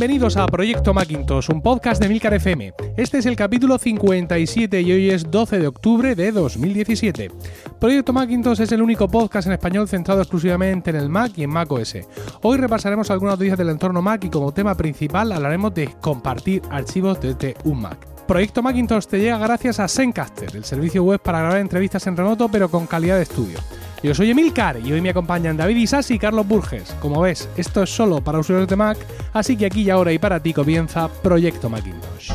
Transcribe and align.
Bienvenidos 0.00 0.38
a 0.38 0.46
Proyecto 0.46 0.94
Macintosh, 0.94 1.50
un 1.50 1.60
podcast 1.60 2.00
de 2.00 2.08
Milcar 2.08 2.32
FM. 2.32 2.72
Este 2.96 3.18
es 3.18 3.26
el 3.26 3.36
capítulo 3.36 3.76
57 3.76 4.80
y 4.80 4.92
hoy 4.92 5.10
es 5.10 5.30
12 5.30 5.58
de 5.58 5.66
octubre 5.66 6.14
de 6.14 6.32
2017. 6.32 7.30
Proyecto 7.78 8.14
Macintosh 8.14 8.62
es 8.62 8.72
el 8.72 8.80
único 8.80 9.08
podcast 9.08 9.48
en 9.48 9.52
español 9.52 9.88
centrado 9.88 10.22
exclusivamente 10.22 10.88
en 10.88 10.96
el 10.96 11.10
Mac 11.10 11.32
y 11.36 11.42
en 11.42 11.50
Mac 11.50 11.70
OS. 11.70 11.96
Hoy 12.40 12.56
repasaremos 12.56 13.10
algunas 13.10 13.34
noticias 13.34 13.58
del 13.58 13.68
entorno 13.68 14.00
Mac 14.00 14.24
y 14.24 14.30
como 14.30 14.54
tema 14.54 14.74
principal 14.74 15.32
hablaremos 15.32 15.74
de 15.74 15.90
compartir 16.00 16.62
archivos 16.70 17.20
desde 17.20 17.54
un 17.64 17.82
Mac. 17.82 18.09
Proyecto 18.30 18.62
Macintosh 18.62 19.06
te 19.06 19.18
llega 19.18 19.38
gracias 19.38 19.80
a 19.80 19.88
Zencaster, 19.88 20.54
el 20.54 20.64
servicio 20.64 21.02
web 21.02 21.20
para 21.20 21.40
grabar 21.40 21.58
entrevistas 21.58 22.06
en 22.06 22.16
remoto 22.16 22.48
pero 22.48 22.70
con 22.70 22.86
calidad 22.86 23.16
de 23.16 23.24
estudio. 23.24 23.58
Yo 24.04 24.14
soy 24.14 24.30
Emilcar 24.30 24.78
y 24.78 24.92
hoy 24.92 25.00
me 25.00 25.10
acompañan 25.10 25.56
David 25.56 25.74
Isasi 25.78 26.14
y 26.14 26.18
Carlos 26.20 26.46
Burges. 26.46 26.94
Como 27.00 27.22
ves, 27.22 27.48
esto 27.56 27.82
es 27.82 27.90
solo 27.90 28.22
para 28.22 28.38
usuarios 28.38 28.68
de 28.68 28.76
Mac, 28.76 28.98
así 29.32 29.56
que 29.56 29.66
aquí 29.66 29.82
y 29.82 29.90
ahora 29.90 30.12
y 30.12 30.20
para 30.20 30.38
ti 30.38 30.52
comienza 30.52 31.08
Proyecto 31.08 31.68
Macintosh. 31.68 32.30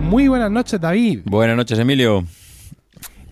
Muy 0.00 0.26
buenas 0.26 0.50
noches, 0.50 0.80
David. 0.80 1.20
Buenas 1.26 1.56
noches, 1.56 1.78
Emilio. 1.78 2.24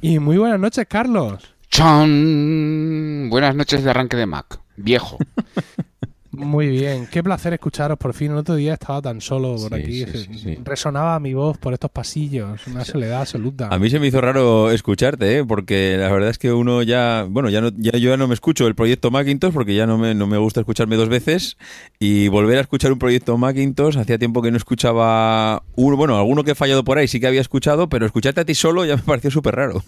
Y 0.00 0.20
muy 0.20 0.38
buenas 0.38 0.60
noches, 0.60 0.86
Carlos. 0.88 1.52
¡Chon! 1.68 3.26
Buenas 3.28 3.56
noches 3.56 3.82
de 3.82 3.90
arranque 3.90 4.16
de 4.16 4.26
Mac. 4.26 4.60
Viejo. 4.76 5.18
Muy 6.32 6.68
bien, 6.68 7.06
qué 7.10 7.22
placer 7.22 7.52
escucharos 7.52 7.98
por 7.98 8.14
fin. 8.14 8.30
El 8.32 8.38
otro 8.38 8.54
día 8.54 8.72
estaba 8.72 9.02
tan 9.02 9.20
solo 9.20 9.56
por 9.56 9.74
Sí, 9.76 10.02
aquí. 10.02 10.04
sí, 10.06 10.26
sí, 10.32 10.38
sí. 10.38 10.58
Resonaba 10.64 11.20
mi 11.20 11.34
voz 11.34 11.58
por 11.58 11.74
estos 11.74 11.90
pasillos, 11.90 12.66
una 12.66 12.84
soledad 12.86 13.20
absoluta. 13.20 13.68
A 13.68 13.78
mí 13.78 13.90
se 13.90 13.98
me 14.00 14.06
hizo 14.06 14.18
raro 14.20 14.70
escucharte, 14.70 15.38
¿eh? 15.38 15.44
porque 15.44 15.96
la 15.98 16.10
verdad 16.10 16.30
es 16.30 16.38
que 16.38 16.50
uno 16.50 16.82
ya, 16.82 17.26
bueno, 17.28 17.50
ya 17.50 17.60
no, 17.60 17.68
ya 17.76 17.92
yo 17.92 18.10
ya 18.10 18.16
no 18.16 18.28
me 18.28 18.34
escucho 18.34 18.66
el 18.66 18.74
proyecto 18.74 19.10
Macintosh 19.10 19.52
porque 19.52 19.74
ya 19.74 19.86
no 19.86 19.98
me, 19.98 20.14
no 20.14 20.26
me 20.26 20.38
gusta 20.38 20.60
escucharme 20.60 20.96
dos 20.96 21.10
veces 21.10 21.58
y 21.98 22.28
volver 22.28 22.56
a 22.58 22.62
escuchar 22.62 22.92
un 22.92 22.98
proyecto 22.98 23.36
Macintosh 23.36 23.98
hacía 23.98 24.18
tiempo 24.18 24.40
que 24.40 24.50
no 24.50 24.56
escuchaba 24.56 25.62
uno, 25.76 25.96
bueno, 25.98 26.16
alguno 26.16 26.44
que 26.44 26.52
he 26.52 26.54
fallado 26.54 26.82
por 26.82 26.96
ahí 26.96 27.08
sí 27.08 27.20
que 27.20 27.26
había 27.26 27.42
escuchado, 27.42 27.88
pero 27.90 28.06
escucharte 28.06 28.40
a 28.40 28.44
ti 28.46 28.54
solo 28.54 28.86
ya 28.86 28.96
me 28.96 29.02
pareció 29.02 29.30
súper 29.30 29.54
raro. 29.56 29.82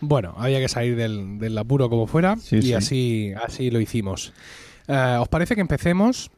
Bueno, 0.00 0.34
había 0.38 0.58
que 0.60 0.68
salir 0.68 0.96
del, 0.96 1.38
del 1.38 1.56
apuro 1.58 1.88
como 1.90 2.06
fuera 2.06 2.36
Sí, 2.36 2.56
y 2.56 2.62
sí. 2.62 2.72
así, 2.74 3.32
así 3.44 3.70
lo 3.70 3.80
hicimos. 3.80 4.32
Eh, 4.88 5.16
¿Os 5.20 5.28
parece 5.28 5.54
que 5.54 5.60
empecemos? 5.60 6.30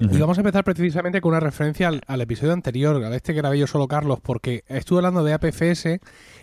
Y 0.00 0.18
vamos 0.18 0.38
a 0.38 0.42
empezar 0.42 0.62
precisamente 0.62 1.20
con 1.20 1.30
una 1.30 1.40
referencia 1.40 1.88
al, 1.88 2.02
al 2.06 2.20
episodio 2.20 2.52
anterior, 2.52 3.02
al 3.02 3.12
este 3.14 3.32
que 3.32 3.38
grabé 3.40 3.58
yo 3.58 3.66
solo 3.66 3.88
Carlos, 3.88 4.20
porque 4.22 4.62
estuve 4.68 4.98
hablando 5.00 5.24
de 5.24 5.32
APFS 5.32 5.98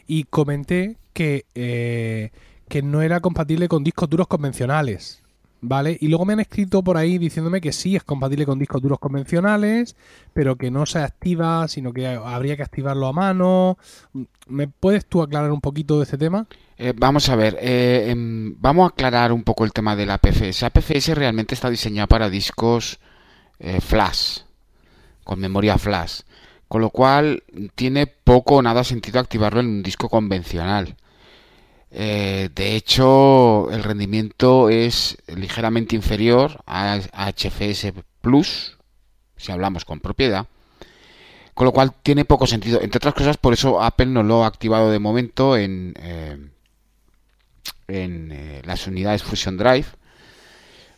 y 0.07 0.25
comenté 0.25 0.97
que, 1.13 1.45
eh, 1.55 2.31
que 2.67 2.81
no 2.81 3.01
era 3.01 3.21
compatible 3.21 3.69
con 3.69 3.85
discos 3.85 4.09
duros 4.09 4.27
convencionales. 4.27 5.23
¿Vale? 5.67 5.97
Y 5.99 6.09
luego 6.09 6.25
me 6.25 6.33
han 6.33 6.41
escrito 6.41 6.83
por 6.83 6.95
ahí 6.95 7.17
diciéndome 7.17 7.59
que 7.59 7.71
sí 7.71 7.95
es 7.95 8.03
compatible 8.03 8.45
con 8.45 8.59
discos 8.59 8.83
duros 8.83 8.99
convencionales, 8.99 9.95
pero 10.31 10.57
que 10.57 10.69
no 10.69 10.85
se 10.85 10.99
activa, 10.99 11.67
sino 11.67 11.91
que 11.91 12.05
habría 12.07 12.55
que 12.55 12.61
activarlo 12.61 13.07
a 13.07 13.13
mano. 13.13 13.79
¿Me 14.47 14.67
puedes 14.67 15.07
tú 15.07 15.23
aclarar 15.23 15.51
un 15.51 15.61
poquito 15.61 15.97
de 15.97 16.03
este 16.03 16.19
tema? 16.19 16.45
Eh, 16.77 16.93
vamos 16.95 17.29
a 17.29 17.35
ver, 17.35 17.57
eh, 17.59 18.11
em, 18.11 18.55
vamos 18.59 18.85
a 18.85 18.87
aclarar 18.89 19.31
un 19.31 19.43
poco 19.43 19.65
el 19.65 19.73
tema 19.73 19.95
de 19.95 20.05
la 20.05 20.15
APFS. 20.15 20.63
APFS 20.63 21.15
realmente 21.15 21.55
está 21.55 21.71
diseñado 21.71 22.09
para 22.09 22.29
discos 22.29 22.99
eh, 23.57 23.81
flash, 23.81 24.41
con 25.23 25.39
memoria 25.39 25.79
flash, 25.79 26.21
con 26.67 26.81
lo 26.81 26.91
cual 26.91 27.41
tiene 27.73 28.05
poco 28.05 28.57
o 28.57 28.61
nada 28.61 28.83
sentido 28.83 29.19
activarlo 29.19 29.61
en 29.61 29.67
un 29.67 29.83
disco 29.83 30.09
convencional. 30.09 30.95
Eh, 31.97 32.49
de 32.53 32.75
hecho, 32.75 33.71
el 33.71 33.81
rendimiento 33.81 34.67
es 34.67 35.17
ligeramente 35.27 35.95
inferior 35.95 36.61
a 36.67 36.99
HFS 36.99 37.93
Plus, 38.19 38.75
si 39.37 39.53
hablamos 39.53 39.85
con 39.85 40.01
propiedad. 40.01 40.45
Con 41.53 41.63
lo 41.63 41.71
cual 41.71 41.93
tiene 42.03 42.25
poco 42.25 42.47
sentido. 42.47 42.81
Entre 42.81 42.97
otras 42.97 43.13
cosas, 43.13 43.37
por 43.37 43.53
eso 43.53 43.81
Apple 43.81 44.07
no 44.07 44.23
lo 44.23 44.43
ha 44.43 44.47
activado 44.47 44.91
de 44.91 44.99
momento 44.99 45.55
en, 45.55 45.93
eh, 46.01 46.37
eh, 47.87 48.61
las 48.65 48.87
unidades 48.87 49.23
Fusion 49.23 49.55
Drive. 49.55 49.87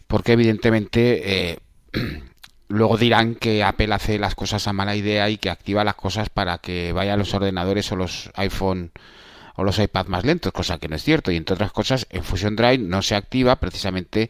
Porque 0.07 0.31
evidentemente 0.31 1.59
luego 2.69 2.97
dirán 2.97 3.35
que 3.35 3.63
Apple 3.63 3.93
hace 3.93 4.17
las 4.17 4.33
cosas 4.33 4.67
a 4.67 4.73
mala 4.73 4.95
idea 4.95 5.29
y 5.29 5.37
que 5.37 5.51
activa 5.51 5.83
las 5.83 5.93
cosas 5.93 6.29
para 6.29 6.57
que 6.57 6.91
vayan 6.91 7.13
a 7.13 7.17
los 7.17 7.35
ordenadores 7.35 7.91
o 7.91 7.95
los 7.95 8.31
iPhone 8.33 8.91
o 9.57 9.63
los 9.63 9.79
iPad 9.79 10.05
más 10.05 10.23
lentos, 10.23 10.53
cosa 10.53 10.77
que 10.77 10.87
no 10.87 10.95
es 10.95 11.03
cierto. 11.03 11.31
Y 11.31 11.35
entre 11.35 11.55
otras 11.55 11.71
cosas, 11.71 12.07
en 12.11 12.23
Fusion 12.23 12.55
Drive 12.55 12.77
no 12.77 13.01
se 13.01 13.15
activa 13.15 13.57
precisamente 13.57 14.29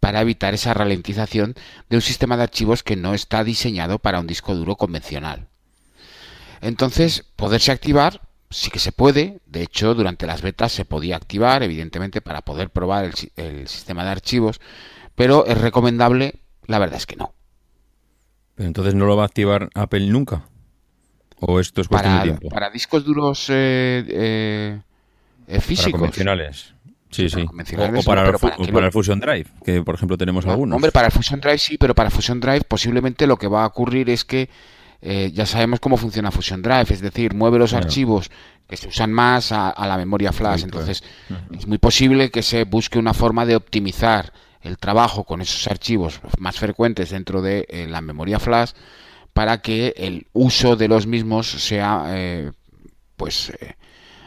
para 0.00 0.20
evitar 0.20 0.54
esa 0.54 0.72
ralentización 0.72 1.54
de 1.90 1.96
un 1.96 2.02
sistema 2.02 2.36
de 2.36 2.44
archivos 2.44 2.84
que 2.84 2.94
no 2.96 3.12
está 3.12 3.42
diseñado 3.42 3.98
para 3.98 4.20
un 4.20 4.28
disco 4.28 4.54
duro 4.54 4.76
convencional. 4.76 5.48
Entonces, 6.60 7.24
poderse 7.34 7.72
activar 7.72 8.22
sí 8.50 8.70
que 8.70 8.78
se 8.78 8.92
puede. 8.92 9.40
De 9.46 9.62
hecho, 9.62 9.94
durante 9.94 10.26
las 10.26 10.42
betas 10.42 10.70
se 10.70 10.84
podía 10.84 11.16
activar, 11.16 11.64
evidentemente, 11.64 12.20
para 12.20 12.42
poder 12.42 12.70
probar 12.70 13.04
el, 13.04 13.14
el 13.36 13.66
sistema 13.66 14.04
de 14.04 14.10
archivos. 14.10 14.60
Pero 15.16 15.44
es 15.44 15.58
recomendable, 15.58 16.36
la 16.66 16.78
verdad 16.78 16.98
es 16.98 17.06
que 17.06 17.16
no. 17.16 17.34
Entonces 18.56 18.94
no 18.94 19.06
lo 19.06 19.16
va 19.16 19.24
a 19.24 19.26
activar 19.26 19.70
Apple 19.74 20.06
nunca. 20.06 20.44
¿O 21.40 21.60
esto 21.60 21.80
es 21.80 21.88
cuestión 21.88 22.12
Para, 22.14 22.24
de 22.24 22.30
tiempo? 22.30 22.48
para 22.48 22.70
discos 22.70 23.04
duros 23.04 23.46
eh, 23.50 24.04
eh, 24.08 24.78
eh, 25.46 25.46
Para 25.46 25.60
físicos. 25.60 25.92
convencionales. 25.92 26.74
Sí, 27.10 27.30
Sí, 27.30 27.40
O, 27.40 27.44
o 27.44 28.02
para, 28.04 28.22
no, 28.22 28.28
el, 28.30 28.36
¿para 28.38 28.56
o 28.58 28.86
el 28.86 28.92
Fusion 28.92 29.18
Drive, 29.18 29.46
que 29.64 29.82
por 29.82 29.94
ejemplo 29.94 30.18
tenemos 30.18 30.44
No, 30.44 30.52
algunos. 30.52 30.76
Hombre, 30.76 30.92
para 30.92 31.06
el 31.06 31.12
Fusion 31.12 31.40
Drive 31.40 31.56
sí, 31.58 31.78
pero 31.78 31.94
para 31.94 32.10
Fusion 32.10 32.38
Drive 32.38 32.62
posiblemente 32.68 33.26
lo 33.26 33.38
que 33.38 33.46
va 33.48 33.64
a 33.64 33.66
ocurrir 33.68 34.10
es 34.10 34.26
que 34.26 34.50
eh, 35.00 35.30
ya 35.32 35.46
sabemos 35.46 35.80
cómo 35.80 35.96
funciona 35.96 36.30
Fusion 36.30 36.60
Drive, 36.60 36.86
es 36.90 37.00
decir, 37.00 37.32
mueve 37.34 37.58
los 37.58 37.70
Claro. 37.70 37.86
archivos 37.86 38.30
que 38.68 38.76
se 38.76 38.88
usan 38.88 39.10
más 39.12 39.52
a, 39.52 39.70
a 39.70 39.86
la 39.86 39.96
memoria 39.96 40.32
flash. 40.32 40.60
Sí, 40.64 40.66
claro. 40.68 40.86
Entonces, 40.86 41.08
es 41.58 41.66
muy 41.66 41.78
posible 41.78 42.30
que 42.30 42.42
se 42.42 42.64
busque 42.64 42.98
una 42.98 43.14
forma 43.14 43.46
de 43.46 43.56
optimizar 43.56 44.32
el 44.60 44.76
trabajo 44.76 45.24
con 45.24 45.40
esos 45.40 45.66
archivos 45.68 46.20
más 46.38 46.58
frecuentes 46.58 47.08
dentro 47.10 47.40
de 47.40 47.64
eh, 47.70 47.86
la 47.88 48.02
memoria 48.02 48.38
flash 48.38 48.72
para 49.38 49.62
que 49.62 49.94
el 49.96 50.26
uso 50.32 50.74
de 50.74 50.88
los 50.88 51.06
mismos 51.06 51.48
sea 51.48 52.06
eh, 52.08 52.50
pues 53.14 53.50
eh, 53.50 53.76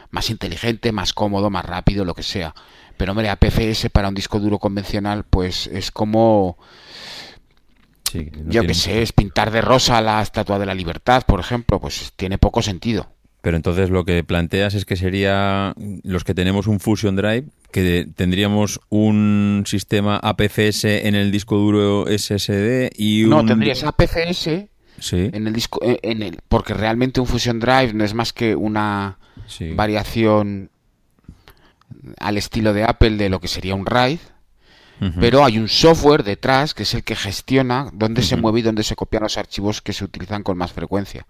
más 0.08 0.30
inteligente, 0.30 0.90
más 0.90 1.12
cómodo, 1.12 1.50
más 1.50 1.66
rápido, 1.66 2.06
lo 2.06 2.14
que 2.14 2.22
sea. 2.22 2.54
Pero 2.96 3.12
hombre, 3.12 3.28
APFS 3.28 3.90
para 3.92 4.08
un 4.08 4.14
disco 4.14 4.40
duro 4.40 4.58
convencional, 4.58 5.24
pues 5.28 5.66
es 5.66 5.90
como, 5.90 6.56
Sí, 8.10 8.30
no 8.42 8.50
yo 8.50 8.62
que 8.62 8.72
sé, 8.72 9.02
es 9.02 9.12
pintar 9.12 9.50
de 9.50 9.60
rosa 9.60 10.00
la 10.00 10.22
Estatua 10.22 10.58
de 10.58 10.64
la 10.64 10.74
Libertad, 10.74 11.24
por 11.26 11.40
ejemplo, 11.40 11.78
pues 11.78 12.14
tiene 12.16 12.38
poco 12.38 12.62
sentido. 12.62 13.12
Pero 13.42 13.58
entonces 13.58 13.90
lo 13.90 14.06
que 14.06 14.24
planteas 14.24 14.72
es 14.72 14.86
que 14.86 14.96
sería 14.96 15.74
los 16.04 16.24
que 16.24 16.32
tenemos 16.32 16.68
un 16.68 16.80
Fusion 16.80 17.16
Drive, 17.16 17.48
que 17.70 18.08
tendríamos 18.16 18.80
un 18.88 19.64
sistema 19.66 20.16
APFS 20.16 20.84
en 20.84 21.16
el 21.16 21.30
disco 21.30 21.58
duro 21.58 22.06
SSD 22.06 22.92
y 22.96 23.24
un... 23.24 23.30
No, 23.30 23.44
tendrías 23.44 23.84
APFS 23.84 24.71
Sí, 24.98 25.30
en 25.32 25.46
el 25.46 25.52
disco, 25.52 25.80
eh, 25.82 25.98
en 26.02 26.22
el, 26.22 26.38
porque 26.48 26.74
realmente 26.74 27.20
un 27.20 27.26
Fusion 27.26 27.60
Drive 27.60 27.92
no 27.92 28.04
es 28.04 28.14
más 28.14 28.32
que 28.32 28.54
una 28.54 29.18
sí. 29.46 29.72
variación 29.74 30.70
al 32.18 32.36
estilo 32.36 32.72
de 32.72 32.84
Apple 32.84 33.16
de 33.16 33.28
lo 33.28 33.40
que 33.40 33.48
sería 33.48 33.74
un 33.74 33.86
RAID, 33.86 34.18
pero 35.18 35.44
hay 35.44 35.58
un 35.58 35.68
software 35.68 36.22
detrás 36.22 36.74
que 36.74 36.84
es 36.84 36.94
el 36.94 37.02
que 37.02 37.16
gestiona 37.16 37.90
dónde 37.92 38.22
se 38.22 38.36
mueve 38.36 38.60
y 38.60 38.62
dónde 38.62 38.84
se 38.84 38.94
copian 38.94 39.24
los 39.24 39.36
archivos 39.36 39.82
que 39.82 39.92
se 39.92 40.04
utilizan 40.04 40.44
con 40.44 40.56
más 40.56 40.70
frecuencia. 40.70 41.26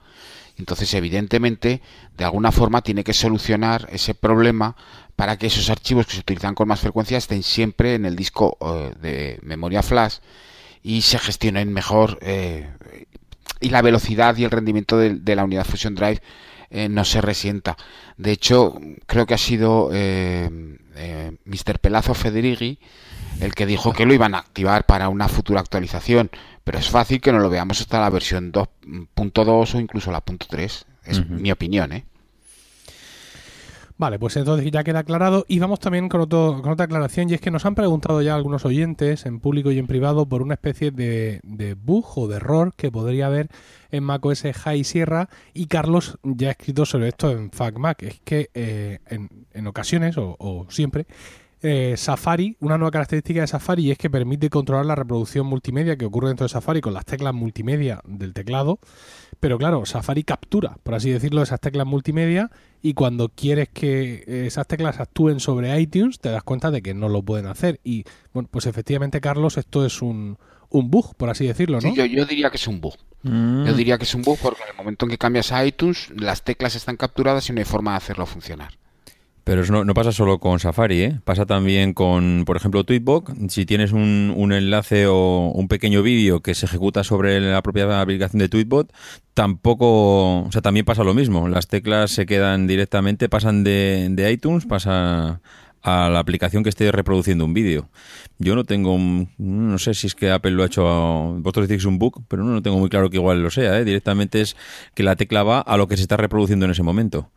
Entonces, 0.58 0.92
evidentemente, 0.92 1.80
de 2.16 2.24
alguna 2.24 2.52
forma 2.52 2.82
tiene 2.82 3.02
que 3.02 3.14
solucionar 3.14 3.88
ese 3.90 4.14
problema 4.14 4.76
para 5.16 5.38
que 5.38 5.46
esos 5.46 5.70
archivos 5.70 6.06
que 6.06 6.12
se 6.12 6.20
utilizan 6.20 6.54
con 6.54 6.68
más 6.68 6.80
frecuencia 6.80 7.16
estén 7.16 7.42
siempre 7.42 7.94
en 7.94 8.04
el 8.04 8.14
disco 8.14 8.58
eh, 8.60 8.94
de 9.00 9.38
memoria 9.42 9.82
flash 9.82 10.16
y 10.82 11.02
se 11.02 11.18
gestionen 11.18 11.72
mejor 11.72 12.18
eh, 12.22 12.70
y 13.60 13.70
la 13.70 13.82
velocidad 13.82 14.36
y 14.36 14.44
el 14.44 14.50
rendimiento 14.50 14.98
de, 14.98 15.14
de 15.14 15.36
la 15.36 15.44
unidad 15.44 15.64
Fusion 15.64 15.94
Drive 15.94 16.20
eh, 16.74 16.88
no 16.88 17.04
se 17.04 17.20
resienta. 17.20 17.76
De 18.16 18.32
hecho, 18.32 18.80
creo 19.06 19.26
que 19.26 19.34
ha 19.34 19.38
sido 19.38 19.90
eh, 19.92 20.48
eh, 20.96 21.32
Mr. 21.44 21.78
Pelazo 21.78 22.14
Federighi 22.14 22.78
el 23.40 23.54
que 23.54 23.66
dijo 23.66 23.92
que 23.92 24.06
lo 24.06 24.14
iban 24.14 24.34
a 24.34 24.38
activar 24.38 24.86
para 24.86 25.10
una 25.10 25.28
futura 25.28 25.60
actualización, 25.60 26.30
pero 26.64 26.78
es 26.78 26.88
fácil 26.88 27.20
que 27.20 27.30
no 27.30 27.40
lo 27.40 27.50
veamos 27.50 27.82
hasta 27.82 28.00
la 28.00 28.08
versión 28.08 28.52
2.2 28.52 29.74
o 29.74 29.80
incluso 29.80 30.10
la 30.12 30.22
punto 30.22 30.46
.3. 30.46 30.84
Es 31.04 31.26
mi 31.28 31.50
opinión, 31.50 31.92
¿eh? 31.92 32.06
Vale, 33.98 34.18
pues 34.18 34.36
entonces 34.36 34.68
ya 34.70 34.84
queda 34.84 35.00
aclarado 35.00 35.44
y 35.48 35.58
vamos 35.58 35.78
también 35.78 36.08
con, 36.08 36.22
otro, 36.22 36.60
con 36.62 36.72
otra 36.72 36.86
aclaración 36.86 37.30
y 37.30 37.34
es 37.34 37.40
que 37.40 37.50
nos 37.50 37.66
han 37.66 37.74
preguntado 37.74 38.22
ya 38.22 38.34
algunos 38.34 38.64
oyentes 38.64 39.26
en 39.26 39.38
público 39.38 39.70
y 39.70 39.78
en 39.78 39.86
privado 39.86 40.26
por 40.26 40.42
una 40.42 40.54
especie 40.54 40.90
de, 40.90 41.40
de 41.44 41.74
bug 41.74 42.06
o 42.16 42.28
de 42.28 42.36
error 42.36 42.72
que 42.74 42.90
podría 42.90 43.26
haber 43.26 43.48
en 43.90 44.04
macOS 44.04 44.44
High 44.54 44.84
Sierra 44.84 45.28
y 45.52 45.66
Carlos 45.66 46.18
ya 46.22 46.48
ha 46.48 46.52
escrito 46.52 46.86
sobre 46.86 47.08
esto 47.08 47.30
en 47.30 47.50
FacMac. 47.50 48.02
Es 48.02 48.20
que 48.24 48.50
eh, 48.54 48.98
en, 49.06 49.46
en 49.52 49.66
ocasiones 49.66 50.16
o, 50.16 50.36
o 50.38 50.66
siempre 50.70 51.06
eh, 51.62 51.94
Safari, 51.96 52.56
una 52.60 52.76
nueva 52.76 52.90
característica 52.90 53.40
de 53.40 53.46
Safari 53.46 53.90
es 53.90 53.98
que 53.98 54.10
permite 54.10 54.50
controlar 54.50 54.84
la 54.84 54.94
reproducción 54.94 55.46
multimedia 55.46 55.96
que 55.96 56.04
ocurre 56.04 56.28
dentro 56.28 56.44
de 56.44 56.48
Safari 56.48 56.80
con 56.80 56.94
las 56.94 57.04
teclas 57.04 57.34
multimedia 57.34 58.00
del 58.04 58.32
teclado. 58.32 58.78
Pero 59.40 59.58
claro, 59.58 59.86
Safari 59.86 60.24
captura, 60.24 60.76
por 60.82 60.94
así 60.94 61.10
decirlo, 61.10 61.42
esas 61.42 61.60
teclas 61.60 61.86
multimedia 61.86 62.50
y 62.82 62.94
cuando 62.94 63.28
quieres 63.28 63.68
que 63.68 64.24
esas 64.46 64.66
teclas 64.66 65.00
actúen 65.00 65.40
sobre 65.40 65.80
iTunes 65.80 66.20
te 66.20 66.28
das 66.28 66.42
cuenta 66.42 66.70
de 66.70 66.82
que 66.82 66.94
no 66.94 67.08
lo 67.08 67.22
pueden 67.22 67.46
hacer. 67.46 67.80
Y 67.82 68.04
bueno, 68.32 68.48
pues 68.50 68.66
efectivamente, 68.66 69.20
Carlos, 69.20 69.56
esto 69.56 69.84
es 69.86 70.02
un, 70.02 70.38
un 70.72 70.90
bug, 70.90 71.14
por 71.16 71.30
así 71.30 71.46
decirlo, 71.46 71.80
¿no? 71.80 71.90
Sí, 71.90 71.94
yo, 71.94 72.04
yo 72.06 72.24
diría 72.24 72.50
que 72.50 72.56
es 72.56 72.66
un 72.66 72.80
bug. 72.80 72.94
Mm. 73.22 73.66
Yo 73.66 73.74
diría 73.74 73.98
que 73.98 74.04
es 74.04 74.14
un 74.14 74.22
bug 74.22 74.38
porque 74.42 74.62
en 74.62 74.70
el 74.70 74.76
momento 74.76 75.06
en 75.06 75.10
que 75.10 75.18
cambias 75.18 75.52
a 75.52 75.64
iTunes, 75.64 76.10
las 76.16 76.42
teclas 76.42 76.74
están 76.74 76.96
capturadas 76.96 77.48
y 77.48 77.52
no 77.52 77.60
hay 77.60 77.64
forma 77.64 77.92
de 77.92 77.98
hacerlo 77.98 78.26
funcionar. 78.26 78.81
Pero 79.44 79.64
no, 79.66 79.84
no 79.84 79.92
pasa 79.92 80.12
solo 80.12 80.38
con 80.38 80.60
Safari, 80.60 81.02
¿eh? 81.02 81.20
Pasa 81.24 81.46
también 81.46 81.94
con, 81.94 82.44
por 82.46 82.56
ejemplo, 82.56 82.84
Tweetbot. 82.84 83.50
Si 83.50 83.66
tienes 83.66 83.90
un, 83.90 84.32
un 84.36 84.52
enlace 84.52 85.06
o 85.08 85.50
un 85.52 85.66
pequeño 85.66 86.02
vídeo 86.02 86.40
que 86.40 86.54
se 86.54 86.66
ejecuta 86.66 87.02
sobre 87.02 87.40
la 87.40 87.60
propia 87.62 88.00
aplicación 88.00 88.38
de 88.38 88.48
Tweetbot, 88.48 88.92
tampoco, 89.34 90.42
o 90.42 90.52
sea, 90.52 90.62
también 90.62 90.86
pasa 90.86 91.02
lo 91.02 91.12
mismo. 91.12 91.48
Las 91.48 91.66
teclas 91.66 92.12
se 92.12 92.24
quedan 92.24 92.68
directamente, 92.68 93.28
pasan 93.28 93.64
de, 93.64 94.08
de 94.10 94.30
iTunes, 94.30 94.64
pasa 94.64 95.40
a 95.82 96.08
la 96.08 96.20
aplicación 96.20 96.62
que 96.62 96.68
esté 96.68 96.92
reproduciendo 96.92 97.44
un 97.44 97.52
vídeo. 97.52 97.88
Yo 98.38 98.54
no 98.54 98.62
tengo, 98.62 98.96
no 99.38 99.78
sé 99.78 99.94
si 99.94 100.06
es 100.06 100.14
que 100.14 100.30
Apple 100.30 100.52
lo 100.52 100.62
ha 100.62 100.66
hecho, 100.66 100.84
vosotros 101.40 101.66
decís 101.66 101.84
un 101.84 101.98
bug, 101.98 102.22
pero 102.28 102.44
no 102.44 102.62
tengo 102.62 102.78
muy 102.78 102.88
claro 102.88 103.10
que 103.10 103.16
igual 103.16 103.42
lo 103.42 103.50
sea, 103.50 103.78
¿eh? 103.78 103.84
Directamente 103.84 104.40
es 104.40 104.56
que 104.94 105.02
la 105.02 105.16
tecla 105.16 105.42
va 105.42 105.60
a 105.60 105.76
lo 105.76 105.88
que 105.88 105.96
se 105.96 106.02
está 106.02 106.16
reproduciendo 106.16 106.64
en 106.64 106.70
ese 106.70 106.84
momento. 106.84 107.30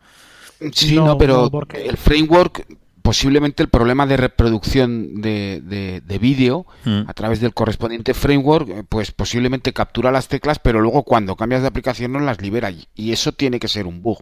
Sí, 0.72 0.94
No, 0.94 1.06
no, 1.06 1.18
pero 1.18 1.42
no, 1.42 1.50
porque- 1.50 1.86
el 1.86 1.96
framework, 1.96 2.66
posiblemente 3.02 3.62
el 3.62 3.68
problema 3.68 4.06
de 4.06 4.16
reproducción 4.16 5.20
de, 5.20 5.60
de- 5.62 6.00
de 6.00 6.18
vídeo 6.18 6.66
Mm. 6.84 7.02
a 7.08 7.12
través 7.14 7.40
del 7.40 7.54
correspondiente 7.54 8.14
framework, 8.14 8.68
eh, 8.68 8.82
pues 8.88 9.12
posiblemente 9.12 9.72
captura 9.72 10.10
las 10.10 10.28
teclas, 10.28 10.58
pero 10.58 10.80
luego 10.80 11.04
cuando 11.04 11.36
cambias 11.36 11.62
de 11.62 11.68
aplicación 11.68 12.12
no 12.12 12.20
las 12.20 12.40
libera. 12.40 12.70
Y 12.94 13.12
eso 13.12 13.32
tiene 13.32 13.60
que 13.60 13.68
ser 13.68 13.86
un 13.86 14.02
bug. 14.02 14.18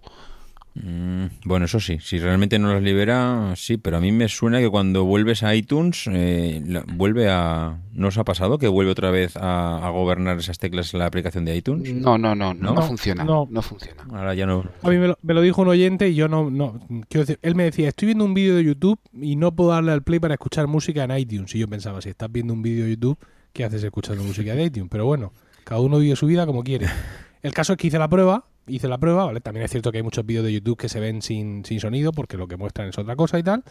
Mm, 0.75 1.27
bueno, 1.45 1.67
eso 1.67 1.79
sí, 1.79 1.99
si 2.01 2.19
realmente 2.19 2.59
no 2.59 2.73
las 2.75 2.83
libera, 2.83 3.53
sí, 3.55 3.77
pero 3.77 3.99
a 3.99 4.01
mí 4.01 4.11
me 4.11 4.29
suena 4.29 4.59
que 4.59 4.69
cuando 4.69 5.05
vuelves 5.05 5.45
a 5.45 5.55
iTunes, 5.55 6.09
eh, 6.13 6.61
la- 6.67 6.83
vuelve 6.95 7.29
a... 7.31 7.79
¿No 7.93 8.09
os 8.09 8.19
ha 8.19 8.25
pasado 8.25 8.59
que 8.59 8.67
vuelve 8.67 8.91
otra 8.91 9.13
vez 9.13 9.37
a, 9.37 9.87
a 9.87 9.91
gobernar 9.91 10.37
esas 10.39 10.59
teclas 10.59 10.93
en 10.93 10.99
la 10.99 11.07
aplicación 11.07 11.45
de 11.45 11.55
iTunes? 11.57 11.95
No, 11.95 12.19
no, 12.19 12.35
no, 12.35 12.55
no, 12.55 12.75
No, 12.75 12.83
funciona. 12.83 13.23
no. 13.23 13.47
No, 13.49 13.63
funciona. 13.63 14.03
Ahora 14.13 14.35
ya 14.35 14.47
no... 14.47 14.65
A 14.83 14.91
mí 14.91 14.97
me 14.99 15.07
lo, 15.09 15.19
me 15.23 15.33
lo 15.35 15.43
dijo 15.43 15.63
un 15.63 15.69
oyente 15.69 16.09
y 16.09 16.17
yo 16.17 16.27
no, 16.27 16.51
no 16.51 16.81
quiero 17.09 17.25
decir, 17.25 17.39
él 17.43 17.55
me 17.55 17.63
decía, 17.65 17.89
estoy 17.89 18.07
viendo 18.07 18.25
un 18.25 18.35
vídeo 18.35 18.57
de 18.57 18.65
YouTube 18.65 18.99
y 19.13 19.37
no 19.37 19.55
puedo 19.55 19.71
darle 19.71 19.93
al 19.93 20.03
play 20.03 20.19
para 20.19 20.35
escuchar 20.35 20.67
música 20.67 21.05
en 21.05 21.17
iTunes. 21.17 21.55
Y 21.55 21.61
yo 21.61 21.69
pensaba, 21.69 22.01
si 22.03 22.09
estás 22.09 22.33
viendo 22.33 22.53
un 22.53 22.63
vídeo 22.63 22.85
de 22.87 22.91
YouTube, 22.91 23.17
¿qué 23.53 23.63
haces 23.65 23.85
escuchando 23.85 24.25
música 24.25 24.55
de 24.57 24.65
iTunes? 24.65 24.89
Pero 24.91 25.07
bueno, 25.07 25.33
cada 25.63 25.81
uno 25.81 25.99
vive 25.99 26.17
su 26.17 26.27
vida 26.27 26.47
como 26.47 26.65
quiere. 26.65 26.87
El 27.43 27.53
caso 27.55 27.75
es 27.75 27.79
que 27.79 27.87
hice 27.87 27.99
la 28.01 28.09
prueba, 28.09 28.45
hice 28.67 28.89
la 28.89 28.99
prueba, 28.99 29.25
¿vale? 29.27 29.41
También 29.41 29.65
es 29.65 29.71
cierto 29.71 29.91
que 29.91 29.99
hay 29.99 30.03
muchos 30.03 30.25
vídeos 30.25 30.45
de 30.45 30.53
YouTube 30.53 30.79
que 30.79 30.89
se 30.89 31.01
ven 31.01 31.23
sin, 31.23 31.65
sin 31.65 31.81
sonido 31.81 32.13
porque 32.13 32.37
lo 32.37 32.49
que 32.49 32.57
muestran 32.57 32.89
es 32.89 32.99
otra 32.99 33.17
cosa 33.17 33.39
y 33.39 33.43
tal. 33.43 33.63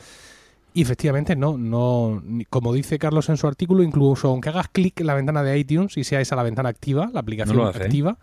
Y 0.74 0.82
efectivamente, 0.82 1.36
no, 1.36 1.58
no, 1.58 2.24
como 2.50 2.74
dice 2.74 2.98
Carlos 2.98 3.30
en 3.30 3.38
su 3.38 3.48
artículo, 3.48 3.84
incluso 3.84 4.30
aunque 4.30 4.50
hagas 4.50 4.70
clic 4.70 5.00
en 5.02 5.08
la 5.08 5.14
ventana 5.14 5.44
de 5.44 5.58
iTunes 5.58 5.98
y 5.98 6.04
sea 6.04 6.20
esa 6.20 6.36
la 6.36 6.44
ventana 6.44 6.70
activa, 6.70 7.12
la 7.14 7.20
aplicación 7.20 7.60
¿eh? 7.60 7.64
activa, 7.66 8.18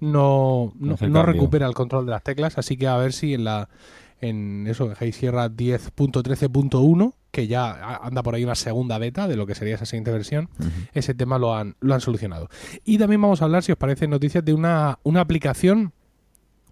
no, 0.00 0.72
No 0.80 1.22
recupera 1.22 1.66
el 1.66 1.74
control 1.74 2.06
de 2.06 2.10
las 2.10 2.24
teclas, 2.24 2.58
así 2.58 2.76
que 2.76 2.88
a 2.88 2.96
ver 2.96 3.12
si 3.12 3.34
en 3.34 3.44
la 3.44 3.68
en 4.22 4.66
eso, 4.68 4.92
en 4.98 5.12
Sierra 5.12 5.50
10.13.1, 5.50 7.14
que 7.30 7.48
ya 7.48 7.96
anda 7.96 8.22
por 8.22 8.34
ahí 8.34 8.44
una 8.44 8.54
segunda 8.54 8.96
beta 8.98 9.26
de 9.26 9.36
lo 9.36 9.46
que 9.46 9.54
sería 9.54 9.74
esa 9.74 9.84
siguiente 9.84 10.12
versión, 10.12 10.48
ese 10.94 11.12
tema 11.12 11.38
lo 11.38 11.54
han, 11.54 11.76
lo 11.80 11.92
han 11.92 12.00
solucionado. 12.00 12.48
Y 12.84 12.98
también 12.98 13.20
vamos 13.20 13.42
a 13.42 13.46
hablar, 13.46 13.64
si 13.64 13.72
os 13.72 13.78
parece, 13.78 14.06
noticias 14.06 14.44
de 14.44 14.54
una, 14.54 14.98
una 15.02 15.20
aplicación. 15.20 15.92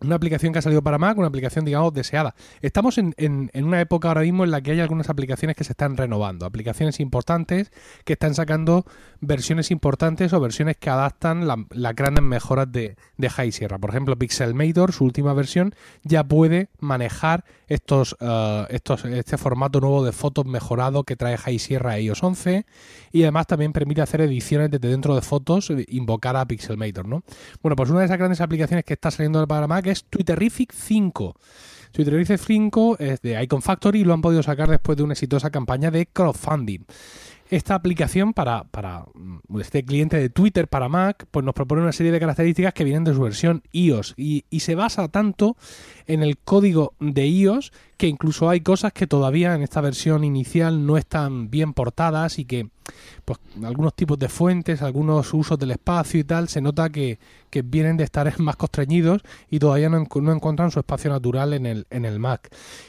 Una 0.03 0.15
aplicación 0.17 0.53
que 0.53 0.59
ha 0.59 0.63
salido 0.63 0.83
para 0.83 0.99
Mac, 0.99 1.19
una 1.19 1.27
aplicación, 1.29 1.65
digamos, 1.65 1.93
deseada. 1.93 2.35
Estamos 2.63 2.97
en, 2.99 3.15
en- 3.19 3.51
una 3.65 3.81
época 3.81 4.09
ahora 4.09 4.23
mismo 4.23 4.45
en 4.45 4.51
la 4.51 4.61
que 4.63 4.71
hay 4.73 4.81
algunas 4.81 5.11
aplicaciones 5.11 5.57
que 5.57 5.65
se 5.65 5.73
están 5.73 5.97
renovando, 5.97 6.47
aplicaciones 6.47 7.01
importantes 7.01 7.71
que 8.05 8.15
están 8.15 8.35
sacando 8.35 8.85
versiones 9.21 9.71
importantes 9.71 10.33
o 10.33 10.41
versiones 10.41 10.77
que 10.79 10.89
adaptan 10.91 11.47
la- 11.47 11.67
las 11.71 11.95
grandes 11.95 12.25
mejoras 12.25 12.71
de, 12.73 12.97
de 13.19 13.31
High 13.31 13.53
Sierra. 13.53 13.79
Por 13.79 13.91
ejemplo, 13.91 14.17
Pixelmator, 14.17 14.93
su 14.93 15.05
última 15.05 15.35
versión, 15.35 15.75
ya 16.03 16.25
puede 16.25 16.71
manejar 16.79 17.45
estos, 17.69 18.17
eh, 18.21 18.67
estos, 18.71 19.05
este 19.05 19.37
formato 19.37 19.81
nuevo 19.81 20.05
de 20.05 20.13
fotos 20.13 20.47
mejorado 20.47 21.05
que 21.05 21.17
trae 21.17 21.37
High 21.37 21.59
Sierra 21.59 21.99
iOS 22.01 22.23
11 22.23 22.65
y 23.13 23.23
además 23.23 23.47
también 23.47 23.73
permite 23.73 24.01
hacer 24.01 24.23
ediciones 24.23 24.71
desde 24.71 24.89
dentro 24.89 25.15
de 25.15 25.21
fotos, 25.21 25.71
invocar 25.89 26.37
a 26.37 26.47
Pixelmator, 26.47 27.07
¿no? 27.07 27.23
Bueno, 27.63 27.77
pues 27.77 27.91
una 27.91 28.01
de 28.01 28.07
esas 28.07 28.19
grandes 28.19 28.41
aplicaciones 28.41 28.85
que 28.85 28.95
está 28.95 29.11
saliendo 29.11 29.47
para 29.47 29.67
Mac 29.67 29.87
es 29.91 30.05
Twitterific 30.05 30.73
5. 30.73 31.35
Twitterific 31.93 32.39
5 32.39 32.97
es 32.99 33.21
de 33.21 33.43
Icon 33.43 33.63
Factory 33.63 34.01
y 34.01 34.05
lo 34.05 34.15
han 34.15 34.23
podido 34.23 34.43
sacar 34.43 34.71
después 34.71 34.97
de 34.97 35.05
una 35.05 35.15
exitosa 35.15 35.51
campaña 35.51 35.91
de 35.91 36.07
crowdfunding. 36.07 36.85
Esta 37.51 37.75
aplicación 37.75 38.33
para, 38.33 38.63
para 38.65 39.07
mm, 39.13 39.61
este 39.61 39.85
cliente 39.85 40.17
de 40.17 40.31
Twitter 40.31 40.69
para 40.69 40.89
Mac, 40.89 41.27
pues 41.33 41.45
nos 41.45 41.55
propone 41.55 41.83
una 41.83 41.93
serie 41.93 42.13
de 42.13 42.21
características 42.21 42.73
que 42.75 42.85
vienen 42.85 43.03
de 43.03 43.13
su 43.13 43.21
versión 43.21 43.63
iOS 43.73 44.15
y, 44.17 44.45
y 44.51 44.61
se 44.61 44.77
basa 44.77 45.09
tanto 45.09 45.57
en 46.07 46.23
el 46.23 46.39
código 46.39 46.95
de 47.01 47.27
iOS 47.27 47.73
que 48.01 48.07
incluso 48.07 48.49
hay 48.49 48.63
cosas 48.63 48.95
que 48.95 49.07
todavía 49.07 49.55
en 49.55 49.61
esta 49.61 49.83
versión 49.83 50.25
inicial 50.25 50.87
no 50.87 50.97
están 50.97 51.51
bien 51.51 51.75
portadas 51.75 52.39
y 52.39 52.47
que 52.47 52.71
pues 53.25 53.39
algunos 53.63 53.95
tipos 53.95 54.19
de 54.19 54.29
fuentes, 54.29 54.83
algunos 54.83 55.33
usos 55.35 55.59
del 55.59 55.73
espacio 55.73 56.21
y 56.21 56.25
tal, 56.25 56.49
se 56.49 56.61
nota 56.61 56.91
que, 56.91 57.19
que 57.51 57.63
vienen 57.63 57.97
de 57.97 58.05
estar 58.05 58.33
más 58.41 58.57
constreñidos 58.57 59.23
y 59.51 59.59
todavía 59.59 59.89
no, 59.89 60.07
no 60.15 60.33
encuentran 60.33 60.71
su 60.71 60.81
espacio 60.81 61.11
natural 61.11 61.53
en 61.53 61.67
el, 61.67 61.87
en 61.91 62.05
el 62.05 62.19
Mac. 62.19 62.49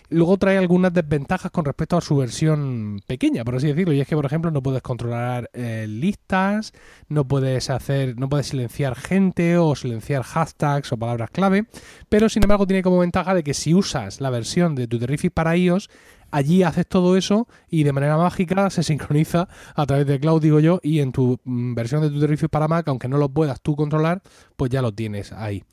Luego 0.09 0.37
trae 0.37 0.57
algunas 0.57 0.93
desventajas 0.93 1.51
con 1.51 1.65
respecto 1.65 1.97
a 1.97 2.01
su 2.01 2.15
versión 2.15 3.01
pequeña, 3.07 3.43
por 3.43 3.55
así 3.55 3.67
decirlo, 3.67 3.93
y 3.93 4.01
es 4.01 4.07
que, 4.07 4.15
por 4.15 4.25
ejemplo, 4.25 4.51
no 4.51 4.61
puedes 4.61 4.81
controlar 4.81 5.49
eh, 5.53 5.85
listas, 5.87 6.73
no 7.07 7.27
puedes 7.27 7.69
hacer, 7.69 8.17
no 8.17 8.29
puedes 8.29 8.47
silenciar 8.47 8.95
gente 8.95 9.57
o 9.57 9.75
silenciar 9.75 10.23
hashtags 10.23 10.91
o 10.91 10.97
palabras 10.97 11.29
clave, 11.31 11.65
pero 12.09 12.29
sin 12.29 12.43
embargo 12.43 12.67
tiene 12.67 12.83
como 12.83 12.99
ventaja 12.99 13.33
de 13.33 13.43
que 13.43 13.53
si 13.53 13.73
usas 13.73 14.21
la 14.21 14.29
versión 14.29 14.75
de 14.75 14.87
Twitterific 15.01 15.33
para 15.33 15.57
iOS, 15.57 15.89
allí 16.29 16.63
haces 16.63 16.87
todo 16.87 17.17
eso 17.17 17.47
y 17.69 17.83
de 17.83 17.91
manera 17.91 18.17
mágica 18.17 18.69
se 18.69 18.83
sincroniza 18.83 19.47
a 19.75 19.85
través 19.85 20.05
de 20.05 20.19
cloud, 20.19 20.41
digo 20.41 20.59
yo, 20.59 20.79
y 20.83 20.99
en 20.99 21.11
tu 21.11 21.39
mm, 21.43 21.73
versión 21.73 22.01
de 22.01 22.09
Twitterific 22.09 22.49
para 22.49 22.67
Mac, 22.67 22.87
aunque 22.87 23.07
no 23.07 23.17
lo 23.17 23.29
puedas 23.29 23.61
tú 23.61 23.75
controlar, 23.75 24.21
pues 24.55 24.69
ya 24.69 24.81
lo 24.81 24.93
tienes 24.93 25.33
ahí. 25.33 25.63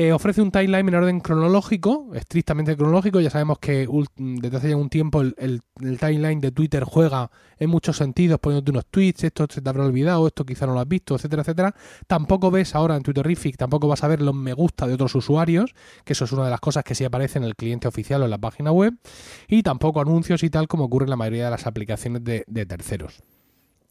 Eh, 0.00 0.12
ofrece 0.12 0.40
un 0.40 0.52
timeline 0.52 0.86
en 0.90 0.94
orden 0.94 1.18
cronológico, 1.18 2.14
estrictamente 2.14 2.76
cronológico. 2.76 3.18
Ya 3.18 3.30
sabemos 3.30 3.58
que 3.58 3.88
desde 4.16 4.56
hace 4.56 4.68
ya 4.70 4.76
un 4.76 4.88
tiempo 4.90 5.22
el, 5.22 5.34
el- 5.38 5.60
el 5.80 5.98
timeline 5.98 6.40
de 6.40 6.52
Twitter 6.52 6.84
juega 6.84 7.32
en 7.58 7.68
muchos 7.68 7.96
sentidos, 7.96 8.38
poniéndote 8.38 8.70
unos 8.70 8.86
tweets, 8.86 9.24
esto 9.24 9.46
se 9.50 9.60
te 9.60 9.68
habrá 9.68 9.84
olvidado, 9.84 10.28
esto 10.28 10.46
quizá 10.46 10.66
no 10.68 10.74
lo 10.74 10.78
has 10.78 10.86
visto, 10.86 11.16
etcétera, 11.16 11.42
etcétera. 11.42 11.74
Tampoco 12.06 12.52
ves 12.52 12.76
ahora 12.76 12.94
en 12.94 13.02
Twitterific, 13.02 13.56
tampoco 13.56 13.88
vas 13.88 14.04
a 14.04 14.08
ver 14.08 14.22
los 14.22 14.36
me 14.36 14.52
gusta 14.52 14.86
de 14.86 14.94
otros 14.94 15.16
usuarios, 15.16 15.74
que 16.04 16.12
eso 16.12 16.26
es 16.26 16.30
una 16.32 16.44
de 16.44 16.50
las 16.50 16.60
cosas 16.60 16.84
que 16.84 16.94
sí 16.94 17.04
aparece 17.04 17.38
en 17.40 17.44
el 17.44 17.56
cliente 17.56 17.88
oficial 17.88 18.22
o 18.22 18.26
en 18.26 18.30
la 18.30 18.38
página 18.38 18.70
web, 18.70 18.94
y 19.48 19.64
tampoco 19.64 20.00
anuncios 20.00 20.44
y 20.44 20.50
tal 20.50 20.68
como 20.68 20.84
ocurre 20.84 21.06
en 21.06 21.10
la 21.10 21.16
mayoría 21.16 21.46
de 21.46 21.50
las 21.50 21.66
aplicaciones 21.66 22.22
de 22.22 22.66
terceros. 22.66 23.20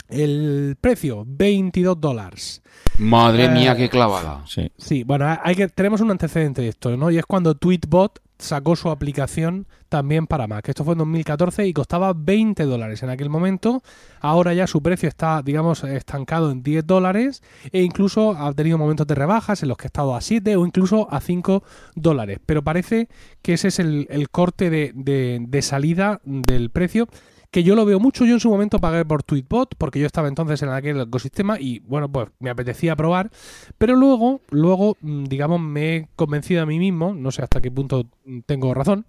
El 0.10 0.78
precio, 0.80 1.24
22 1.28 2.00
dólares. 2.00 2.62
Madre 2.98 3.46
Eh, 3.46 3.50
mía, 3.50 3.76
qué 3.76 3.90
clavada. 3.90 4.44
Sí. 4.48 4.72
Sí, 4.78 5.04
bueno, 5.04 5.26
hay 5.44 5.56
que, 5.56 5.68
tenemos 5.68 6.02
un 6.02 6.12
antecedente 6.12 6.62
de 6.62 6.70
esto, 6.70 6.96
¿no? 6.96 7.12
Y 7.12 7.18
es 7.18 7.26
cuando 7.26 7.56
Tweetbot 7.56 8.22
sacó 8.40 8.76
su 8.76 8.90
aplicación 8.90 9.68
también 9.90 10.28
para 10.28 10.46
Mac. 10.46 10.70
Esto 10.70 10.84
fue 10.84 10.94
en 10.94 11.00
2014 11.00 11.66
y 11.68 11.74
costaba 11.74 12.14
20 12.16 12.64
dólares 12.66 13.02
en 13.02 13.10
aquel 13.10 13.30
momento. 13.32 13.82
Ahora 14.22 14.54
ya 14.54 14.68
su 14.68 14.82
precio 14.84 15.10
está, 15.10 15.42
digamos, 15.42 15.84
estancado 15.84 16.52
en 16.52 16.62
10 16.62 16.86
dólares 16.86 17.42
e 17.72 17.82
incluso 17.82 18.34
ha 18.38 18.54
tenido 18.54 18.78
momentos 18.78 19.08
de 19.08 19.16
rebajas 19.16 19.64
en 19.64 19.70
los 19.70 19.78
que 19.78 19.86
ha 19.86 19.88
estado 19.88 20.16
a 20.16 20.22
7 20.22 20.56
o 20.56 20.66
incluso 20.68 21.08
a 21.12 21.20
5 21.20 21.64
dólares. 21.96 22.40
Pero 22.46 22.64
parece 22.64 23.10
que 23.42 23.54
ese 23.54 23.70
es 23.70 23.80
el, 23.80 24.06
el 24.12 24.30
corte 24.30 24.70
de, 24.70 24.92
de- 24.94 25.40
de 25.42 25.62
salida 25.64 26.22
del 26.24 26.70
precio 26.70 27.08
que 27.52 27.64
yo 27.64 27.76
lo 27.76 27.86
veo 27.86 28.00
mucho. 28.00 28.26
Yo 28.26 28.34
en 28.34 28.40
su 28.40 28.50
momento 28.50 28.80
pagué 28.80 29.06
por 29.06 29.24
Tweetbot 29.24 29.76
porque 29.78 30.00
yo 30.00 30.06
estaba 30.06 30.28
entonces 30.28 30.62
en 30.62 30.70
aquel 30.70 31.02
ecosistema 31.02 31.60
y 31.60 31.80
bueno, 31.80 32.12
pues 32.12 32.30
me 32.40 32.50
apetecía 32.50 32.96
probar. 32.96 33.32
Pero 33.78 33.96
luego, 33.96 34.42
luego, 34.50 34.98
mm, 35.02 35.26
digamos, 35.26 35.62
me 35.62 35.96
he 35.96 36.10
convencido 36.16 36.62
a 36.62 36.66
mí 36.66 36.80
mismo, 36.80 37.14
no 37.14 37.32
sé 37.32 37.42
hasta 37.42 37.62
qué 37.62 37.72
punto 37.72 38.08
tengo 38.46 38.74
razón, 38.74 39.06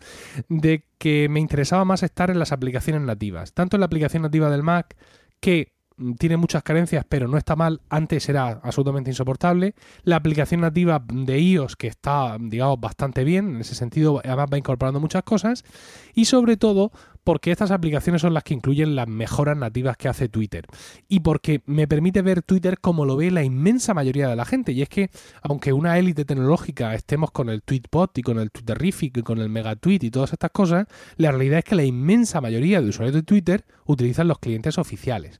de 0.48 0.84
que 0.98 1.28
me 1.28 1.40
interesaba 1.40 1.84
más 1.84 2.02
estar 2.02 2.30
en 2.30 2.38
las 2.38 2.52
aplicaciones 2.52 3.02
nativas. 3.02 3.52
Tanto 3.52 3.76
en 3.76 3.80
la 3.80 3.86
aplicación 3.86 4.22
nativa 4.22 4.50
del 4.50 4.62
Mac, 4.62 4.96
que 5.40 5.72
mm, 5.96 6.14
tiene 6.14 6.36
muchas 6.36 6.62
carencias, 6.62 7.04
pero 7.08 7.28
no 7.28 7.38
está 7.38 7.56
mal. 7.56 7.80
Antes 7.88 8.28
era 8.28 8.60
absolutamente 8.62 9.10
insoportable. 9.10 9.74
La 10.04 10.16
aplicación 10.16 10.60
nativa 10.60 11.04
de 11.12 11.40
iOS, 11.40 11.76
que 11.76 11.88
está, 11.88 12.36
digamos, 12.40 12.80
bastante 12.80 13.24
bien. 13.24 13.56
En 13.56 13.60
ese 13.60 13.74
sentido, 13.74 14.20
además 14.24 14.48
va 14.52 14.58
incorporando 14.58 15.00
muchas 15.00 15.22
cosas. 15.22 15.64
Y 16.14 16.26
sobre 16.26 16.56
todo, 16.56 16.92
porque 17.28 17.50
estas 17.50 17.72
aplicaciones 17.72 18.22
son 18.22 18.32
las 18.32 18.42
que 18.42 18.54
incluyen 18.54 18.96
las 18.96 19.06
mejoras 19.06 19.54
nativas 19.54 19.98
que 19.98 20.08
hace 20.08 20.30
Twitter 20.30 20.64
y 21.10 21.20
porque 21.20 21.60
me 21.66 21.86
permite 21.86 22.22
ver 22.22 22.40
Twitter 22.40 22.78
como 22.80 23.04
lo 23.04 23.16
ve 23.16 23.30
la 23.30 23.44
inmensa 23.44 23.92
mayoría 23.92 24.28
de 24.28 24.34
la 24.34 24.46
gente. 24.46 24.72
Y 24.72 24.80
es 24.80 24.88
que, 24.88 25.10
aunque 25.42 25.74
una 25.74 25.98
élite 25.98 26.24
tecnológica 26.24 26.94
estemos 26.94 27.30
con 27.30 27.50
el 27.50 27.60
Tweetbot 27.60 28.16
y 28.16 28.22
con 28.22 28.38
el 28.38 28.50
Twitterific 28.50 29.18
y 29.18 29.22
con 29.22 29.40
el 29.40 29.50
Megatweet 29.50 30.04
y 30.04 30.10
todas 30.10 30.32
estas 30.32 30.52
cosas, 30.52 30.86
la 31.18 31.30
realidad 31.30 31.58
es 31.58 31.66
que 31.66 31.74
la 31.74 31.84
inmensa 31.84 32.40
mayoría 32.40 32.80
de 32.80 32.88
usuarios 32.88 33.14
de 33.14 33.22
Twitter 33.22 33.66
utilizan 33.84 34.26
los 34.26 34.38
clientes 34.38 34.78
oficiales. 34.78 35.38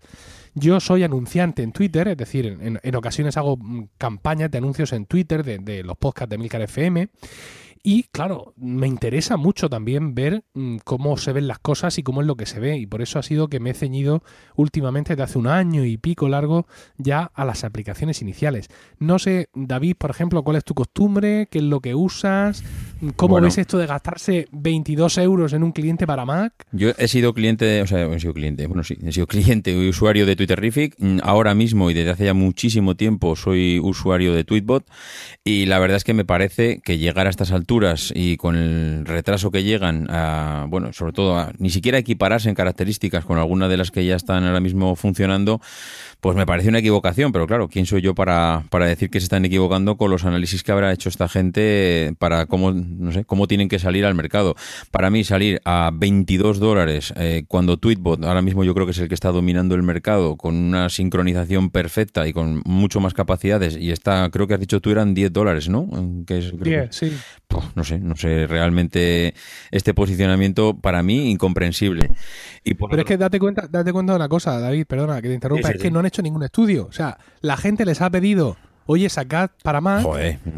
Yo 0.54 0.80
soy 0.80 1.04
anunciante 1.04 1.62
en 1.62 1.72
Twitter, 1.72 2.08
es 2.08 2.18
decir, 2.18 2.58
en, 2.60 2.94
ocasiones 2.96 3.38
hago 3.38 3.56
mm, 3.56 3.88
campañas 3.96 4.50
de 4.50 4.58
anuncios 4.58 4.92
en 4.92 5.06
Twitter 5.06 5.42
de, 5.42 5.56
de 5.56 5.82
los 5.84 5.96
podcasts 5.96 6.28
de 6.28 6.36
Milcar 6.36 6.60
FM 6.60 7.08
y 7.82 8.04
claro, 8.04 8.54
me 8.56 8.86
interesa 8.86 9.36
mucho 9.36 9.68
también 9.68 10.14
ver 10.14 10.44
mm, 10.54 10.78
cómo 10.84 11.16
se 11.16 11.32
ven 11.32 11.48
las 11.48 11.58
cosas 11.58 11.98
y 11.98 12.02
cómo 12.02 12.20
es 12.20 12.26
lo 12.26 12.36
que 12.36 12.46
se 12.46 12.60
ve. 12.60 12.76
Y 12.76 12.86
por 12.86 13.02
eso 13.02 13.18
ha 13.18 13.22
sido 13.22 13.48
que 13.48 13.60
me 13.60 13.70
he 13.70 13.74
ceñido 13.74 14.22
últimamente, 14.56 15.16
de 15.16 15.22
hace 15.22 15.38
un 15.38 15.46
año 15.46 15.84
y 15.84 15.96
pico 15.96 16.28
largo, 16.28 16.66
ya 16.96 17.30
a 17.34 17.44
las 17.44 17.64
aplicaciones 17.64 18.22
iniciales. 18.22 18.68
No 18.98 19.18
sé, 19.18 19.48
David, 19.54 19.96
por 19.96 20.10
ejemplo, 20.10 20.42
cuál 20.42 20.56
es 20.56 20.64
tu 20.64 20.74
costumbre, 20.74 21.48
qué 21.50 21.58
es 21.58 21.64
lo 21.64 21.80
que 21.80 21.94
usas, 21.94 22.64
cómo 23.16 23.40
ves 23.40 23.58
esto 23.58 23.78
de 23.78 23.86
gastarse 23.86 24.46
22 24.52 25.18
euros 25.18 25.52
en 25.52 25.62
un 25.62 25.72
cliente 25.72 26.06
para 26.06 26.24
Mac. 26.24 26.52
Yo 26.72 26.90
he 26.98 27.08
sido 27.08 27.32
cliente, 27.34 27.82
o 27.82 27.86
sea, 27.86 28.06
he 28.06 28.20
sido 28.20 28.34
cliente, 28.34 28.66
bueno, 28.66 28.84
sí, 28.84 28.98
he 29.02 29.12
sido 29.12 29.26
cliente 29.26 29.72
y 29.72 29.88
usuario 29.88 30.26
de 30.26 30.36
Twitterific. 30.36 30.94
Mm, 30.98 31.18
ahora 31.22 31.54
mismo 31.54 31.90
y 31.90 31.94
desde 31.94 32.10
hace 32.10 32.24
ya 32.24 32.34
muchísimo 32.34 32.96
tiempo 32.96 33.36
soy 33.36 33.78
usuario 33.78 34.34
de 34.34 34.44
Tweetbot. 34.44 34.84
Y 35.44 35.66
la 35.66 35.78
verdad 35.78 35.96
es 35.96 36.04
que 36.04 36.14
me 36.14 36.24
parece 36.24 36.80
que 36.84 36.98
llegar 36.98 37.26
a 37.26 37.30
estas 37.30 37.52
alturas 37.52 37.67
y 38.14 38.38
con 38.38 38.56
el 38.56 39.04
retraso 39.04 39.50
que 39.50 39.62
llegan 39.62 40.06
a, 40.08 40.64
bueno, 40.68 40.92
sobre 40.94 41.12
todo 41.12 41.36
a 41.36 41.52
ni 41.58 41.68
siquiera 41.68 41.98
equipararse 41.98 42.48
en 42.48 42.54
características 42.54 43.26
con 43.26 43.36
alguna 43.36 43.68
de 43.68 43.76
las 43.76 43.90
que 43.90 44.06
ya 44.06 44.16
están 44.16 44.44
ahora 44.44 44.60
mismo 44.60 44.96
funcionando, 44.96 45.60
pues 46.20 46.36
me 46.36 46.46
parece 46.46 46.68
una 46.68 46.80
equivocación, 46.80 47.30
pero 47.30 47.46
claro, 47.46 47.68
¿quién 47.68 47.86
soy 47.86 48.02
yo 48.02 48.14
para, 48.14 48.64
para 48.70 48.86
decir 48.86 49.08
que 49.08 49.20
se 49.20 49.24
están 49.24 49.44
equivocando 49.44 49.96
con 49.96 50.10
los 50.10 50.24
análisis 50.24 50.64
que 50.64 50.72
habrá 50.72 50.92
hecho 50.92 51.08
esta 51.08 51.28
gente 51.28 52.12
para 52.18 52.46
cómo, 52.46 52.72
no 52.72 53.12
sé, 53.12 53.24
cómo 53.24 53.46
tienen 53.46 53.68
que 53.68 53.78
salir 53.78 54.04
al 54.04 54.16
mercado? 54.16 54.56
Para 54.90 55.10
mí 55.10 55.22
salir 55.22 55.60
a 55.64 55.90
22 55.94 56.58
dólares 56.58 57.14
eh, 57.16 57.44
cuando 57.46 57.76
Tweetbot 57.76 58.24
ahora 58.24 58.42
mismo 58.42 58.64
yo 58.64 58.74
creo 58.74 58.84
que 58.84 58.92
es 58.92 58.98
el 58.98 59.08
que 59.08 59.14
está 59.14 59.30
dominando 59.30 59.76
el 59.76 59.84
mercado 59.84 60.36
con 60.36 60.56
una 60.56 60.88
sincronización 60.88 61.70
perfecta 61.70 62.26
y 62.26 62.32
con 62.32 62.62
mucho 62.64 62.98
más 62.98 63.14
capacidades 63.14 63.76
y 63.76 63.92
está, 63.92 64.28
creo 64.30 64.48
que 64.48 64.54
has 64.54 64.60
dicho 64.60 64.80
tú 64.80 64.90
eran 64.90 65.14
10 65.14 65.32
dólares, 65.32 65.68
¿no? 65.68 65.88
Que 66.26 66.38
es, 66.38 66.58
10, 66.58 66.88
sí. 66.90 67.16
No 67.74 67.84
sé, 67.84 67.98
no 67.98 68.16
sé, 68.16 68.46
realmente 68.46 69.34
este 69.70 69.94
posicionamiento 69.94 70.76
para 70.76 71.02
mí 71.02 71.30
incomprensible. 71.30 72.10
Y 72.64 72.74
Pero 72.74 72.98
es 72.98 73.04
que 73.04 73.16
date 73.16 73.38
cuenta, 73.38 73.66
date 73.70 73.92
cuenta 73.92 74.12
de 74.12 74.16
una 74.16 74.28
cosa, 74.28 74.58
David, 74.60 74.84
perdona 74.86 75.22
que 75.22 75.28
te 75.28 75.34
interrumpa, 75.34 75.70
es 75.70 75.80
que 75.80 75.90
no 75.90 76.02
hecho 76.08 76.22
ningún 76.22 76.42
estudio. 76.42 76.86
O 76.88 76.92
sea, 76.92 77.18
la 77.40 77.56
gente 77.56 77.84
les 77.84 78.00
ha 78.00 78.10
pedido 78.10 78.56
oye, 78.88 79.08
sacad 79.10 79.50
para 79.62 79.80
más. 79.80 80.04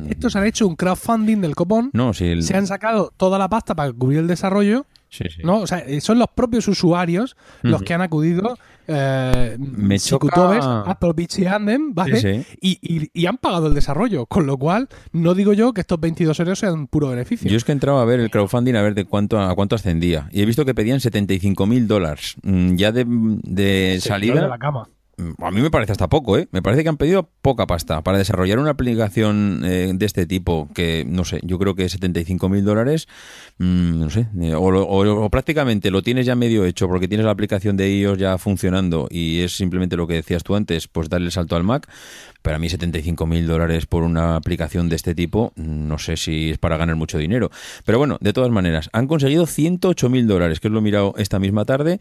Estos 0.09 0.37
han 0.37 0.47
hecho 0.47 0.67
un 0.67 0.77
crowdfunding 0.77 1.41
del 1.41 1.57
copón. 1.57 1.91
No, 1.93 2.15
sí. 2.15 2.41
Se 2.43 2.57
han 2.57 2.67
sacado 2.67 3.13
toda 3.17 3.39
la 3.39 3.49
pasta 3.49 3.75
para 3.75 3.93
cubrir 3.93 4.21
el 4.21 4.29
desarrollo. 4.29 4.87
Sí, 5.09 5.25
sí. 5.29 5.43
¿no? 5.43 5.59
O 5.59 5.67
sea, 5.67 5.85
son 6.01 6.21
los 6.21 6.29
propios 6.29 6.69
usuarios 6.69 7.37
los 7.63 7.83
que 7.83 7.93
han 7.93 8.01
acudido 8.01 8.57
eh, 8.87 9.57
Me 9.59 9.99
choca... 9.99 10.85
Apple 10.87 11.27
y 11.37 11.45
Andem, 11.47 11.93
¿vale? 11.93 12.47
Y, 12.61 13.27
han 13.27 13.37
pagado 13.39 13.67
el 13.67 13.75
desarrollo, 13.75 14.27
con 14.27 14.47
lo 14.47 14.57
cual 14.57 14.89
no 15.11 15.35
digo 15.35 15.53
yo 15.53 15.73
que 15.73 15.81
estos 15.81 15.99
22 15.99 16.39
euros 16.39 16.61
sean 16.61 16.87
puro 16.87 17.09
beneficio. 17.09 17.51
Yo 17.51 17.57
es 17.57 17.65
que 17.65 17.73
he 17.73 17.75
entrado 17.75 17.99
a 17.99 18.05
ver 18.05 18.21
el 18.21 18.31
crowdfunding 18.31 18.77
a 18.77 18.83
ver 18.83 18.95
de 18.95 19.05
cuánto 19.05 19.41
a 19.41 19.53
cuánto 19.57 19.75
ascendía 19.75 20.29
y 20.31 20.43
he 20.43 20.47
visto 20.47 20.65
que 20.65 20.75
pedían 20.75 21.01
75 21.01 21.67
mil 21.67 21.89
dólares 21.89 22.37
mm, 22.45 22.77
ya 22.77 22.93
de, 22.93 23.05
de 23.09 23.99
salida. 24.01 24.43
De 24.43 24.49
la 24.49 24.59
cama 24.59 24.89
a 25.39 25.51
mí 25.51 25.61
me 25.61 25.71
parece 25.71 25.93
hasta 25.93 26.09
poco, 26.09 26.39
¿eh? 26.39 26.49
Me 26.53 26.63
parece 26.63 26.83
que 26.83 26.89
han 26.89 26.97
pedido 26.97 27.29
poca 27.43 27.67
pasta 27.67 28.03
para 28.03 28.19
desarrollar 28.19 28.59
una 28.59 28.71
aplicación 28.71 29.63
eh, 29.65 29.93
de 29.95 30.07
este 30.07 30.27
tipo 30.27 30.69
que, 30.75 31.05
no 31.07 31.25
sé, 31.25 31.41
yo 31.43 31.59
creo 31.59 31.75
que 31.75 31.89
75 31.89 32.49
mil 32.49 32.65
dólares, 32.65 33.09
mm, 33.59 34.01
no 34.01 34.11
sé, 34.11 34.27
eh, 34.41 34.55
o, 34.57 35.31
prácticamente 35.31 35.91
lo 35.91 36.03
tienes 36.03 36.27
ya 36.27 36.35
medio 36.35 36.65
hecho 36.65 36.89
porque 36.89 37.09
tienes 37.09 37.25
la 37.27 37.33
aplicación 37.33 37.77
de 37.77 37.91
iOS 37.91 38.19
ya 38.19 38.39
funcionando 38.39 39.09
y 39.11 39.41
es 39.41 39.57
simplemente 39.57 39.97
lo 39.97 40.07
que 40.07 40.15
decías 40.15 40.43
tú 40.43 40.55
antes, 40.55 40.89
pues 40.89 41.09
darle 41.09 41.27
el 41.27 41.33
salto 41.33 41.57
al 41.57 41.65
Mac, 41.65 41.89
pero 42.43 42.57
a 42.57 42.59
mí 42.59 42.69
75 42.69 43.27
mil 43.27 43.47
dólares 43.47 43.87
por 43.87 44.03
una 44.03 44.37
aplicación 44.37 44.89
de 44.89 44.97
este 44.97 45.15
tipo, 45.15 45.53
no 45.57 45.99
sé 45.99 46.17
si 46.17 46.51
es 46.51 46.59
para 46.59 46.77
ganar 46.77 46.97
mucho 46.97 47.19
dinero. 47.19 47.51
Pero 47.85 47.99
bueno, 47.99 48.19
de 48.21 48.33
todas 48.33 48.51
maneras, 48.51 48.91
han 48.93 49.07
conseguido 49.07 49.47
108 49.47 50.09
mil 50.09 50.27
dólares, 50.27 50.61
que 50.61 50.69
lo 50.69 50.79
he 50.79 50.83
mirado 50.83 51.15
esta 51.17 51.39
misma 51.39 51.65
tarde. 51.65 51.99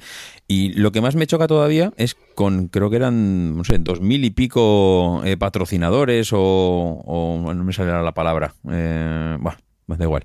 Y 0.47 0.73
lo 0.73 0.91
que 0.91 1.01
más 1.01 1.15
me 1.15 1.27
choca 1.27 1.47
todavía 1.47 1.91
es 1.97 2.15
con, 2.35 2.67
creo 2.67 2.89
que 2.89 2.95
eran, 2.95 3.57
no 3.57 3.63
sé, 3.63 3.77
dos 3.79 4.01
mil 4.01 4.25
y 4.25 4.29
pico 4.29 5.21
eh, 5.25 5.37
patrocinadores 5.37 6.31
o, 6.33 6.39
o, 6.39 7.53
no 7.53 7.63
me 7.63 7.73
sale 7.73 7.91
la 7.91 8.13
palabra. 8.13 8.53
Eh, 8.71 9.37
bueno, 9.39 9.57
da 9.97 10.05
igual. 10.05 10.23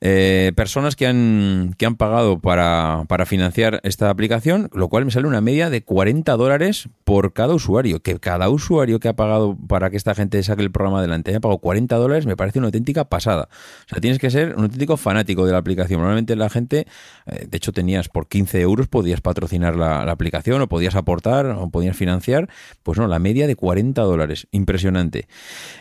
Eh, 0.00 0.52
personas 0.56 0.96
que 0.96 1.06
han, 1.06 1.74
que 1.78 1.86
han 1.86 1.96
pagado 1.96 2.40
para, 2.40 3.04
para, 3.08 3.26
financiar 3.26 3.80
esta 3.84 4.10
aplicación, 4.10 4.68
lo 4.72 4.88
cual 4.88 5.04
me 5.04 5.10
sale 5.10 5.26
una 5.26 5.40
media 5.40 5.70
de 5.70 5.82
40 5.82 6.36
dólares 6.36 6.88
por 7.04 7.32
cada 7.32 7.54
usuario. 7.54 8.00
Que 8.00 8.18
cada 8.18 8.48
usuario 8.48 9.00
que 9.00 9.08
ha 9.08 9.16
pagado 9.16 9.56
para 9.68 9.90
que 9.90 9.96
esta 9.96 10.14
gente 10.14 10.42
saque 10.42 10.62
el 10.62 10.70
programa 10.70 10.98
adelante 10.98 11.30
haya 11.30 11.40
pagado 11.40 11.58
40 11.58 11.96
dólares 11.96 12.26
me 12.26 12.36
parece 12.36 12.58
una 12.58 12.68
auténtica 12.68 13.04
pasada. 13.04 13.48
O 13.86 13.88
sea, 13.88 14.00
tienes 14.00 14.18
que 14.18 14.30
ser 14.30 14.54
un 14.56 14.64
auténtico 14.64 14.96
fanático 14.96 15.46
de 15.46 15.52
la 15.52 15.58
aplicación. 15.58 16.00
Normalmente 16.00 16.36
la 16.36 16.48
gente, 16.48 16.86
eh, 17.26 17.46
de 17.48 17.56
hecho 17.56 17.72
tenías 17.72 18.08
por 18.08 18.28
15 18.28 18.60
euros, 18.60 18.88
podías 18.88 19.20
patrocinar 19.20 19.76
la, 19.76 20.02
aplicación 20.02 20.60
o 20.62 20.68
podías 20.68 20.94
aportar 20.94 21.46
o 21.46 21.70
podías 21.70 21.96
financiar. 21.96 22.48
Pues 22.82 22.98
no, 22.98 23.06
la 23.06 23.18
media 23.18 23.46
de 23.46 23.56
40 23.56 24.02
dólares. 24.02 24.46
Impresionante. 24.50 25.28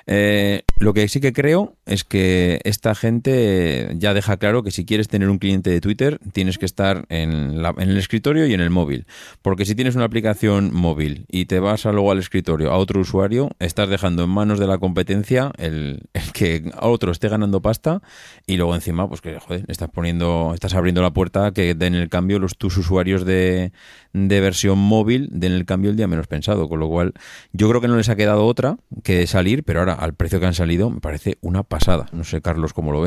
Eh, 0.08 0.64
lo 0.78 0.94
que 0.94 1.08
sí 1.08 1.20
que 1.20 1.34
creo 1.34 1.76
es 1.86 2.04
que 2.04 2.60
esta 2.64 2.96
gente 2.96 3.15
ya 3.24 4.14
deja 4.14 4.38
claro 4.38 4.64
que 4.64 4.72
si 4.72 4.86
quieres 4.86 5.08
tener 5.08 5.30
un 5.30 5.38
cliente 5.38 5.70
de 5.70 5.82
Twitter, 5.82 6.20
tienes 6.34 6.58
que 6.58 6.66
estar 6.66 7.06
en, 7.10 7.64
el 7.78 7.98
escritorio 7.98 8.46
y 8.46 8.54
en 8.54 8.62
el 8.62 8.70
móvil. 8.70 9.06
Porque 9.42 9.66
si 9.66 9.76
tienes 9.76 9.96
una 9.96 10.06
aplicación 10.06 10.74
móvil 10.74 11.26
y 11.30 11.46
te 11.46 11.60
vas 11.60 11.86
luego 11.86 12.12
al 12.12 12.20
escritorio 12.20 12.72
a 12.72 12.78
otro 12.78 13.02
usuario, 13.02 13.50
estás 13.60 13.90
dejando 13.90 14.24
en 14.24 14.30
manos 14.30 14.60
de 14.60 14.68
la 14.68 14.78
competencia 14.78 15.52
el, 15.58 16.04
que 16.34 16.72
otro 16.80 17.12
esté 17.12 17.30
ganando 17.30 17.62
pasta 17.62 18.02
y 18.48 18.58
luego 18.58 18.76
encima, 18.76 19.08
pues 19.08 19.22
que 19.22 19.40
joder, 19.40 19.66
estás 19.68 19.90
poniendo, 19.90 20.52
estás 20.54 20.74
abriendo 20.74 21.02
la 21.02 21.12
puerta 21.12 21.52
que 21.52 21.76
den 21.76 21.96
el 21.96 22.10
cambio 22.10 22.40
los 22.40 22.58
tus 22.58 22.78
usuarios 22.78 23.26
de, 23.26 23.72
versión 24.14 24.80
móvil 24.80 25.30
den 25.32 25.54
el 25.54 25.66
cambio 25.66 25.92
el 25.92 25.98
día 25.98 26.08
menos 26.08 26.28
pensado. 26.28 26.68
Con 26.68 26.80
lo 26.80 26.90
cual, 26.90 27.14
yo 27.54 27.70
creo 27.70 27.82
que 27.82 27.88
no 27.88 27.98
les 27.98 28.10
ha 28.10 28.16
quedado 28.16 28.46
otra 28.46 28.78
que 29.04 29.28
salir, 29.28 29.64
pero 29.64 29.80
ahora 29.80 29.94
al 29.94 30.14
precio 30.14 30.40
que 30.40 30.46
han 30.46 30.54
salido 30.54 30.90
me 30.90 31.00
parece 31.00 31.38
una 31.42 31.64
pasada. 31.64 32.08
No 32.12 32.24
sé, 32.24 32.42
Carlos, 32.42 32.74
cómo 32.74 32.92
lo 32.92 33.02
ve. 33.02 33.05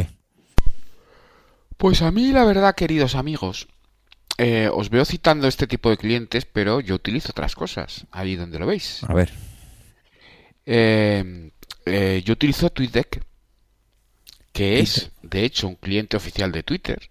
Pues 1.78 2.02
a 2.02 2.10
mí 2.10 2.32
la 2.32 2.44
verdad, 2.44 2.74
queridos 2.74 3.14
amigos, 3.14 3.68
eh, 4.36 4.68
os 4.72 4.90
veo 4.90 5.04
citando 5.04 5.46
este 5.46 5.68
tipo 5.68 5.90
de 5.90 5.96
clientes, 5.96 6.44
pero 6.44 6.80
yo 6.80 6.96
utilizo 6.96 7.30
otras 7.30 7.54
cosas, 7.54 8.04
ahí 8.10 8.34
donde 8.34 8.58
lo 8.58 8.66
veis. 8.66 9.04
A 9.04 9.14
ver. 9.14 9.30
Eh, 10.66 11.52
eh, 11.86 12.22
yo 12.24 12.32
utilizo 12.32 12.70
TweetDeck, 12.70 13.22
que 14.52 14.80
es, 14.80 15.12
de 15.22 15.44
hecho, 15.44 15.68
un 15.68 15.76
cliente 15.76 16.16
oficial 16.16 16.50
de 16.50 16.64
Twitter. 16.64 17.10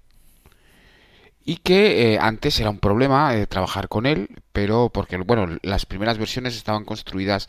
Y 1.45 1.57
que 1.57 2.19
antes 2.19 2.59
era 2.59 2.69
un 2.69 2.79
problema 2.79 3.33
trabajar 3.47 3.87
con 3.87 4.05
él, 4.05 4.27
pero 4.51 4.89
porque, 4.93 5.15
bueno, 5.15 5.57
las 5.61 5.85
primeras 5.85 6.17
versiones 6.17 6.57
estaban 6.57 6.83
construidas 6.83 7.47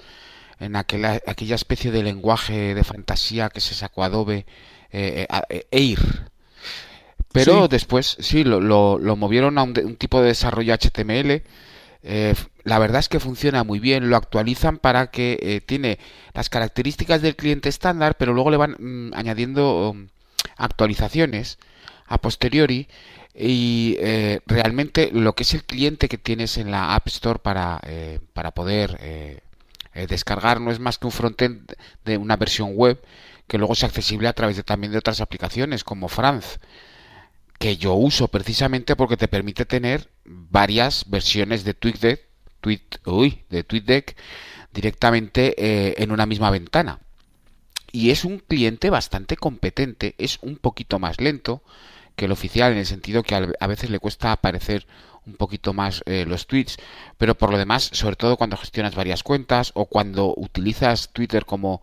en 0.60 0.76
aquella, 0.76 1.20
aquella 1.26 1.56
especie 1.56 1.90
de 1.90 2.04
lenguaje 2.04 2.76
de 2.76 2.84
fantasía 2.84 3.48
que 3.48 3.60
se 3.60 3.74
sacó 3.74 4.04
Adobe, 4.04 4.46
Air 4.92 6.30
pero 7.32 7.68
después, 7.68 8.16
sí, 8.20 8.44
lo, 8.44 8.60
lo, 8.60 9.16
movieron 9.16 9.58
a 9.58 9.62
un, 9.62 9.74
tipo 9.96 10.20
de 10.20 10.28
desarrollo 10.28 10.74
HTML. 10.74 11.42
Eh, 12.02 12.34
la 12.64 12.78
verdad 12.78 13.00
es 13.00 13.08
que 13.08 13.20
funciona 13.20 13.64
muy 13.64 13.80
bien, 13.80 14.08
lo 14.08 14.16
actualizan 14.16 14.78
para 14.78 15.10
que 15.10 15.38
eh, 15.42 15.60
tiene 15.60 15.98
las 16.32 16.48
características 16.48 17.20
del 17.22 17.36
cliente 17.36 17.68
estándar, 17.68 18.16
pero 18.16 18.32
luego 18.32 18.50
le 18.50 18.56
van 18.56 18.76
mm, 18.78 19.14
añadiendo 19.14 19.90
um, 19.90 20.08
actualizaciones 20.56 21.58
a 22.06 22.18
posteriori. 22.18 22.88
Y 23.34 23.96
eh, 24.00 24.40
realmente 24.46 25.10
lo 25.12 25.34
que 25.34 25.44
es 25.44 25.54
el 25.54 25.64
cliente 25.64 26.08
que 26.08 26.18
tienes 26.18 26.56
en 26.56 26.70
la 26.70 26.94
App 26.94 27.06
Store 27.06 27.38
para, 27.38 27.80
para 28.32 28.50
poder 28.50 29.42
descargar 30.08 30.60
no 30.60 30.72
es 30.72 30.80
más 30.80 30.98
que 30.98 31.06
un 31.06 31.12
frontend 31.12 31.72
de 32.04 32.16
una 32.16 32.36
versión 32.36 32.74
web 32.74 33.00
que 33.46 33.58
luego 33.58 33.74
es 33.74 33.84
accesible 33.84 34.26
a 34.26 34.32
través 34.32 34.56
de, 34.56 34.64
también 34.64 34.92
de 34.92 34.98
otras 34.98 35.20
aplicaciones 35.20 35.84
como 35.84 36.08
Franz 36.08 36.58
que 37.58 37.76
yo 37.76 37.94
uso 37.94 38.28
precisamente 38.28 38.96
porque 38.96 39.16
te 39.16 39.28
permite 39.28 39.64
tener 39.64 40.08
varias 40.24 41.04
versiones 41.08 41.64
de 41.64 41.74
TweetDeck, 41.74 42.26
tweet, 42.60 44.14
directamente 44.72 45.54
eh, 45.58 45.94
en 45.98 46.12
una 46.12 46.26
misma 46.26 46.50
ventana. 46.50 47.00
Y 47.90 48.10
es 48.10 48.24
un 48.24 48.38
cliente 48.38 48.90
bastante 48.90 49.36
competente, 49.36 50.14
es 50.18 50.38
un 50.42 50.56
poquito 50.56 50.98
más 50.98 51.20
lento 51.20 51.62
que 52.16 52.26
el 52.26 52.32
oficial, 52.32 52.72
en 52.72 52.78
el 52.78 52.86
sentido 52.86 53.22
que 53.22 53.34
a 53.34 53.66
veces 53.66 53.90
le 53.90 53.98
cuesta 53.98 54.32
aparecer 54.32 54.86
un 55.28 55.34
poquito 55.34 55.72
más 55.72 56.02
eh, 56.06 56.24
los 56.26 56.46
tweets, 56.46 56.76
pero 57.16 57.36
por 57.36 57.50
lo 57.50 57.58
demás, 57.58 57.90
sobre 57.92 58.16
todo 58.16 58.36
cuando 58.36 58.56
gestionas 58.56 58.94
varias 58.94 59.22
cuentas 59.22 59.72
o 59.74 59.86
cuando 59.86 60.34
utilizas 60.36 61.10
Twitter 61.12 61.44
como 61.44 61.82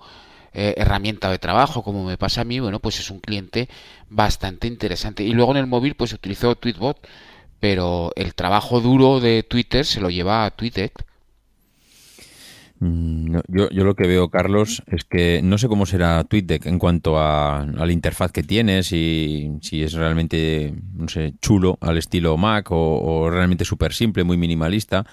eh, 0.55 0.74
herramienta 0.77 1.29
de 1.29 1.39
trabajo, 1.39 1.83
como 1.83 2.03
me 2.05 2.17
pasa 2.17 2.41
a 2.41 2.45
mí, 2.45 2.59
bueno, 2.59 2.79
pues 2.79 3.00
es 3.00 3.12
un 3.12 3.19
cliente 3.19 3.69
bastante 4.09 4.67
interesante. 4.67 5.24
Y 5.24 5.33
luego 5.33 5.51
en 5.51 5.57
el 5.57 5.67
móvil, 5.67 5.95
pues 5.95 6.13
utilizo 6.13 6.55
Tweetbot, 6.55 7.07
pero 7.59 8.12
el 8.15 8.33
trabajo 8.33 8.81
duro 8.81 9.19
de 9.19 9.43
Twitter 9.43 9.85
se 9.85 10.01
lo 10.01 10.09
lleva 10.09 10.45
a 10.45 10.51
TweetDeck 10.51 11.05
Mm, 12.79 13.38
yo, 13.47 13.69
yo, 13.69 13.83
lo 13.85 13.95
que 13.95 14.05
veo, 14.07 14.29
Carlos, 14.29 14.83
es 14.88 15.05
que 15.05 15.41
no 15.41 15.57
sé 15.57 15.67
cómo 15.69 15.85
será 15.85 16.24
TweetDeck 16.25 16.65
en 16.65 16.77
cuanto 16.77 17.17
a, 17.17 17.65
la 17.65 17.91
interfaz 17.91 18.31
que 18.31 18.43
tienes 18.43 18.91
y 18.91 19.51
si 19.62 19.81
es 19.81 19.93
realmente, 19.93 20.74
no 20.93 21.07
sé, 21.07 21.35
chulo 21.41 21.77
al 21.79 21.97
estilo 21.97 22.35
Mac 22.38 22.71
o, 22.71 23.00
o 23.01 23.29
realmente 23.29 23.63
súper 23.63 23.93
simple, 23.93 24.25
muy 24.25 24.38
minimalista 24.38 25.05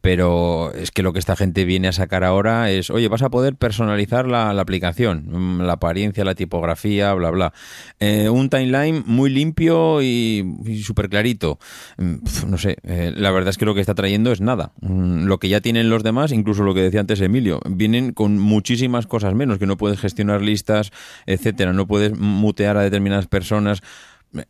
pero 0.00 0.72
es 0.72 0.90
que 0.90 1.02
lo 1.02 1.12
que 1.12 1.18
esta 1.18 1.36
gente 1.36 1.64
viene 1.64 1.88
a 1.88 1.92
sacar 1.92 2.24
ahora 2.24 2.70
es, 2.70 2.90
oye, 2.90 3.08
vas 3.08 3.22
a 3.22 3.30
poder 3.30 3.56
personalizar 3.56 4.26
la, 4.26 4.50
aplicación, 4.50 5.24
mm, 5.26 5.62
la 5.62 5.74
apariencia, 5.74 6.24
la 6.24 6.34
tipografía, 6.34 7.12
bla, 7.14 7.30
bla. 7.30 7.52
Eh, 7.98 8.28
un 8.28 8.48
timeline 8.48 9.02
muy 9.06 9.30
limpio 9.30 10.02
y, 10.02 10.82
súper 10.82 11.08
clarito. 11.08 11.58
Mm, 11.98 12.16
no 12.48 12.58
sé, 12.58 12.76
eh, 12.82 13.12
la 13.14 13.30
verdad 13.30 13.50
es 13.50 13.58
que 13.58 13.66
lo 13.66 13.74
que 13.74 13.80
está 13.80 13.94
trayendo 13.94 14.32
es 14.32 14.40
nada. 14.40 14.72
Mm, 14.80 15.24
lo 15.24 15.38
que 15.38 15.48
ya 15.48 15.60
tienen 15.60 15.90
los 15.90 16.02
demás, 16.02 16.32
incluso 16.32 16.62
lo 16.62 16.74
que 16.74 16.82
decía 16.82 17.00
antes 17.00 17.20
Emilio, 17.20 17.60
vienen 17.68 18.12
con 18.12 18.38
muchísimas 18.38 19.06
cosas 19.06 19.34
menos, 19.34 19.58
que 19.58 19.66
no 19.66 19.76
puedes 19.76 20.00
gestionar 20.00 20.42
listas, 20.42 20.92
etcétera, 21.26 21.72
no 21.72 21.86
puedes 21.86 22.16
mutear 22.18 22.76
a 22.76 22.82
determinadas 22.82 23.26
personas 23.26 23.82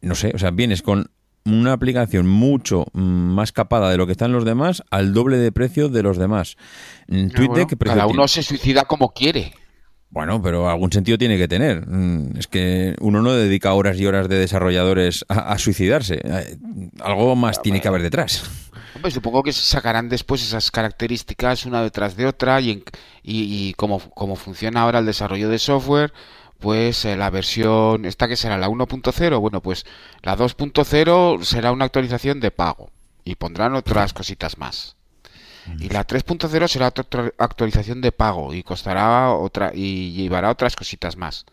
no 0.02 0.14
sé, 0.14 0.32
o 0.34 0.38
sea, 0.38 0.50
vienes 0.50 0.82
con 0.82 1.10
una 1.44 1.72
aplicación 1.72 2.26
mucho 2.26 2.86
mm, 2.92 3.00
más 3.00 3.52
capada 3.52 3.90
de 3.90 3.96
lo 3.96 4.06
que 4.06 4.12
están 4.12 4.32
los 4.32 4.44
demás 4.44 4.82
al 4.90 5.14
doble 5.14 5.38
de 5.38 5.52
precio 5.52 5.88
de 5.88 6.02
los 6.02 6.18
demás. 6.18 6.56
Ah, 7.10 7.28
Twitter, 7.34 7.66
cada 7.78 8.06
uno 8.06 8.28
se 8.28 8.42
suicida 8.42 8.84
como 8.84 9.12
quiere. 9.12 9.52
Bueno, 10.10 10.42
pero 10.42 10.68
algún 10.68 10.90
sentido 10.90 11.18
tiene 11.18 11.38
que 11.38 11.46
tener. 11.46 11.86
Mm, 11.86 12.36
es 12.36 12.48
que 12.48 12.96
uno 13.00 13.22
no 13.22 13.32
dedica 13.32 13.72
horas 13.72 13.98
y 13.98 14.06
horas 14.06 14.28
de 14.28 14.38
desarrolladores 14.38 15.24
a, 15.28 15.56
suicidarse. 15.56 16.20
Eh, 16.22 16.56
algo 17.00 17.36
más 17.36 17.62
tiene 17.62 17.80
que 17.80 17.88
haber 17.88 18.02
detrás. 18.02 18.42
Hombre, 18.96 19.12
supongo 19.12 19.44
que 19.44 19.52
sacarán 19.52 20.08
después 20.08 20.42
esas 20.42 20.72
características 20.72 21.64
una 21.64 21.80
detrás 21.82 22.16
de 22.16 22.26
otra 22.26 22.60
y, 22.60 22.82
y, 23.22 23.72
como 23.74 24.00
funciona 24.36 24.82
ahora 24.82 24.98
el 24.98 25.06
desarrollo 25.06 25.48
de 25.48 25.60
software, 25.60 26.12
pues 26.60 27.04
eh, 27.04 27.16
la 27.16 27.30
versión, 27.30 28.04
esta 28.04 28.28
que 28.28 28.36
será 28.36 28.58
la 28.58 28.68
1.0, 28.68 29.40
bueno, 29.40 29.60
pues 29.62 29.86
la 30.22 30.36
2.0 30.36 31.42
será 31.42 31.72
una 31.72 31.86
actualización 31.86 32.40
de 32.40 32.50
pago 32.50 32.90
y 33.24 33.34
pondrán 33.34 33.74
otras 33.74 34.12
cositas 34.12 34.58
más. 34.58 34.96
Y 35.78 35.88
la 35.88 36.06
3.0 36.06 36.68
será 36.68 36.88
otra 36.88 37.32
actualización 37.38 38.00
de 38.00 38.12
pago 38.12 38.54
y 38.54 38.62
costará 38.62 39.32
otra 39.32 39.72
y 39.74 40.12
llevará 40.12 40.50
otras 40.50 40.74
cositas 40.74 41.16
más. 41.16 41.44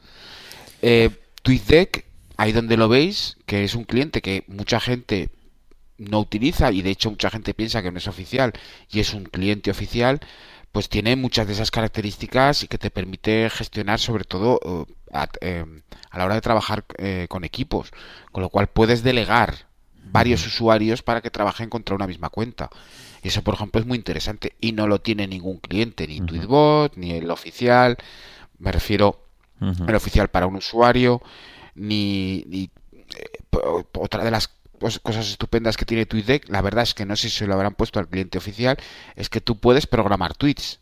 Eh, 0.81 1.09
TweetDeck, 1.43 2.05
ahí 2.37 2.51
donde 2.51 2.77
lo 2.77 2.89
veis, 2.89 3.37
que 3.45 3.63
es 3.63 3.75
un 3.75 3.83
cliente 3.83 4.21
que 4.21 4.43
mucha 4.47 4.79
gente 4.79 5.29
no 5.97 6.19
utiliza 6.19 6.71
y 6.71 6.81
de 6.81 6.91
hecho 6.91 7.09
mucha 7.09 7.29
gente 7.29 7.53
piensa 7.53 7.81
que 7.81 7.91
no 7.91 7.97
es 7.97 8.07
oficial 8.07 8.53
y 8.89 8.99
es 8.99 9.13
un 9.13 9.25
cliente 9.25 9.71
oficial, 9.71 10.19
pues 10.71 10.89
tiene 10.89 11.15
muchas 11.15 11.47
de 11.47 11.53
esas 11.53 11.71
características 11.71 12.63
y 12.63 12.67
que 12.67 12.77
te 12.77 12.91
permite 12.91 13.49
gestionar 13.49 13.99
sobre 13.99 14.23
todo 14.23 14.87
eh, 15.13 15.27
eh, 15.41 15.65
a, 16.09 16.17
la 16.17 16.25
hora 16.25 16.35
de 16.35 16.41
trabajar 16.41 16.85
eh, 16.97 17.27
con 17.29 17.43
equipos, 17.43 17.91
con 18.31 18.43
lo 18.43 18.49
cual 18.49 18.67
puedes 18.67 19.03
delegar 19.03 19.67
varios 20.09 20.45
usuarios 20.45 21.01
para 21.01 21.21
que 21.21 21.29
trabajen 21.29 21.69
contra 21.69 21.95
una 21.95 22.07
misma 22.07 22.29
cuenta. 22.29 22.69
Y 23.23 23.29
eso, 23.29 23.41
por 23.41 23.55
ejemplo, 23.55 23.81
es 23.81 23.87
muy 23.87 23.97
interesante 23.97 24.53
y 24.61 24.71
no 24.71 24.87
lo 24.87 25.01
tiene 25.01 25.27
ningún 25.27 25.57
cliente, 25.57 26.07
ni 26.07 26.21
Tweetbot, 26.21 26.95
ni 26.95 27.11
el 27.11 27.29
oficial, 27.29 27.97
me 28.59 28.71
refiero 28.71 29.23
el 29.59 29.95
oficial 29.95 30.29
para 30.29 30.47
un 30.47 30.55
usuario, 30.55 31.21
ni, 31.75 32.69
otra 33.93 34.23
de 34.23 34.31
las 34.31 34.49
cosas 35.01 35.27
estupendas 35.29 35.75
que 35.75 35.85
tiene 35.85 36.05
TweetDeck, 36.05 36.49
la 36.49 36.61
verdad 36.61 36.83
es 36.83 36.93
que 36.93 37.05
no 37.05 37.15
sé 37.15 37.29
si 37.29 37.37
se 37.37 37.47
lo 37.47 37.55
habrán 37.55 37.73
puesto 37.73 37.99
al 37.99 38.07
cliente 38.07 38.37
oficial, 38.37 38.77
es 39.15 39.29
que 39.29 39.41
tú 39.41 39.59
puedes 39.59 39.87
programar 39.87 40.35
tweets. 40.35 40.79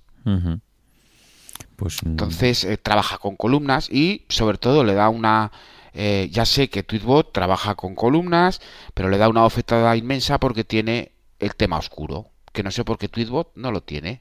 Pues, 1.75 2.03
mm. 2.03 2.09
Entonces 2.09 2.63
eh, 2.63 2.77
trabaja 2.77 3.17
con 3.17 3.35
columnas 3.35 3.89
y 3.89 4.25
sobre 4.29 4.57
todo 4.57 4.83
le 4.83 4.93
da 4.93 5.09
una... 5.09 5.51
Eh, 5.97 6.29
ya 6.29 6.43
sé 6.43 6.69
que 6.69 6.83
Tweetbot 6.83 7.31
trabaja 7.31 7.75
con 7.75 7.95
columnas, 7.95 8.59
pero 8.93 9.09
le 9.09 9.17
da 9.17 9.29
una 9.29 9.45
oferta 9.45 9.95
inmensa 9.95 10.39
porque 10.41 10.65
tiene 10.65 11.13
el 11.39 11.55
tema 11.55 11.77
oscuro, 11.77 12.27
que 12.51 12.63
no 12.63 12.71
sé 12.71 12.83
por 12.83 12.97
qué 12.97 13.07
Tweetbot 13.07 13.53
no 13.55 13.71
lo 13.71 13.81
tiene. 13.81 14.19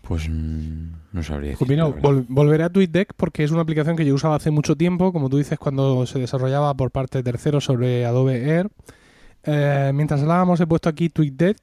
Pues 0.00 0.26
mm, 0.26 0.88
no 1.12 1.22
sabría. 1.22 1.56
volveré 1.60 2.64
a 2.64 2.70
TweetDeck 2.70 3.12
porque 3.14 3.44
es 3.44 3.50
una 3.50 3.60
aplicación 3.60 3.94
que 3.94 4.06
yo 4.06 4.14
usaba 4.14 4.36
hace 4.36 4.50
mucho 4.50 4.74
tiempo, 4.74 5.12
como 5.12 5.28
tú 5.28 5.36
dices, 5.36 5.58
cuando 5.58 6.06
se 6.06 6.18
desarrollaba 6.18 6.72
por 6.72 6.90
parte 6.90 7.18
de 7.18 7.24
terceros 7.24 7.64
sobre 7.64 8.06
Adobe 8.06 8.48
Air. 8.48 8.70
Eh, 9.44 9.92
mientras 9.94 10.22
hablábamos 10.22 10.60
he 10.60 10.66
puesto 10.66 10.88
aquí 10.88 11.10
TweetDeck, 11.10 11.58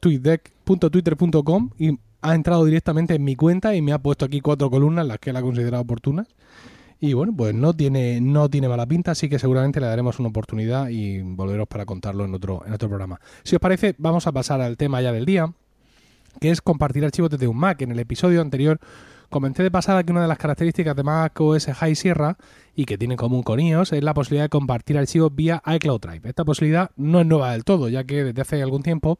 tweetdeck.twitter.com 0.00 1.70
y 1.78 1.98
ha 2.22 2.34
entrado 2.34 2.64
directamente 2.64 3.14
en 3.14 3.24
mi 3.24 3.36
cuenta 3.36 3.74
y 3.74 3.82
me 3.82 3.92
ha 3.92 3.98
puesto 3.98 4.24
aquí 4.24 4.40
cuatro 4.40 4.70
columnas, 4.70 5.06
las 5.06 5.18
que 5.18 5.30
él 5.30 5.36
ha 5.36 5.42
considerado 5.42 5.82
oportunas. 5.82 6.28
Y 7.00 7.14
bueno, 7.14 7.34
pues 7.36 7.52
no 7.52 7.74
tiene, 7.74 8.20
no 8.20 8.48
tiene 8.48 8.68
mala 8.68 8.86
pinta, 8.86 9.10
así 9.10 9.28
que 9.28 9.40
seguramente 9.40 9.80
le 9.80 9.86
daremos 9.86 10.20
una 10.20 10.28
oportunidad 10.28 10.88
y 10.88 11.20
volveros 11.20 11.66
para 11.66 11.84
contarlo 11.84 12.24
en 12.24 12.32
otro, 12.32 12.62
en 12.64 12.72
otro 12.72 12.88
programa. 12.88 13.20
Si 13.42 13.56
os 13.56 13.60
parece, 13.60 13.96
vamos 13.98 14.28
a 14.28 14.32
pasar 14.32 14.60
al 14.60 14.76
tema 14.76 15.02
ya 15.02 15.10
del 15.10 15.26
día, 15.26 15.52
que 16.40 16.50
es 16.50 16.62
compartir 16.62 17.04
archivos 17.04 17.28
desde 17.28 17.48
un 17.48 17.56
Mac. 17.56 17.82
En 17.82 17.90
el 17.90 17.98
episodio 17.98 18.40
anterior 18.40 18.78
comenté 19.30 19.64
de 19.64 19.70
pasada 19.72 20.04
que 20.04 20.12
una 20.12 20.22
de 20.22 20.28
las 20.28 20.38
características 20.38 20.94
de 20.94 21.02
Mac 21.02 21.40
OS 21.40 21.66
High 21.66 21.96
Sierra 21.96 22.36
y 22.76 22.84
que 22.84 22.96
tiene 22.98 23.14
en 23.14 23.18
común 23.18 23.42
con 23.42 23.58
iOS 23.58 23.94
es 23.94 24.04
la 24.04 24.14
posibilidad 24.14 24.44
de 24.44 24.50
compartir 24.50 24.96
archivos 24.96 25.34
vía 25.34 25.60
iCloud 25.66 26.00
Drive. 26.00 26.28
Esta 26.28 26.44
posibilidad 26.44 26.92
no 26.96 27.20
es 27.20 27.26
nueva 27.26 27.50
del 27.50 27.64
todo, 27.64 27.88
ya 27.88 28.04
que 28.04 28.22
desde 28.22 28.42
hace 28.42 28.62
algún 28.62 28.82
tiempo 28.82 29.18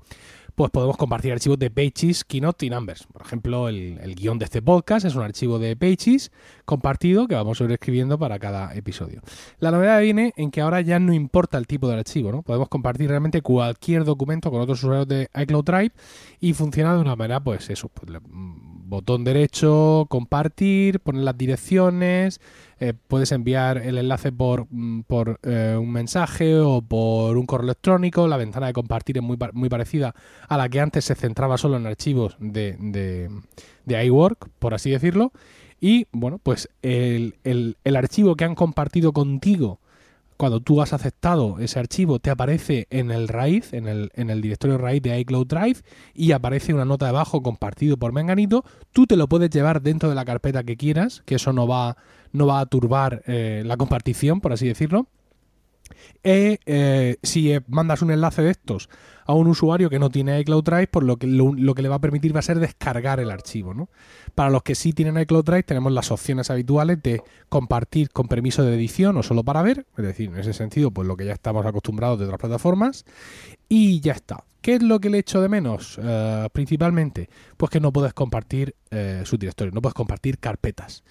pues 0.54 0.70
podemos 0.70 0.96
compartir 0.96 1.32
archivos 1.32 1.58
de 1.58 1.70
Pages, 1.70 2.24
Keynote 2.24 2.66
y 2.66 2.70
Numbers. 2.70 3.06
Por 3.06 3.22
ejemplo, 3.22 3.68
el, 3.68 4.14
guion 4.14 4.38
de 4.38 4.44
este 4.44 4.62
podcast 4.62 5.06
es 5.06 5.14
un 5.14 5.22
archivo 5.22 5.58
de 5.58 5.76
Pages 5.76 6.30
compartido 6.64 7.26
que 7.26 7.34
vamos 7.34 7.60
a 7.60 7.64
ir 7.64 7.72
escribiendo 7.72 8.18
para 8.18 8.38
cada 8.38 8.74
episodio. 8.74 9.22
La 9.58 9.70
novedad 9.70 10.00
viene 10.00 10.32
en 10.36 10.50
que 10.50 10.60
ahora 10.60 10.80
ya 10.80 10.98
no 10.98 11.12
importa 11.12 11.58
el 11.58 11.66
tipo 11.66 11.88
de 11.88 11.94
archivo, 11.94 12.32
¿no? 12.32 12.42
Podemos 12.42 12.68
compartir 12.68 13.08
realmente 13.08 13.42
cualquier 13.42 14.04
documento 14.04 14.50
con 14.50 14.60
otros 14.60 14.78
usuarios 14.82 15.08
de 15.08 15.28
iCloud 15.34 15.64
Drive 15.64 15.92
y 16.40 16.52
funciona 16.52 16.94
de 16.94 17.00
una 17.00 17.16
manera, 17.16 17.40
pues 17.40 17.70
eso, 17.70 17.88
pues, 17.88 18.20
botón 18.92 19.24
derecho, 19.24 20.06
compartir, 20.08 21.00
poner 21.00 21.22
las 21.22 21.36
direcciones, 21.36 22.40
eh, 22.78 22.92
puedes 23.08 23.32
enviar 23.32 23.78
el 23.78 23.98
enlace 23.98 24.30
por, 24.30 24.66
mm, 24.70 25.00
por 25.02 25.40
eh, 25.42 25.76
un 25.80 25.90
mensaje 25.90 26.58
o 26.58 26.82
por 26.82 27.36
un 27.36 27.46
correo 27.46 27.64
electrónico. 27.64 28.28
La 28.28 28.36
ventana 28.36 28.66
de 28.66 28.72
compartir 28.72 29.16
es 29.16 29.22
muy, 29.22 29.38
muy 29.54 29.68
parecida 29.68 30.14
a 30.48 30.56
la 30.56 30.68
que 30.68 30.80
antes 30.80 31.06
se 31.06 31.14
centraba 31.14 31.58
solo 31.58 31.76
en 31.76 31.86
archivos 31.86 32.36
de, 32.38 32.76
de, 33.86 34.04
iWork, 34.04 34.50
por 34.58 34.74
así 34.74 34.90
decirlo. 34.90 35.32
Y 35.80 36.06
bueno, 36.12 36.38
pues 36.38 36.68
el, 36.82 37.36
el 37.42 37.96
archivo 37.96 38.36
que 38.36 38.44
han 38.44 38.54
compartido 38.54 39.12
contigo 39.12 39.80
cuando 40.42 40.58
tú 40.58 40.82
has 40.82 40.92
aceptado 40.92 41.60
ese 41.60 41.78
archivo, 41.78 42.18
te 42.18 42.28
aparece 42.28 42.88
en 42.90 43.12
el 43.12 43.28
raíz, 43.28 43.72
en 43.72 43.86
el, 43.86 44.10
en 44.14 44.28
el 44.28 44.42
directorio 44.42 44.76
raíz 44.76 45.00
de 45.00 45.20
iCloud 45.20 45.46
Drive 45.46 45.82
y 46.14 46.32
aparece 46.32 46.74
una 46.74 46.84
nota 46.84 47.06
debajo 47.06 47.44
compartido 47.44 47.96
por 47.96 48.12
Menganito. 48.12 48.64
Tú 48.90 49.06
te 49.06 49.14
lo 49.14 49.28
puedes 49.28 49.50
llevar 49.50 49.82
dentro 49.82 50.08
de 50.08 50.16
la 50.16 50.24
carpeta 50.24 50.64
que 50.64 50.76
quieras, 50.76 51.22
que 51.26 51.36
eso 51.36 51.52
no 51.52 51.68
va, 51.68 51.96
no 52.32 52.48
va 52.48 52.58
a 52.58 52.66
turbar 52.66 53.22
eh, 53.28 53.62
la 53.64 53.76
compartición, 53.76 54.40
por 54.40 54.52
así 54.52 54.66
decirlo. 54.66 55.06
Y 56.24 56.58
eh, 56.66 57.18
si 57.22 57.54
mandas 57.68 58.02
un 58.02 58.10
enlace 58.10 58.42
de 58.42 58.50
estos 58.50 58.88
a 59.24 59.34
un 59.34 59.46
usuario 59.46 59.90
que 59.90 59.98
no 59.98 60.10
tiene 60.10 60.38
iCloud 60.40 60.64
Drive, 60.64 60.86
por 60.88 61.04
lo 61.04 61.16
que, 61.16 61.26
lo, 61.26 61.74
que 61.74 61.82
le 61.82 61.88
va 61.88 61.96
a 61.96 62.00
permitir 62.00 62.34
va 62.34 62.40
a 62.40 62.42
ser 62.42 62.58
descargar 62.58 63.20
el 63.20 63.30
archivo. 63.30 63.74
¿no? 63.74 63.88
Para 64.34 64.50
los 64.50 64.62
que 64.62 64.74
sí 64.74 64.92
tienen 64.92 65.18
iCloud 65.18 65.44
Drive, 65.44 65.62
tenemos 65.64 65.92
las 65.92 66.10
opciones 66.10 66.50
habituales 66.50 67.02
de 67.02 67.22
compartir 67.48 68.10
con 68.10 68.28
permiso 68.28 68.62
de 68.64 68.74
edición 68.74 69.16
o 69.16 69.22
solo 69.22 69.44
para 69.44 69.62
ver, 69.62 69.86
es 69.96 70.04
decir, 70.04 70.30
en 70.30 70.38
ese 70.38 70.52
sentido, 70.52 70.90
pues 70.90 71.06
lo 71.08 71.16
que 71.16 71.24
ya 71.24 71.32
estamos 71.32 71.66
acostumbrados 71.66 72.18
de 72.18 72.24
otras 72.24 72.40
plataformas, 72.40 73.04
y 73.68 74.00
ya 74.00 74.12
está. 74.12 74.44
¿Qué 74.60 74.74
es 74.74 74.82
lo 74.82 75.00
que 75.00 75.10
le 75.10 75.18
echo 75.18 75.40
de 75.40 75.48
menos? 75.48 75.98
Eh, 76.00 76.48
principalmente, 76.52 77.28
pues 77.56 77.70
que 77.70 77.80
no 77.80 77.92
puedes 77.92 78.14
compartir 78.14 78.76
eh, 78.90 79.22
su 79.24 79.36
directorio, 79.36 79.72
no 79.72 79.82
puedes 79.82 79.94
compartir 79.94 80.38
carpetas. 80.38 81.02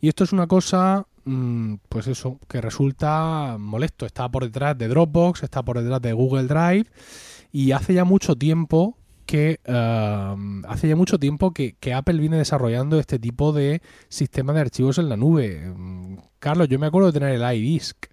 Y 0.00 0.08
esto 0.08 0.24
es 0.24 0.32
una 0.32 0.46
cosa 0.46 1.06
Mm, 1.24 1.76
pues 1.88 2.06
eso, 2.06 2.38
que 2.48 2.60
resulta 2.60 3.56
molesto. 3.58 4.06
Está 4.06 4.28
por 4.28 4.44
detrás 4.44 4.76
de 4.76 4.88
Dropbox, 4.88 5.42
está 5.42 5.62
por 5.62 5.80
detrás 5.80 6.02
de 6.02 6.12
Google 6.12 6.44
Drive 6.44 6.86
y 7.54 7.70
hace 7.70 7.94
ya 7.94 8.04
mucho 8.04 8.34
tiempo 8.34 8.98
que 9.26 9.60
um, 9.68 10.64
hace 10.66 10.88
ya 10.88 10.96
mucho 10.96 11.18
tiempo 11.18 11.52
que, 11.52 11.76
Apple 11.94 12.18
viene 12.18 12.36
desarrollando 12.36 12.98
este 12.98 13.18
tipo 13.20 13.52
de 13.52 13.80
sistema 14.08 14.52
de 14.52 14.60
archivos 14.60 14.98
en 14.98 15.08
la 15.08 15.16
nube. 15.16 15.72
Mm, 15.74 16.16
Carlos, 16.40 16.68
yo 16.68 16.78
me 16.80 16.86
acuerdo 16.88 17.12
de 17.12 17.20
tener 17.20 17.34
el 17.40 17.56
iDisk 17.56 18.06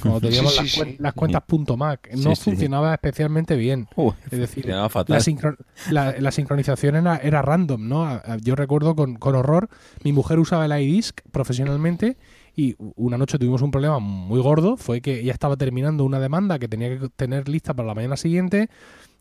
Cuando 0.00 0.20
teníamos 0.20 0.52
Sí, 0.56 0.58
las, 0.62 0.70
sí, 0.70 0.96
las 0.98 1.14
cuentas 1.14 1.42
.mac, 1.76 2.08
no 2.16 2.34
funcionaba 2.36 2.94
especialmente 2.94 3.54
bien. 3.56 3.86
Uy, 3.96 4.12
Es 4.30 4.38
decir, 4.38 4.64
la, 4.66 5.18
sincro- 5.20 5.56
la- 5.90 6.14
la 6.18 6.30
sincronización 6.32 6.96
era, 6.96 7.16
era 7.18 7.42
random, 7.42 7.86
¿no? 7.88 8.20
Yo 8.40 8.56
recuerdo 8.56 8.96
con, 8.96 9.16
con 9.16 9.34
horror, 9.34 9.68
mi 10.04 10.12
mujer 10.12 10.38
usaba 10.38 10.64
el 10.64 10.72
iDisk 10.82 11.20
profesionalmente 11.30 12.16
y 12.56 12.76
una 12.78 13.18
noche 13.18 13.38
tuvimos 13.38 13.62
un 13.62 13.70
problema 13.70 13.98
muy 13.98 14.40
gordo, 14.40 14.76
fue 14.76 15.00
que 15.00 15.20
ella 15.20 15.32
estaba 15.32 15.56
terminando 15.56 16.04
una 16.04 16.20
demanda 16.20 16.58
que 16.58 16.68
tenía 16.68 16.98
que 16.98 17.08
tener 17.08 17.48
lista 17.48 17.74
para 17.74 17.88
la 17.88 17.94
mañana 17.94 18.16
siguiente, 18.16 18.68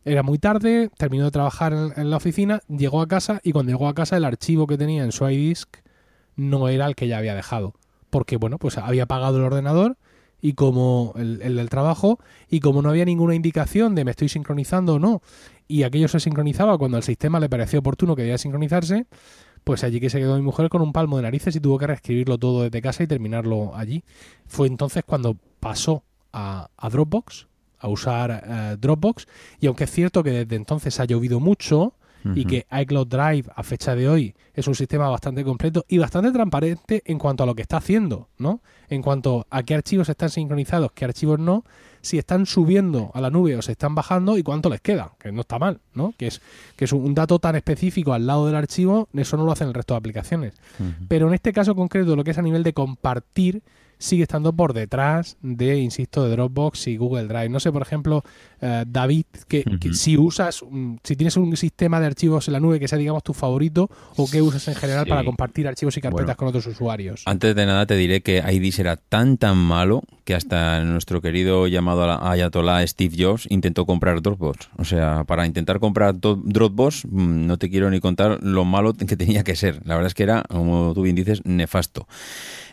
era 0.05 0.23
muy 0.23 0.39
tarde, 0.39 0.89
terminó 0.97 1.25
de 1.25 1.31
trabajar 1.31 1.73
en, 1.73 2.09
la 2.09 2.17
oficina, 2.17 2.61
llegó 2.67 3.01
a 3.01 3.07
casa 3.07 3.41
y 3.43 3.51
cuando 3.51 3.71
llegó 3.71 3.87
a 3.87 3.93
casa 3.93 4.17
el 4.17 4.25
archivo 4.25 4.65
que 4.65 4.77
tenía 4.77 5.03
en 5.03 5.11
su 5.11 5.27
iDisk 5.27 5.77
no 6.35 6.69
era 6.69 6.85
el 6.85 6.95
que 6.95 7.07
ya 7.07 7.17
había 7.17 7.35
dejado, 7.35 7.73
porque 8.09 8.37
bueno, 8.37 8.57
pues 8.57 8.77
había 8.77 9.03
apagado 9.03 9.37
el 9.37 9.43
ordenador 9.43 9.97
y 10.41 10.53
como 10.53 11.13
el, 11.17 11.41
el 11.41 11.57
del 11.57 11.69
trabajo 11.69 12.19
y 12.49 12.61
como 12.61 12.81
no 12.81 12.89
había 12.89 13.03
ninguna 13.03 13.35
indicación 13.35 13.93
de 13.93 14.05
me 14.05 14.11
estoy 14.11 14.29
sincronizando 14.29 14.95
o 14.95 14.99
no 14.99 15.21
y 15.69 15.83
aquello 15.83 16.07
se 16.07 16.19
sincronizaba 16.19 16.77
cuando 16.77 16.97
al 16.97 17.03
sistema 17.03 17.39
le 17.39 17.47
pareció 17.47 17.79
oportuno 17.79 18.15
que 18.15 18.23
debía 18.23 18.39
sincronizarse, 18.39 19.05
pues 19.69 19.83
allí 19.83 19.99
que 19.99 20.09
se 20.09 20.17
quedó 20.17 20.35
mi 20.35 20.41
mujer 20.41 20.67
con 20.67 20.81
un 20.81 20.91
palmo 20.91 21.17
de 21.17 21.21
narices 21.21 21.55
y 21.55 21.59
tuvo 21.59 21.77
que 21.77 21.85
reescribirlo 21.85 22.39
todo 22.39 22.63
desde 22.63 22.81
casa 22.81 23.03
y 23.03 23.07
terminarlo 23.07 23.75
allí. 23.75 24.03
Fue 24.47 24.65
entonces 24.65 25.03
cuando 25.05 25.37
pasó 25.59 26.01
a, 26.33 26.71
a 26.75 26.89
Dropbox, 26.89 27.47
a 27.77 27.87
usar 27.87 28.43
eh, 28.47 28.77
Dropbox, 28.79 29.27
y 29.59 29.67
aunque 29.67 29.83
es 29.83 29.91
cierto 29.91 30.23
que 30.23 30.31
desde 30.31 30.55
entonces 30.55 30.99
ha 30.99 31.05
llovido 31.05 31.39
mucho 31.39 31.93
y 32.33 32.45
que 32.45 32.65
iCloud 32.71 33.05
Drive 33.05 33.43
a 33.55 33.61
fecha 33.61 33.93
de 33.93 34.09
hoy 34.09 34.33
es 34.55 34.67
un 34.67 34.73
sistema 34.73 35.07
bastante 35.07 35.43
completo 35.43 35.85
y 35.87 35.99
bastante 35.99 36.31
transparente 36.31 37.03
en 37.05 37.19
cuanto 37.19 37.43
a 37.43 37.45
lo 37.45 37.53
que 37.53 37.61
está 37.61 37.77
haciendo, 37.77 38.27
¿no? 38.39 38.61
En 38.89 39.03
cuanto 39.03 39.45
a 39.51 39.61
qué 39.61 39.75
archivos 39.75 40.09
están 40.09 40.31
sincronizados, 40.31 40.93
qué 40.93 41.05
archivos 41.05 41.37
no, 41.37 41.63
si 42.01 42.17
están 42.17 42.45
subiendo 42.45 43.11
a 43.13 43.21
la 43.21 43.29
nube 43.29 43.55
o 43.55 43.61
se 43.61 43.71
están 43.73 43.95
bajando 43.95 44.37
y 44.37 44.43
cuánto 44.43 44.69
les 44.69 44.81
queda, 44.81 45.11
que 45.19 45.31
no 45.31 45.41
está 45.41 45.59
mal, 45.59 45.79
¿no? 45.93 46.13
Que 46.17 46.27
es, 46.27 46.41
que 46.75 46.85
es 46.85 46.93
un 46.93 47.13
dato 47.13 47.39
tan 47.39 47.55
específico 47.55 48.13
al 48.13 48.25
lado 48.27 48.45
del 48.45 48.55
archivo, 48.55 49.07
eso 49.13 49.37
no 49.37 49.45
lo 49.45 49.51
hacen 49.51 49.67
el 49.67 49.73
resto 49.73 49.93
de 49.93 49.97
aplicaciones. 49.99 50.53
Pero 51.07 51.27
en 51.27 51.33
este 51.33 51.53
caso 51.53 51.75
concreto, 51.75 52.15
lo 52.15 52.23
que 52.23 52.31
es 52.31 52.37
a 52.37 52.41
nivel 52.41 52.63
de 52.63 52.73
compartir, 52.73 53.61
sigue 54.01 54.23
estando 54.23 54.53
por 54.53 54.71
detrás 54.71 55.35
de, 55.41 55.77
insisto, 55.77 56.23
de 56.23 56.31
Dropbox 56.31 56.87
y 56.87 56.95
Google 56.95 57.25
Drive. 57.27 57.49
No 57.49 57.59
sé, 57.59 57.69
por 57.69 57.81
ejemplo, 57.81 58.23
eh, 58.61 58.85
David, 58.87 59.25
que, 59.49 59.65
que 59.77 59.93
si 59.93 60.15
usas, 60.17 60.63
si 61.03 61.15
tienes 61.17 61.35
un 61.35 61.57
sistema 61.57 61.99
de 61.99 62.05
archivos 62.05 62.47
en 62.47 62.53
la 62.53 62.61
nube 62.61 62.79
que 62.79 62.87
sea, 62.87 62.97
digamos, 62.97 63.23
tu 63.23 63.33
favorito, 63.33 63.89
o 64.15 64.25
qué 64.31 64.41
usas 64.41 64.65
en 64.69 64.75
general 64.75 65.03
Sí. 65.03 65.09
para 65.09 65.25
compartir 65.25 65.67
archivos 65.67 65.97
y 65.97 66.01
carpetas 66.01 66.27
Bueno. 66.27 66.37
con 66.37 66.47
otros 66.47 66.65
usuarios. 66.67 67.23
Antes 67.25 67.53
de 67.53 67.65
nada 67.65 67.85
te 67.85 67.95
diré 67.97 68.21
que 68.21 68.37
IDIS 68.49 68.79
era 68.79 68.95
tan 68.95 69.35
tan 69.37 69.57
malo 69.57 70.03
que 70.29 70.35
hasta 70.35 70.83
nuestro 70.83 71.21
querido 71.21 71.65
llamado 71.65 72.03
Ayatollah 72.23 72.85
Steve 72.85 73.15
Jobs 73.17 73.47
intentó 73.49 73.87
comprar 73.87 74.21
Dropbox. 74.21 74.69
O 74.77 74.85
sea, 74.85 75.23
para 75.23 75.47
intentar 75.47 75.79
comprar 75.79 76.19
Dropbox 76.19 77.05
mm, 77.05 77.47
no 77.47 77.57
te 77.57 77.67
quiero 77.71 77.89
ni 77.89 77.99
contar 77.99 78.37
lo 78.43 78.63
malo 78.63 78.93
que 78.93 79.17
tenía 79.17 79.43
que 79.43 79.55
ser. 79.55 79.81
La 79.85 79.95
verdad 79.95 80.05
es 80.05 80.13
que 80.13 80.21
era, 80.21 80.43
como 80.47 80.93
tú 80.93 81.01
bien 81.01 81.15
dices, 81.15 81.41
nefasto. 81.45 82.07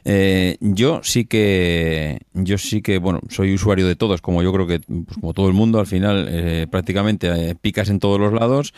Eh, 0.05 0.59
yo 0.61 1.01
sí 1.03 1.25
que 1.25 2.21
yo 2.33 2.59
sí 2.59 2.81
que 2.81 2.99
bueno 2.99 3.19
soy 3.29 3.53
usuario 3.53 3.89
de 3.89 3.97
todos 3.97 4.23
como 4.23 4.41
yo 4.41 4.53
creo 4.53 4.65
que 4.69 4.79
pues, 4.79 5.19
como 5.21 5.35
todo 5.35 5.49
el 5.49 5.53
mundo 5.53 5.81
al 5.81 5.89
final 5.89 6.29
eh, 6.31 6.69
prácticamente 6.71 7.27
eh, 7.27 7.57
picas 7.57 7.91
en 7.91 7.99
todos 7.99 8.21
los 8.21 8.33
lados 8.33 8.73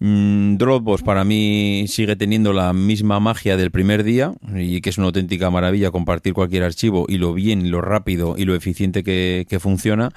Dropbox 0.00 1.02
para 1.02 1.24
mí 1.24 1.86
sigue 1.88 2.16
teniendo 2.16 2.52
la 2.52 2.72
misma 2.72 3.20
magia 3.20 3.56
del 3.56 3.70
primer 3.70 4.04
día 4.04 4.34
y 4.54 4.80
que 4.80 4.90
es 4.90 4.98
una 4.98 5.06
auténtica 5.06 5.50
maravilla 5.50 5.90
compartir 5.90 6.34
cualquier 6.34 6.64
archivo 6.64 7.06
y 7.08 7.18
lo 7.18 7.32
bien, 7.32 7.70
lo 7.70 7.80
rápido 7.80 8.34
y 8.36 8.44
lo 8.44 8.54
eficiente 8.54 9.02
que, 9.02 9.46
que 9.48 9.60
funciona. 9.60 10.10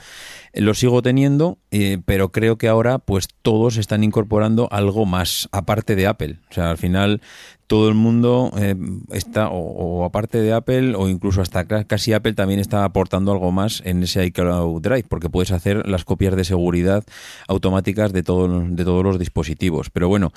Lo 0.54 0.74
sigo 0.74 1.02
teniendo, 1.02 1.60
eh, 1.72 2.00
pero 2.06 2.32
creo 2.32 2.58
que 2.58 2.68
ahora 2.68 2.98
pues 3.00 3.28
todos 3.42 3.78
están 3.78 4.04
incorporando 4.04 4.68
algo 4.72 5.06
más 5.06 5.48
aparte 5.52 5.96
de 5.96 6.08
Apple. 6.08 6.38
O 6.50 6.54
sea, 6.54 6.72
al 6.72 6.78
final 6.78 7.22
todo 7.68 7.90
el 7.90 7.96
mundo 7.96 8.52
eh, 8.58 8.76
está, 9.12 9.50
o, 9.52 10.06
aparte 10.06 10.40
de 10.42 10.54
Apple, 10.54 10.96
o 10.96 11.10
incluso 11.10 11.42
hasta 11.42 11.66
ca- 11.66 11.84
casi 11.84 12.14
Apple 12.14 12.34
también 12.34 12.60
está 12.62 12.86
aportando 12.86 13.32
algo 13.34 13.52
más 13.52 13.82
en 13.86 14.02
ese 14.04 14.26
iCloud 14.26 14.82
Drive, 14.82 15.06
porque 15.10 15.30
puedes 15.30 15.52
hacer 15.52 15.88
las 15.88 16.06
copias 16.06 16.36
de 16.36 16.46
seguridad 16.46 17.04
automáticas 17.48 18.14
de, 18.14 18.24
todo, 18.24 18.62
de 18.68 18.86
todos 18.86 19.04
los 19.04 19.20
dispositivos. 19.20 19.90
Pero 19.90 20.08
bueno, 20.08 20.32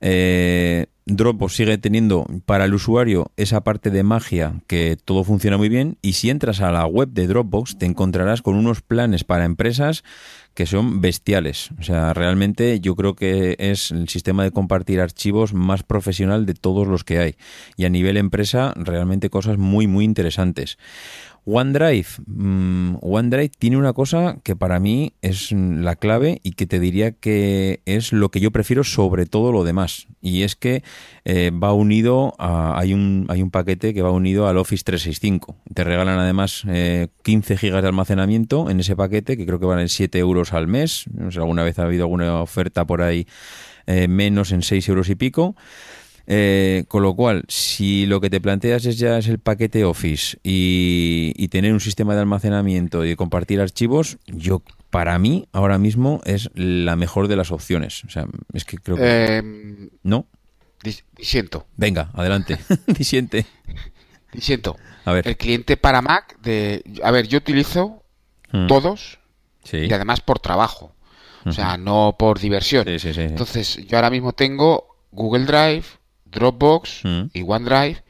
eh, 0.00 0.86
Dropbox 1.06 1.54
sigue 1.54 1.78
teniendo 1.78 2.26
para 2.46 2.64
el 2.64 2.74
usuario 2.74 3.30
esa 3.36 3.62
parte 3.62 3.90
de 3.90 4.02
magia 4.02 4.54
que 4.66 4.96
todo 5.04 5.24
funciona 5.24 5.56
muy 5.56 5.68
bien 5.68 5.98
y 6.02 6.12
si 6.14 6.30
entras 6.30 6.60
a 6.60 6.70
la 6.72 6.86
web 6.86 7.08
de 7.10 7.26
Dropbox 7.26 7.78
te 7.78 7.86
encontrarás 7.86 8.42
con 8.42 8.54
unos 8.56 8.82
planes 8.82 9.24
para 9.24 9.44
empresas 9.44 10.04
que 10.54 10.66
son 10.66 11.00
bestiales. 11.00 11.70
O 11.78 11.82
sea, 11.82 12.12
realmente 12.14 12.80
yo 12.80 12.94
creo 12.94 13.14
que 13.14 13.56
es 13.58 13.90
el 13.90 14.08
sistema 14.08 14.44
de 14.44 14.50
compartir 14.50 15.00
archivos 15.00 15.54
más 15.54 15.82
profesional 15.82 16.46
de 16.46 16.54
todos 16.54 16.86
los 16.86 17.04
que 17.04 17.18
hay. 17.18 17.36
Y 17.76 17.84
a 17.84 17.88
nivel 17.88 18.16
empresa, 18.16 18.72
realmente 18.76 19.30
cosas 19.30 19.58
muy, 19.58 19.86
muy 19.86 20.04
interesantes. 20.04 20.78
OneDrive. 21.44 22.06
mm, 22.26 22.96
OneDrive 23.00 23.50
tiene 23.58 23.76
una 23.76 23.92
cosa 23.92 24.38
que 24.42 24.54
para 24.54 24.78
mí 24.78 25.14
es 25.22 25.52
la 25.52 25.96
clave 25.96 26.40
y 26.42 26.52
que 26.52 26.66
te 26.66 26.78
diría 26.78 27.12
que 27.12 27.80
es 27.84 28.12
lo 28.12 28.30
que 28.30 28.40
yo 28.40 28.50
prefiero 28.50 28.84
sobre 28.84 29.26
todo 29.26 29.52
lo 29.52 29.64
demás. 29.64 30.06
Y 30.20 30.42
es 30.42 30.54
que 30.54 30.82
eh, 31.24 31.50
va 31.50 31.72
unido 31.72 32.34
a. 32.38 32.78
Hay 32.78 32.94
un, 32.94 33.26
hay 33.28 33.42
un 33.42 33.50
paquete 33.50 33.92
que 33.92 34.02
va 34.02 34.10
unido 34.10 34.46
al 34.46 34.56
Office 34.56 34.84
365. 34.84 35.56
Te 35.74 35.84
regalan 35.84 36.18
además 36.18 36.62
eh, 36.68 37.08
15 37.22 37.56
gigas 37.56 37.82
de 37.82 37.88
almacenamiento 37.88 38.70
en 38.70 38.80
ese 38.80 38.94
paquete 38.94 39.36
que 39.36 39.46
creo 39.46 39.58
que 39.58 39.66
valen 39.66 39.88
7 39.88 40.18
euros 40.18 40.52
al 40.52 40.68
mes. 40.68 41.04
No 41.12 41.30
sé, 41.32 41.40
alguna 41.40 41.64
vez 41.64 41.78
ha 41.78 41.84
habido 41.84 42.04
alguna 42.04 42.40
oferta 42.40 42.84
por 42.86 43.02
ahí 43.02 43.26
eh, 43.86 44.06
menos 44.06 44.52
en 44.52 44.62
6 44.62 44.88
euros 44.88 45.08
y 45.10 45.16
pico. 45.16 45.56
Eh, 46.26 46.84
con 46.88 47.02
lo 47.02 47.14
cual, 47.14 47.44
si 47.48 48.06
lo 48.06 48.20
que 48.20 48.30
te 48.30 48.40
planteas 48.40 48.86
es 48.86 48.96
ya 48.98 49.18
es 49.18 49.26
el 49.28 49.38
paquete 49.38 49.84
Office 49.84 50.38
y, 50.42 51.32
y 51.36 51.48
tener 51.48 51.72
un 51.72 51.80
sistema 51.80 52.14
de 52.14 52.20
almacenamiento 52.20 53.04
y 53.04 53.08
de 53.08 53.16
compartir 53.16 53.60
archivos, 53.60 54.18
yo 54.26 54.62
para 54.90 55.18
mí 55.18 55.46
ahora 55.52 55.78
mismo 55.78 56.20
es 56.24 56.50
la 56.54 56.94
mejor 56.96 57.26
de 57.28 57.36
las 57.36 57.50
opciones. 57.50 58.04
O 58.04 58.10
sea, 58.10 58.26
es 58.52 58.64
que 58.64 58.78
creo 58.78 58.96
que 58.96 59.02
Eh, 59.04 59.42
no. 60.04 60.26
dis- 60.84 61.04
disiento, 61.16 61.66
Venga, 61.76 62.10
adelante. 62.14 62.58
Disiente. 62.86 63.46
disiento. 64.32 64.76
A 65.04 65.12
ver. 65.12 65.26
El 65.26 65.36
cliente 65.36 65.76
para 65.76 66.00
Mac 66.02 66.38
de... 66.40 66.84
A 67.02 67.10
ver, 67.10 67.26
yo 67.26 67.38
utilizo 67.38 67.98
Mm. 68.52 68.66
todos 68.66 69.18
Sí. 69.64 69.78
y 69.78 69.92
además 69.92 70.20
por 70.20 70.38
trabajo. 70.40 70.94
O 71.46 71.52
sea, 71.52 71.76
no 71.78 72.16
por 72.18 72.38
diversión. 72.38 72.84
Sí, 72.84 72.98
sí, 72.98 73.14
sí. 73.14 73.22
Entonces, 73.22 73.76
yo 73.88 73.96
ahora 73.96 74.10
mismo 74.10 74.32
tengo 74.34 74.96
Google 75.10 75.46
Drive, 75.46 75.84
Dropbox 76.32 77.04
Mm. 77.04 77.22
y 77.32 77.42
OneDrive. 77.46 78.02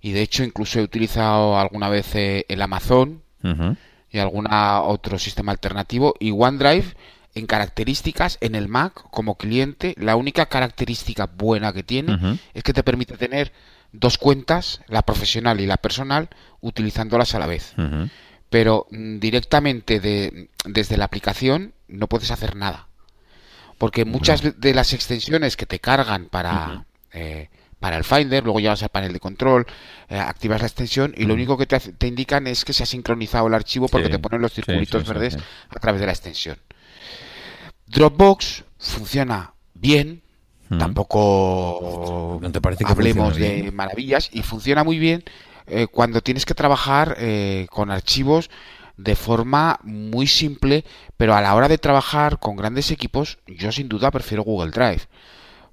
Y 0.00 0.12
de 0.12 0.22
hecho, 0.22 0.44
incluso 0.44 0.78
he 0.80 0.82
utilizado 0.82 1.58
alguna 1.58 1.88
vez 1.88 2.14
eh, 2.14 2.44
el 2.48 2.60
Amazon 2.62 3.22
y 4.10 4.18
alguna 4.18 4.82
otro 4.82 5.18
sistema 5.18 5.52
alternativo. 5.52 6.14
Y 6.20 6.30
OneDrive, 6.32 6.94
en 7.34 7.46
características, 7.46 8.38
en 8.40 8.54
el 8.54 8.68
Mac 8.68 8.92
como 9.10 9.36
cliente, 9.36 9.94
la 9.98 10.16
única 10.16 10.46
característica 10.46 11.26
buena 11.26 11.72
que 11.72 11.82
tiene 11.82 12.38
es 12.54 12.62
que 12.62 12.72
te 12.72 12.82
permite 12.82 13.16
tener 13.16 13.52
dos 13.92 14.18
cuentas, 14.18 14.80
la 14.88 15.02
profesional 15.02 15.60
y 15.60 15.66
la 15.66 15.76
personal, 15.76 16.28
utilizándolas 16.60 17.34
a 17.34 17.38
la 17.38 17.46
vez. 17.46 17.74
Pero 18.50 18.86
mm, 18.90 19.18
directamente 19.18 19.98
de, 20.00 20.50
desde 20.66 20.96
la 20.96 21.04
aplicación 21.06 21.74
no 21.88 22.06
puedes 22.08 22.30
hacer 22.30 22.54
nada. 22.56 22.88
Porque 23.78 24.04
muchas 24.04 24.60
de 24.60 24.74
las 24.74 24.92
extensiones 24.92 25.56
que 25.56 25.66
te 25.66 25.78
cargan 25.80 26.26
para, 26.26 26.84
eh, 27.12 27.48
para 27.82 27.98
el 27.98 28.04
Finder, 28.04 28.44
luego 28.44 28.60
llevas 28.60 28.82
al 28.84 28.90
panel 28.90 29.12
de 29.12 29.20
control, 29.20 29.66
eh, 30.08 30.18
activas 30.18 30.62
la 30.62 30.68
extensión 30.68 31.14
y 31.18 31.26
lo 31.26 31.34
único 31.34 31.58
que 31.58 31.66
te, 31.66 31.76
hace- 31.76 31.92
te 31.92 32.06
indican 32.08 32.46
es 32.46 32.64
que 32.64 32.72
se 32.74 32.84
ha 32.84 32.86
sincronizado 32.86 33.46
el 33.48 33.54
archivo 33.54 33.90
porque 33.90 34.08
Sí, 34.08 34.10
te 34.10 34.20
ponen 34.20 34.42
los 34.42 34.54
circulitos 34.54 35.04
sí, 35.04 35.06
sí, 35.06 35.12
verdes 35.14 35.38
sí. 35.38 35.44
a 35.70 35.80
través 35.80 36.00
de 36.00 36.06
la 36.06 36.12
extensión. 36.12 36.58
Dropbox 37.86 38.64
funciona 38.78 39.54
bien, 39.74 40.22
tampoco 40.76 42.40
¿No 42.40 42.50
te 42.52 42.60
parece 42.60 42.84
que 42.84 42.92
hablemos 42.92 43.38
de 43.38 43.70
bien? 43.70 43.72
maravillas 43.72 44.30
y 44.32 44.42
funciona 44.42 44.84
muy 44.84 44.98
bien 44.98 45.24
eh, 45.66 45.86
cuando 45.88 46.22
tienes 46.22 46.46
que 46.46 46.54
trabajar 46.54 47.16
eh, 47.18 47.66
con 47.70 47.90
archivos 47.90 48.50
de 48.96 49.16
forma 49.16 49.78
muy 49.84 50.26
simple, 50.26 50.84
pero 51.16 51.34
a 51.34 51.40
la 51.40 51.54
hora 51.54 51.68
de 51.68 51.78
trabajar 51.78 52.38
con 52.38 52.56
grandes 52.56 52.90
equipos, 52.90 53.38
yo 53.46 53.72
sin 53.72 53.88
duda 53.88 54.10
prefiero 54.10 54.42
Google 54.44 54.70
Drive. 54.70 55.02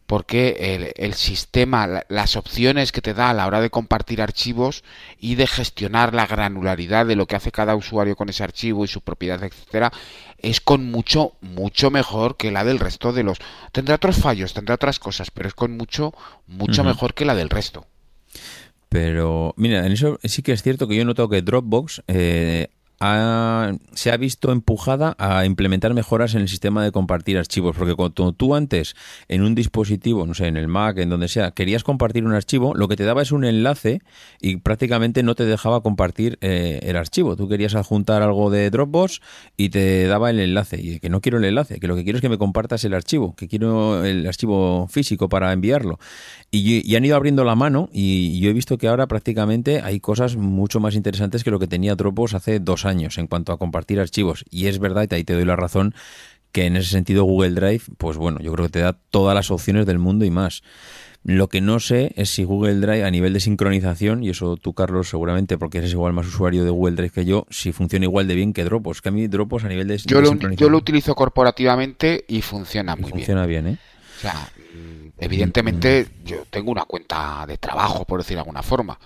Porque 0.09 0.57
el, 0.73 0.91
el 0.95 1.13
sistema, 1.13 1.85
la- 1.85 2.03
las 2.09 2.35
opciones 2.35 2.91
que 2.91 2.99
te 2.99 3.13
da 3.13 3.29
a 3.29 3.33
la 3.35 3.45
hora 3.45 3.61
de 3.61 3.69
compartir 3.69 4.23
archivos 4.23 4.83
y 5.19 5.35
de 5.35 5.45
gestionar 5.45 6.15
la 6.15 6.25
granularidad 6.25 7.05
de 7.05 7.15
lo 7.15 7.27
que 7.27 7.35
hace 7.35 7.51
cada 7.51 7.75
usuario 7.75 8.15
con 8.15 8.27
ese 8.27 8.43
archivo 8.43 8.83
y 8.83 8.87
su 8.87 9.01
propiedad, 9.01 9.43
etcétera, 9.43 9.91
es 10.39 10.61
con 10.61 10.89
mucho, 10.89 11.33
mucho 11.41 11.91
mejor 11.91 12.37
que 12.37 12.49
la 12.49 12.63
del 12.63 12.79
resto 12.79 13.13
de 13.13 13.21
los. 13.21 13.37
Tendrá 13.71 13.93
otros 13.97 14.15
fallos, 14.17 14.55
tendrá 14.55 14.73
otras 14.73 14.97
cosas, 14.97 15.29
pero 15.29 15.47
es 15.47 15.53
con 15.53 15.77
mucho, 15.77 16.11
mucho 16.47 16.81
mejor 16.83 17.13
que 17.13 17.25
la 17.25 17.35
del 17.35 17.51
resto. 17.51 17.85
Pero, 18.89 19.53
mira, 19.57 19.85
en 19.85 19.91
eso 19.91 20.17
sí 20.23 20.41
que 20.41 20.53
es 20.53 20.63
cierto 20.63 20.87
que 20.87 20.95
yo 20.95 21.03
he 21.03 21.05
notado 21.05 21.29
que 21.29 21.43
Dropbox, 21.43 22.01
eh, 22.07 22.69
se 22.99 24.11
ha 24.11 24.17
visto 24.17 24.51
empujada 24.51 25.15
a 25.17 25.45
implementar 25.45 25.93
mejoras 25.93 26.35
en 26.35 26.41
el 26.41 26.49
sistema 26.49 26.83
de 26.83 26.91
compartir 26.91 27.37
archivos, 27.37 27.77
porque 27.77 27.95
cuando 27.95 28.33
tú 28.33 28.55
antes 28.55 28.93
en 29.29 29.41
un 29.41 29.55
dispositivo, 29.55 30.25
no 30.25 30.33
sé, 30.33 30.47
en 30.47 30.57
el 30.57 30.67
Mac, 30.67 30.97
en 30.97 31.09
donde 31.09 31.29
sea, 31.29 31.51
querías 31.51 31.85
compartir 31.85 32.25
un 32.25 32.33
archivo, 32.33 32.73
lo 32.75 32.89
que 32.89 32.97
te 32.97 33.05
daba 33.05 33.21
es 33.21 33.31
un 33.31 33.45
enlace 33.45 34.01
y 34.41 34.57
prácticamente 34.57 35.23
no 35.23 35.33
te 35.35 35.45
dejaba 35.45 35.81
compartir 35.81 36.37
eh, 36.41 36.79
el 36.83 36.97
archivo. 36.97 37.37
Tú 37.37 37.47
querías 37.47 37.73
adjuntar 37.73 38.21
algo 38.21 38.49
de 38.49 38.69
Dropbox 38.69 39.21
y 39.55 39.69
te 39.69 40.05
daba 40.07 40.29
el 40.29 40.39
enlace, 40.39 40.81
y 40.81 40.99
que 40.99 41.09
no 41.09 41.21
quiero 41.21 41.37
el 41.37 41.45
enlace, 41.45 41.79
que 41.79 41.87
lo 41.87 41.95
que 41.95 42.03
quiero 42.03 42.17
es 42.17 42.21
que 42.21 42.29
me 42.29 42.37
compartas 42.37 42.83
el 42.83 42.93
archivo, 42.93 43.33
que 43.35 43.47
quiero 43.47 44.03
el 44.03 44.27
archivo 44.27 44.87
físico 44.89 45.29
para 45.29 45.53
enviarlo. 45.53 45.99
Y, 46.51 46.95
han 46.99 47.05
ido 47.05 47.15
abriendo 47.15 47.45
la 47.45 47.55
mano 47.55 47.87
y 47.93 48.41
yo 48.41 48.49
he 48.49 48.53
visto 48.53 48.77
que 48.77 48.89
ahora 48.89 49.07
prácticamente 49.07 49.79
hay 49.81 50.01
cosas 50.01 50.35
mucho 50.35 50.81
más 50.81 50.95
interesantes 50.95 51.45
que 51.45 51.51
lo 51.51 51.59
que 51.59 51.67
tenía 51.67 51.95
Dropbox 51.95 52.33
hace 52.33 52.59
dos 52.59 52.83
años 52.83 52.88
en 52.91 53.27
cuanto 53.27 53.51
a 53.51 53.57
compartir 53.57 53.99
archivos. 53.99 54.45
Y 54.49 54.67
es 54.67 54.79
verdad, 54.79 55.07
y 55.09 55.15
ahí 55.15 55.23
te 55.23 55.33
doy 55.33 55.45
la 55.45 55.55
razón, 55.55 55.93
que 56.51 56.65
en 56.65 56.75
ese 56.75 56.89
sentido 56.89 57.23
Google 57.23 57.51
Drive, 57.51 57.83
pues 57.97 58.17
bueno, 58.17 58.39
yo 58.39 58.51
creo 58.53 58.65
que 58.65 58.71
te 58.71 58.79
da 58.79 58.93
todas 58.93 59.35
las 59.35 59.51
opciones 59.51 59.85
del 59.85 59.99
mundo 59.99 60.25
y 60.25 60.31
más. 60.31 60.63
Lo 61.23 61.49
que 61.49 61.59
no 61.59 61.81
sé 61.81 62.13
es 62.15 62.29
si 62.29 62.45
Google 62.45 62.75
Drive 62.75 63.03
a 63.03 63.11
nivel 63.11 63.33
de 63.33 63.41
sincronización, 63.41 64.23
y 64.23 64.29
eso 64.29 64.55
tú 64.55 64.73
Carlos 64.73 65.09
seguramente 65.09 65.57
porque 65.57 65.79
eres 65.79 65.91
igual 65.91 66.13
más 66.13 66.25
usuario 66.27 66.63
de 66.63 66.69
Google 66.69 66.95
Drive 66.95 67.11
que 67.11 67.25
yo, 67.25 67.45
si 67.49 67.73
funciona 67.73 68.05
igual 68.05 68.27
de 68.27 68.35
bien 68.35 68.53
que 68.53 68.63
Dropbox. 68.63 69.01
Que 69.01 69.09
a 69.09 69.11
mí 69.11 69.27
Dropbox 69.27 69.65
a 69.65 69.69
nivel 69.69 69.87
de, 69.89 69.97
yo 69.97 70.21
lo, 70.21 70.33
Yo 70.55 70.69
lo 70.69 70.77
utilizo 70.77 71.13
corporativamente 71.15 72.23
y 72.27 72.41
funciona 72.41 72.95
muy 72.95 73.11
funciona 73.11 73.45
bien. 73.45 73.67
¿eh? 73.67 73.77
O 74.17 74.21
sea, 74.21 74.49
evidentemente 75.17 76.07
yo 76.23 76.45
tengo 76.49 76.71
una 76.71 76.85
cuenta 76.85 77.45
de 77.45 77.57
trabajo, 77.57 78.05
por 78.05 78.21
decir 78.21 78.35
de 78.35 78.41
alguna 78.41 78.63
forma, 78.63 78.97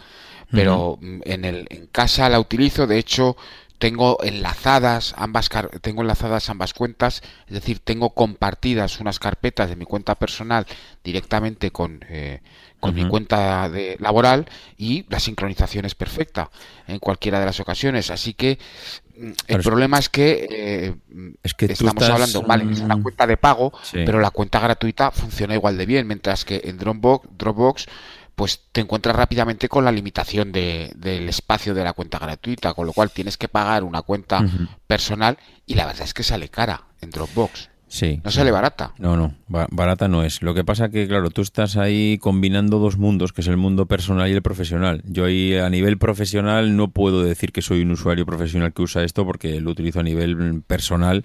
pero 0.51 0.99
en, 1.01 1.45
el, 1.45 1.65
en 1.69 1.87
casa 1.87 2.29
la 2.29 2.39
utilizo, 2.39 2.85
de 2.85 2.99
hecho 2.99 3.35
tengo 3.83 4.17
enlazadas 4.23 5.13
ambas 5.17 5.49
tengo 5.81 6.03
enlazadas 6.03 6.49
ambas 6.49 6.73
cuentas 6.73 7.21
es 7.47 7.53
decir 7.53 7.79
tengo 7.79 8.11
compartidas 8.11 9.01
unas 9.01 9.19
carpetas 9.19 9.67
de 9.67 9.75
mi 9.75 9.83
cuenta 9.83 10.15
personal 10.15 10.65
directamente 11.03 11.69
con 11.69 11.99
eh, 12.07 12.39
con 12.79 12.95
mi 12.95 13.07
cuenta 13.07 13.69
de 13.69 13.97
laboral 13.99 14.45
y 14.77 15.05
la 15.09 15.19
sincronización 15.19 15.85
es 15.85 15.95
perfecta 15.95 16.49
en 16.87 16.99
cualquiera 16.99 17.39
de 17.39 17.45
las 17.45 17.61
ocasiones. 17.61 18.11
Así 18.11 18.33
que 18.33 18.59
mm, 19.17 19.31
el 19.47 19.61
problema 19.61 19.99
es 19.99 20.09
que, 20.09 20.47
eh, 20.51 20.95
es 21.43 21.53
que 21.53 21.71
estamos 21.71 22.03
hablando, 22.03 22.41
vale, 22.41 22.69
es 22.69 22.81
una 22.81 22.97
mm, 22.97 23.03
cuenta 23.03 23.25
de 23.25 23.37
pago, 23.37 23.71
pero 23.93 24.19
la 24.19 24.31
cuenta 24.31 24.59
gratuita 24.59 25.11
funciona 25.11 25.53
igual 25.53 25.77
de 25.77 25.85
bien, 25.85 26.07
mientras 26.07 26.43
que 26.43 26.61
en 26.65 26.77
Dropbox, 26.77 27.29
Dropbox 27.37 27.85
pues 28.35 28.61
te 28.71 28.81
encuentras 28.81 29.15
rápidamente 29.15 29.69
con 29.69 29.85
la 29.85 29.91
limitación 29.91 30.51
de, 30.51 30.91
del 30.95 31.29
espacio 31.29 31.73
de 31.73 31.83
la 31.83 31.93
cuenta 31.93 32.19
gratuita, 32.19 32.73
con 32.73 32.87
lo 32.87 32.93
cual 32.93 33.11
tienes 33.11 33.37
que 33.37 33.47
pagar 33.47 33.83
una 33.83 34.01
cuenta 34.01 34.43
personal 34.87 35.37
y 35.65 35.75
la 35.75 35.85
verdad 35.85 36.03
es 36.03 36.13
que 36.13 36.23
sale 36.23 36.49
cara 36.49 36.83
en 37.01 37.11
Dropbox. 37.11 37.69
Sí. 37.93 38.19
No 38.23 38.31
sale 38.31 38.49
barata. 38.49 38.91
No, 38.97 39.15
no, 39.15 39.35
barata 39.47 40.07
no 40.07 40.23
es. 40.23 40.41
Lo 40.41 40.55
que 40.55 40.63
pasa 40.63 40.89
que, 40.89 41.07
claro, 41.07 41.29
tú 41.29 41.43
estás 41.43 41.77
ahí 41.77 42.17
combinando 42.17 42.79
dos 42.79 42.97
mundos, 42.97 43.33
que 43.33 43.41
es 43.41 43.47
el 43.47 43.57
mundo 43.57 43.85
personal 43.85 44.27
y 44.27 44.33
el 44.33 44.41
profesional. 44.41 45.03
Yo 45.05 45.25
ahí 45.25 45.55
a 45.57 45.69
nivel 45.69 45.99
profesional 45.99 46.75
no 46.75 46.89
puedo 46.89 47.21
decir 47.21 47.51
que 47.51 47.61
soy 47.61 47.83
un 47.83 47.91
usuario 47.91 48.25
profesional 48.25 48.73
que 48.73 48.81
usa 48.81 49.03
esto 49.03 49.27
porque 49.27 49.61
lo 49.61 49.69
utilizo 49.69 49.99
a 49.99 50.03
nivel 50.03 50.63
personal 50.65 51.23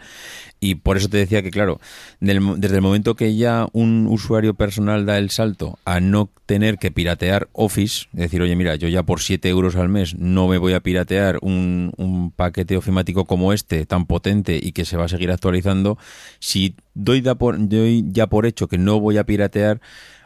y 0.61 0.77
por 0.77 0.97
eso 0.97 1.09
te 1.09 1.19
decía 1.19 1.43
que, 1.43 1.51
claro, 1.51 1.81
desde 2.21 2.77
el 2.77 2.83
momento 2.83 3.15
que 3.15 3.37
ya 3.37 3.69
un 3.73 4.07
usuario 4.09 4.55
personal 4.55 5.07
da 5.07 5.19
el 5.19 5.31
salto 5.31 5.79
a 5.85 6.01
no 6.01 6.31
tener 6.47 6.79
que 6.79 6.91
piratear 6.91 7.49
Office, 7.53 8.07
decir, 8.13 8.43
oye, 8.43 8.57
mira, 8.57 8.75
yo 8.75 8.89
ya 8.89 9.03
por 9.03 9.21
7 9.21 9.49
euros 9.49 9.77
al 9.77 9.89
mes 9.89 10.17
no 10.17 10.49
me 10.49 10.59
voy 10.59 10.73
a 10.73 10.81
piratear 10.81 11.39
un, 11.43 11.93
un 11.97 12.33
paquete 12.33 12.77
ofimático 12.77 13.25
como 13.25 13.53
este, 13.53 13.87
tan 13.87 14.07
potente 14.07 14.59
y 14.61 14.73
que 14.73 14.85
se 14.85 14.97
va 14.97 15.05
a 15.05 15.09
seguir 15.09 15.31
actualizando, 15.31 15.99
si 16.41 16.75
doy, 16.95 17.23
por, 17.23 17.59
ya 17.69 18.27
por 18.27 18.47
hecho 18.47 18.67
que 18.67 18.79
no 18.79 18.99
voy 18.99 19.19
a 19.19 19.25
piratear, 19.25 19.81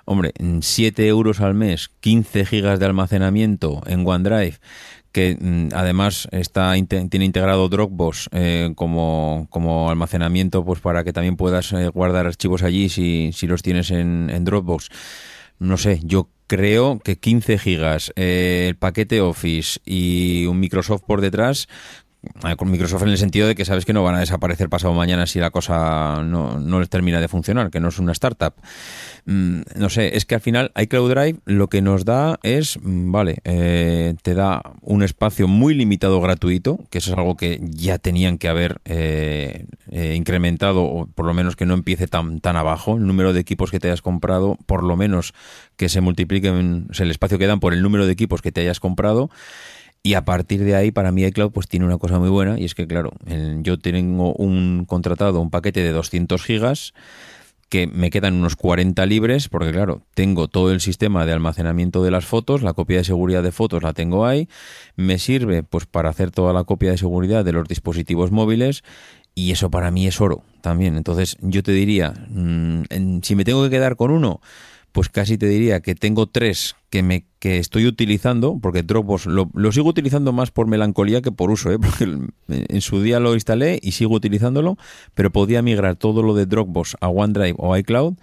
hombre, 0.05 0.33
7 0.61 1.07
euros 1.07 1.41
al 1.41 1.55
mes, 1.55 1.91
15 2.01 2.47
gigas 2.47 2.79
de 2.79 2.87
almacenamiento 2.87 3.83
en 3.87 4.07
OneDrive, 4.07 4.59
que 5.13 5.37
mm, 5.39 5.69
además 5.75 6.27
está 6.33 6.75
tiene 6.89 7.25
integrado 7.25 7.69
Dropbox 7.69 8.31
eh, 8.33 8.73
como, 8.75 9.47
como, 9.51 9.91
almacenamiento 9.91 10.65
pues 10.65 10.81
para 10.81 11.05
que 11.05 11.13
también 11.13 11.37
puedas 11.37 11.73
eh, 11.73 11.89
guardar 11.89 12.27
archivos 12.27 12.63
allí 12.63 12.89
si, 12.89 13.31
si 13.33 13.47
los 13.47 13.63
tienes 13.63 13.91
en, 13.91 14.45
Dropbox. 14.45 14.89
No 15.59 15.77
sé, 15.77 16.01
yo 16.03 16.29
creo 16.49 16.99
que 16.99 17.19
15 17.19 17.59
gigas, 17.59 18.13
eh, 18.17 18.67
el 18.69 18.77
paquete 18.77 19.21
Office 19.21 19.79
y 19.85 20.47
un 20.47 20.59
Microsoft 20.59 21.03
por 21.07 21.21
detrás, 21.21 21.69
con 22.57 22.71
Microsoft 22.71 23.03
en 23.03 23.09
el 23.09 23.19
sentido 23.19 23.49
de 23.49 23.55
que 23.55 23.65
sabes 23.65 23.85
que 23.85 23.93
no 23.93 24.03
van 24.03 24.15
a 24.15 24.21
desaparecer 24.21 24.69
pasado 24.69 24.95
mañana 24.95 25.27
si 25.27 25.41
la 25.41 25.51
cosa 25.51 26.23
no, 26.23 26.59
no 26.59 26.81
les 26.81 26.89
termina 26.89 27.21
de 27.21 27.29
funcionar, 27.29 27.71
que 27.71 27.81
no 27.81 27.89
es 27.89 27.99
una 27.99 28.13
startup. 28.13 28.55
Mm, 29.25 29.63
no 29.77 29.89
sé, 29.89 30.17
es 30.17 30.25
que 30.25 30.35
al 30.35 30.41
final 30.41 30.73
iCloud 30.77 31.11
Drive 31.11 31.39
lo 31.45 31.69
que 31.69 31.83
nos 31.83 32.05
da 32.05 32.39
es, 32.43 32.79
mm, 32.83 33.13
vale, 33.13 33.39
eh, 33.45 34.15
te 34.23 34.35
da 34.35 34.63
un 34.81 35.03
espacio 35.03 35.47
muy 35.47 35.75
limitado 35.75 36.21
gratuito, 36.21 36.81
que 36.91 36.99
eso 36.99 37.13
es 37.13 37.19
algo 37.19 37.37
que 37.37 37.61
ya 37.63 37.99
tenían 37.99 38.39
que 38.39 38.49
haber 38.49 38.81
eh, 38.85 39.67
eh, 39.91 40.15
incrementado, 40.17 40.83
o 40.83 41.07
por 41.07 41.27
lo 41.27 41.35
menos 41.35 41.57
que 41.57 41.67
no 41.67 41.75
empiece 41.75 42.09
tan, 42.09 42.41
tan 42.41 42.57
abajo, 42.57 42.97
el 42.97 43.07
número 43.07 43.33
de 43.33 43.41
equipos 43.41 43.71
que 43.71 43.79
te 43.79 43.89
hayas 43.89 44.03
comprado, 44.03 44.59
por 44.67 44.83
lo 44.83 44.97
menos 44.97 45.35
que 45.77 45.89
se 45.89 46.01
multipliquen, 46.01 46.89
el 46.99 47.11
espacio 47.11 47.39
que 47.39 47.47
dan 47.47 47.61
por 47.61 47.75
el 47.75 47.83
número 47.83 48.07
de 48.07 48.13
equipos 48.13 48.43
que 48.43 48.53
te 48.53 48.61
hayas 48.61 48.81
comprado. 48.81 49.31
Y 50.03 50.15
a 50.15 50.25
partir 50.25 50.65
de 50.65 50.75
ahí, 50.75 50.91
para 50.91 51.13
mí 51.13 51.25
iCloud 51.25 51.53
pues 51.53 51.69
tiene 51.69 51.87
una 51.87 51.99
cosa 51.99 52.19
muy 52.19 52.29
buena 52.29 52.59
y 52.59 52.65
es 52.65 52.75
que, 52.75 52.89
claro, 52.89 53.13
yo 53.61 53.79
tengo 53.79 54.35
un 54.35 54.85
contratado, 54.85 55.41
un 55.41 55.51
paquete 55.51 55.83
de 55.83 55.93
200 55.93 56.43
gigas 56.43 56.93
que 57.69 57.87
me 57.87 58.11
quedan 58.11 58.35
unos 58.35 58.57
40 58.57 59.07
libres 59.07 59.49
porque, 59.49 59.71
claro, 59.71 60.03
tengo 60.15 60.49
todo 60.49 60.73
el 60.73 60.81
sistema 60.81 61.25
de 61.25 61.33
almacenamiento 61.33 62.03
de 62.03 62.11
las 62.11 62.27
fotos, 62.27 62.63
la 62.63 62.75
copia 62.75 62.99
de 62.99 63.05
seguridad 63.05 63.43
de 63.43 63.53
fotos 63.53 63.83
la 63.83 63.93
tengo 63.93 64.27
ahí, 64.27 64.49
me 64.97 65.19
sirve 65.19 65.63
pues 65.63 65.87
para 65.87 66.11
hacer 66.11 66.33
toda 66.33 66.53
la 66.53 66.65
copia 66.65 66.91
de 66.91 66.99
seguridad 66.99 67.45
de 67.45 67.53
los 67.53 67.69
dispositivos 67.69 68.33
móviles 68.33 68.83
y 69.35 69.53
eso 69.53 69.71
para 69.71 69.91
mí 69.91 70.07
es 70.07 70.21
oro 70.21 70.43
también. 70.61 70.97
Entonces 70.97 71.39
yo 71.41 71.63
te 71.63 71.73
diría, 71.73 72.13
mm, 72.29 73.21
si 73.23 73.37
me 73.37 73.45
tengo 73.45 73.63
que 73.63 73.71
quedar 73.71 73.97
con 73.97 74.11
uno, 74.11 74.41
pues 74.93 75.09
casi 75.09 75.39
te 75.39 75.47
diría 75.47 75.81
que 75.81 75.95
tengo 75.95 76.27
tres 76.27 76.77
que 76.91 77.03
me 77.03 77.25
que 77.39 77.59
estoy 77.59 77.87
utilizando, 77.87 78.59
porque 78.63 78.83
Dropbox 78.83 79.27
lo, 79.27 79.73
sigo 79.73 79.89
utilizando 79.89 80.33
más 80.33 80.51
por 80.51 80.69
melancolía 80.69 81.23
que 81.23 81.33
por 81.33 81.51
uso, 81.51 81.73
¿eh? 81.73 81.79
porque 81.81 82.05
en 82.49 82.81
su 82.81 83.03
día 83.03 83.19
lo 83.19 83.35
instalé 83.35 83.81
y 83.83 83.93
sigo 83.93 84.15
utilizándolo, 84.15 84.77
pero 85.15 85.31
podía 85.31 85.63
migrar 85.63 85.97
todo 85.97 86.23
lo 86.23 86.35
de 86.35 86.47
Dropbox 86.47 86.97
a 87.01 87.09
OneDrive 87.09 87.57
o 87.59 87.77
iCloud 87.77 88.15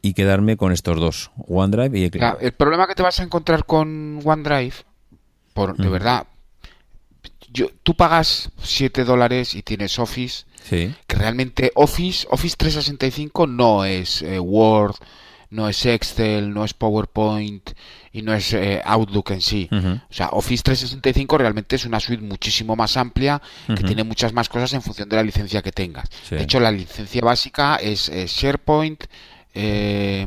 y 0.00 0.14
quedarme 0.14 0.56
con 0.56 0.72
estos 0.72 0.98
dos, 0.98 1.30
OneDrive 1.48 1.98
y 1.98 2.04
iCloud. 2.04 2.36
el 2.40 2.52
problema 2.52 2.86
que 2.86 2.94
te 2.94 3.02
vas 3.02 3.20
a 3.20 3.24
encontrar 3.24 3.66
con 3.66 4.20
OneDrive, 4.24 4.74
por, 5.52 5.76
de 5.76 5.88
verdad, 5.88 6.26
yo, 7.52 7.68
tú 7.82 7.94
pagas 7.94 8.50
7 8.62 9.04
dólares 9.04 9.54
y 9.54 9.62
tienes 9.62 9.98
Office, 9.98 10.46
que 10.70 10.94
realmente 11.08 11.72
Office, 11.74 12.26
Office 12.30 12.56
365 12.56 13.46
no 13.46 13.84
es 13.84 14.22
eh, 14.22 14.38
Word, 14.38 14.94
no 15.52 15.68
es 15.68 15.84
Excel, 15.84 16.52
no 16.52 16.64
es 16.64 16.72
PowerPoint 16.72 17.72
y 18.10 18.22
no 18.22 18.32
es 18.32 18.54
eh, 18.54 18.80
Outlook 18.84 19.32
en 19.32 19.42
sí. 19.42 19.68
O 19.70 20.12
sea, 20.12 20.28
Office 20.28 20.62
365 20.62 21.36
realmente 21.36 21.76
es 21.76 21.84
una 21.84 22.00
suite 22.00 22.22
muchísimo 22.22 22.74
más 22.74 22.96
amplia 22.96 23.40
que 23.66 23.84
tiene 23.84 24.02
muchas 24.02 24.32
más 24.32 24.48
cosas 24.48 24.72
en 24.72 24.80
función 24.80 25.10
de 25.10 25.16
la 25.16 25.22
licencia 25.22 25.60
que 25.60 25.70
tengas. 25.70 26.08
De 26.30 26.42
hecho, 26.42 26.58
la 26.58 26.70
licencia 26.70 27.20
básica 27.20 27.76
es, 27.76 28.10
SharePoint, 28.10 29.04
eh, 29.52 30.26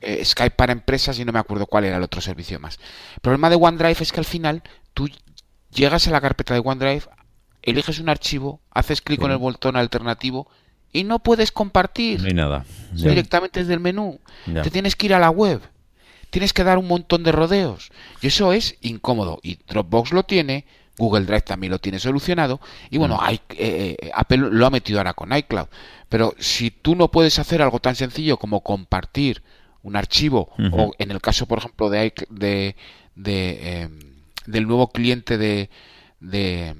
eh, 0.00 0.24
Skype 0.24 0.56
para 0.56 0.72
empresas 0.72 1.16
y 1.20 1.24
no 1.24 1.32
me 1.32 1.38
acuerdo 1.38 1.66
cuál 1.66 1.84
era 1.84 1.98
el 1.98 2.02
otro 2.02 2.20
servicio 2.20 2.58
más. 2.58 2.80
El 3.14 3.20
problema 3.20 3.48
de 3.48 3.56
OneDrive 3.56 4.02
es 4.02 4.10
que 4.10 4.20
al 4.20 4.26
final 4.26 4.64
tú 4.94 5.08
llegas 5.70 6.08
a 6.08 6.10
la 6.10 6.20
carpeta 6.20 6.54
de 6.54 6.60
OneDrive, 6.64 7.04
eliges 7.62 8.00
un 8.00 8.08
archivo, 8.08 8.60
haces 8.72 9.00
clic 9.00 9.20
con 9.20 9.30
el 9.30 9.38
botón 9.38 9.76
alternativo 9.76 10.48
y 10.92 11.04
no 11.04 11.18
puedes 11.18 11.52
compartir. 11.52 12.20
No 12.20 12.28
hay 12.28 12.34
nada. 12.34 12.64
Directamente 12.92 13.60
desde 13.60 13.74
el 13.74 13.80
menú. 13.80 14.20
Te 14.44 14.70
tienes 14.70 14.96
que 14.96 15.06
ir 15.06 15.14
a 15.14 15.18
la 15.18 15.30
web. 15.30 15.60
Tienes 16.30 16.52
que 16.52 16.64
dar 16.64 16.78
un 16.78 16.88
montón 16.88 17.22
de 17.22 17.32
rodeos. 17.32 17.90
Y 18.20 18.28
eso 18.28 18.52
es 18.52 18.76
incómodo. 18.80 19.38
Y 19.42 19.58
Dropbox 19.68 20.12
lo 20.12 20.24
tiene, 20.24 20.64
Google 20.98 21.24
Drive 21.24 21.42
también 21.42 21.70
lo 21.70 21.78
tiene 21.78 21.98
solucionado. 21.98 22.60
Y 22.90 22.98
bueno, 22.98 23.18
hay, 23.20 23.40
eh, 23.50 23.96
eh, 24.00 24.10
Apple 24.14 24.38
lo 24.50 24.66
ha 24.66 24.70
metido 24.70 24.98
ahora 24.98 25.14
con 25.14 25.34
iCloud. 25.34 25.68
Pero 26.08 26.34
si 26.38 26.70
tú 26.70 26.94
no 26.94 27.10
puedes 27.10 27.38
hacer 27.38 27.62
algo 27.62 27.80
tan 27.80 27.94
sencillo 27.94 28.38
como 28.38 28.62
compartir 28.62 29.42
un 29.82 29.96
archivo, 29.96 30.50
o 30.72 30.92
en 30.98 31.10
el 31.10 31.20
caso, 31.20 31.46
por 31.46 31.58
ejemplo, 31.58 31.90
de, 31.90 32.12
de, 32.28 32.74
de 33.14 33.82
em, 33.82 34.16
del 34.46 34.66
nuevo 34.66 34.90
cliente 34.90 35.38
de, 35.38 35.70
de 36.20 36.74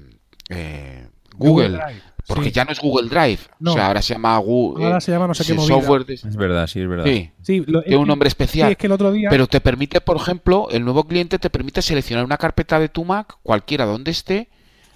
eh, 0.49 1.07
Google 1.35 1.79
porque 2.27 2.51
ya 2.51 2.65
no 2.65 2.71
es 2.71 2.79
Google 2.79 3.09
Drive. 3.09 3.39
O 3.65 3.71
sea, 3.71 3.87
ahora 3.87 4.01
se 4.01 4.13
llama 4.13 4.37
Google. 4.37 4.85
Ahora 4.85 5.01
se 5.01 5.11
llama 5.11 5.27
no 5.27 5.33
sé 5.33 5.45
qué 5.45 5.59
software 5.59 6.05
Es 6.09 6.35
verdad, 6.35 6.67
sí, 6.67 6.81
es 6.81 6.87
verdad. 6.87 7.05
Sí, 7.05 7.31
sí 7.41 7.61
tiene 7.61 7.97
un 7.97 8.07
nombre 8.07 8.27
especial. 8.27 8.71
es 8.71 8.77
que 8.77 8.87
el 8.87 8.91
otro 8.91 9.11
día... 9.11 9.29
Pero 9.29 9.47
te 9.47 9.61
permite, 9.61 10.01
por 10.01 10.17
ejemplo, 10.17 10.67
el 10.69 10.83
nuevo 10.83 11.05
cliente 11.05 11.39
te 11.39 11.49
permite 11.49 11.81
seleccionar 11.81 12.25
una 12.25 12.37
carpeta 12.37 12.79
de 12.79 12.89
tu 12.89 13.05
Mac, 13.05 13.37
cualquiera 13.43 13.85
donde 13.85 14.11
esté, 14.11 14.49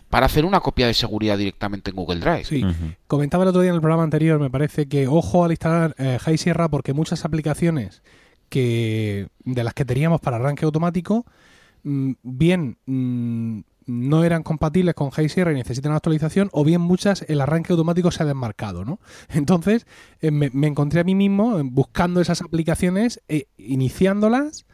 para 0.09 0.25
hacer 0.25 0.43
una 0.43 0.59
copia 0.59 0.87
de 0.87 0.93
seguridad 0.93 1.37
directamente 1.37 1.91
en 1.91 1.95
Google 1.95 2.19
Drive. 2.19 2.43
Sí. 2.43 2.63
Comentaba 3.07 3.43
el 3.43 3.49
otro 3.49 3.61
día 3.61 3.69
en 3.69 3.75
el 3.75 3.81
programa 3.81 4.03
anterior, 4.03 4.39
me 4.39 4.49
parece 4.49 4.87
que 4.87 5.07
ojo 5.07 5.45
al 5.45 5.51
instalar 5.51 5.95
eh, 5.97 6.19
High 6.21 6.37
Sierra 6.37 6.67
porque 6.69 6.93
muchas 6.93 7.23
aplicaciones 7.23 8.03
que 8.49 9.29
de 9.45 9.63
las 9.63 9.73
que 9.73 9.85
teníamos 9.85 10.19
para 10.19 10.35
arranque 10.35 10.65
automático, 10.65 11.25
mm, 11.83 12.11
bien 12.23 12.77
mm, 12.85 13.61
no 13.91 14.23
eran 14.23 14.43
compatibles 14.43 14.95
con 14.95 15.11
High 15.11 15.29
Sierra 15.29 15.51
y 15.51 15.55
necesitan 15.55 15.91
actualización, 15.91 16.49
o 16.53 16.63
bien 16.63 16.81
muchas 16.81 17.23
el 17.27 17.41
arranque 17.41 17.73
automático 17.73 18.11
se 18.11 18.23
ha 18.23 18.25
desmarcado, 18.25 18.85
¿no? 18.85 18.99
Entonces 19.29 19.85
eh, 20.21 20.31
me, 20.31 20.49
me 20.53 20.67
encontré 20.67 21.01
a 21.01 21.03
mí 21.03 21.15
mismo 21.15 21.59
eh, 21.59 21.63
buscando 21.65 22.21
esas 22.21 22.41
aplicaciones, 22.41 23.21
e 23.27 23.47
iniciándolas, 23.57 24.65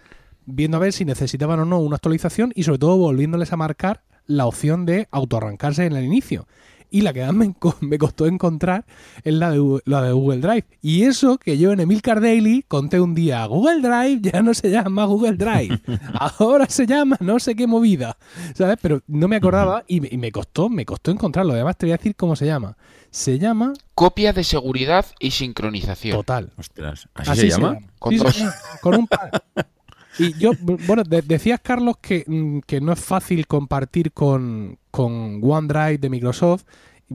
viendo 0.46 0.78
a 0.78 0.80
ver 0.80 0.94
si 0.94 1.06
necesitaban 1.06 1.60
o 1.60 1.66
no 1.66 1.80
una 1.80 1.96
actualización 1.96 2.54
y 2.56 2.64
sobre 2.64 2.80
todo 2.80 2.98
volviéndoles 2.98 3.52
a 3.52 3.58
marcar 3.58 4.04
la 4.26 4.46
opción 4.46 4.86
de 4.86 5.08
autoarrancarse 5.12 5.86
en 5.86 5.94
el 5.94 6.06
inicio. 6.06 6.48
Y 6.90 7.02
la 7.02 7.12
que 7.12 7.24
más 7.26 7.34
me, 7.34 7.54
co- 7.54 7.76
me 7.82 7.98
costó 7.98 8.28
encontrar 8.28 8.86
es 9.24 9.34
la 9.34 9.52
de, 9.52 9.82
la 9.86 10.02
de 10.04 10.12
Google 10.14 10.40
Drive. 10.40 10.66
Y 10.82 11.04
eso 11.04 11.38
que 11.38 11.58
yo 11.58 11.72
en 11.74 11.80
Emilcar 11.82 12.22
Daily 12.22 12.64
conté 12.68 13.00
un 13.02 13.14
día, 13.14 13.46
Google 13.46 13.82
Drive 13.82 14.20
ya 14.22 14.42
no 14.42 14.54
se 14.54 14.70
llama 14.70 15.06
Google 15.06 15.34
Drive, 15.38 15.82
ahora 16.40 16.68
se 16.70 16.86
llama 16.88 17.18
no 17.20 17.40
sé 17.40 17.56
qué 17.56 17.68
movida, 17.68 18.18
¿sabes? 18.56 18.78
Pero 18.82 19.02
no 19.08 19.28
me 19.28 19.36
acordaba 19.36 19.84
y 19.88 20.00
me, 20.02 20.08
y 20.12 20.18
me 20.18 20.32
costó, 20.32 20.70
me 20.70 20.86
costó 20.86 21.12
encontrarlo. 21.12 21.54
Además 21.54 21.78
te 21.78 21.86
voy 21.88 21.94
a 21.94 21.98
decir 21.98 22.16
cómo 22.16 22.36
se 22.36 22.46
llama. 22.46 22.78
Se 23.10 23.40
llama 23.40 23.74
Copia 23.96 24.32
de 24.34 24.44
seguridad 24.44 25.06
y 25.20 25.32
sincronización. 25.32 26.16
Total. 26.18 26.52
Ostras, 26.58 27.08
¿así, 27.16 27.36
se 27.42 27.50
llama? 27.50 27.80
Con 28.00 28.12
Sí, 28.14 28.18
dos. 28.20 28.34
señor, 28.36 28.54
con 28.82 28.96
un 28.96 29.08
par. 29.08 29.44
Y 30.20 30.34
yo, 30.40 30.52
bueno, 30.60 31.04
de- 31.04 31.22
decías, 31.22 31.60
Carlos, 31.62 31.96
que, 32.02 32.24
mm, 32.28 32.60
que 32.66 32.82
no 32.82 32.92
es 32.94 33.00
fácil 33.00 33.46
compartir 33.48 34.12
con, 34.14 34.78
con 34.92 35.40
OneDrive 35.44 35.98
de 36.00 36.10
Microsoft, 36.10 36.64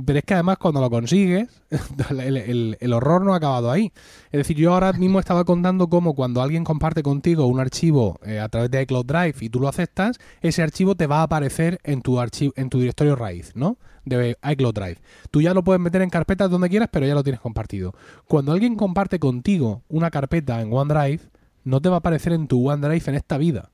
pero 0.07 0.19
es 0.21 0.25
que 0.25 0.33
además 0.35 0.57
cuando 0.57 0.81
lo 0.81 0.89
consigues, 0.89 1.49
el, 2.11 2.37
el- 2.39 2.77
el 2.81 2.93
horror 2.95 3.23
no 3.25 3.35
ha 3.35 3.37
acabado 3.37 3.71
ahí. 3.71 3.93
Es 4.31 4.39
decir, 4.39 4.57
yo 4.57 4.73
ahora 4.73 4.93
mismo 4.95 5.19
estaba 5.21 5.45
contando 5.45 5.89
cómo 5.89 6.15
cuando 6.15 6.41
alguien 6.41 6.65
comparte 6.65 7.03
contigo 7.03 7.47
un 7.47 7.61
archivo 7.61 8.19
eh, 8.25 8.39
a 8.41 8.49
través 8.49 8.71
de 8.71 8.81
iCloud 8.83 9.05
Drive 9.05 9.35
y 9.41 9.51
tú 9.51 9.61
lo 9.61 9.69
aceptas, 9.69 10.19
ese 10.41 10.63
archivo 10.63 10.95
te 10.95 11.07
va 11.07 11.19
a 11.21 11.23
aparecer 11.25 11.79
en 11.85 12.01
tu 12.01 12.19
archivo, 12.21 12.55
en 12.57 12.71
tu 12.71 12.79
directorio 12.79 13.17
raíz, 13.17 13.53
¿no? 13.55 13.77
De 14.07 14.37
iCloud 14.51 14.73
Drive. 14.75 14.99
Tú 15.31 15.43
ya 15.43 15.53
lo 15.55 15.63
puedes 15.63 15.81
meter 15.81 16.01
en 16.03 16.09
carpetas 16.11 16.51
donde 16.51 16.69
quieras, 16.71 16.89
pero 16.91 17.07
ya 17.07 17.15
lo 17.15 17.23
tienes 17.23 17.41
compartido. 17.41 17.95
Cuando 18.27 18.53
alguien 18.53 18.77
comparte 18.77 19.19
contigo 19.19 19.83
una 19.89 20.11
carpeta 20.11 20.61
en 20.63 20.73
OneDrive, 20.73 21.21
no 21.65 21.81
te 21.81 21.89
va 21.89 21.97
a 21.97 21.99
aparecer 21.99 22.33
en 22.33 22.49
tu 22.49 22.69
OneDrive 22.69 23.05
en 23.09 23.15
esta 23.15 23.39
vida. 23.39 23.71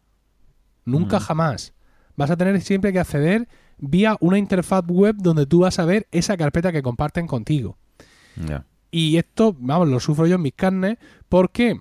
Nunca 0.85 1.19
Mm. 1.19 1.21
jamás. 1.23 1.75
Vas 2.17 2.31
a 2.31 2.37
tener 2.37 2.61
siempre 2.61 2.93
que 2.93 2.99
acceder 3.01 3.49
vía 3.79 4.17
una 4.21 4.39
interfaz 4.39 4.85
web 4.89 5.17
donde 5.19 5.47
tú 5.47 5.61
vas 5.61 5.79
a 5.79 5.85
ver 5.85 6.09
esa 6.11 6.37
carpeta 6.37 6.73
que 6.73 6.83
comparten 6.83 7.27
contigo. 7.27 7.77
Y 8.91 9.17
esto, 9.17 9.55
vamos, 9.59 9.89
lo 9.89 10.01
sufro 10.01 10.27
yo 10.27 10.37
en 10.37 10.43
mis 10.43 10.55
carnes. 10.55 10.99
¿Por 11.29 11.51
qué? 11.51 11.79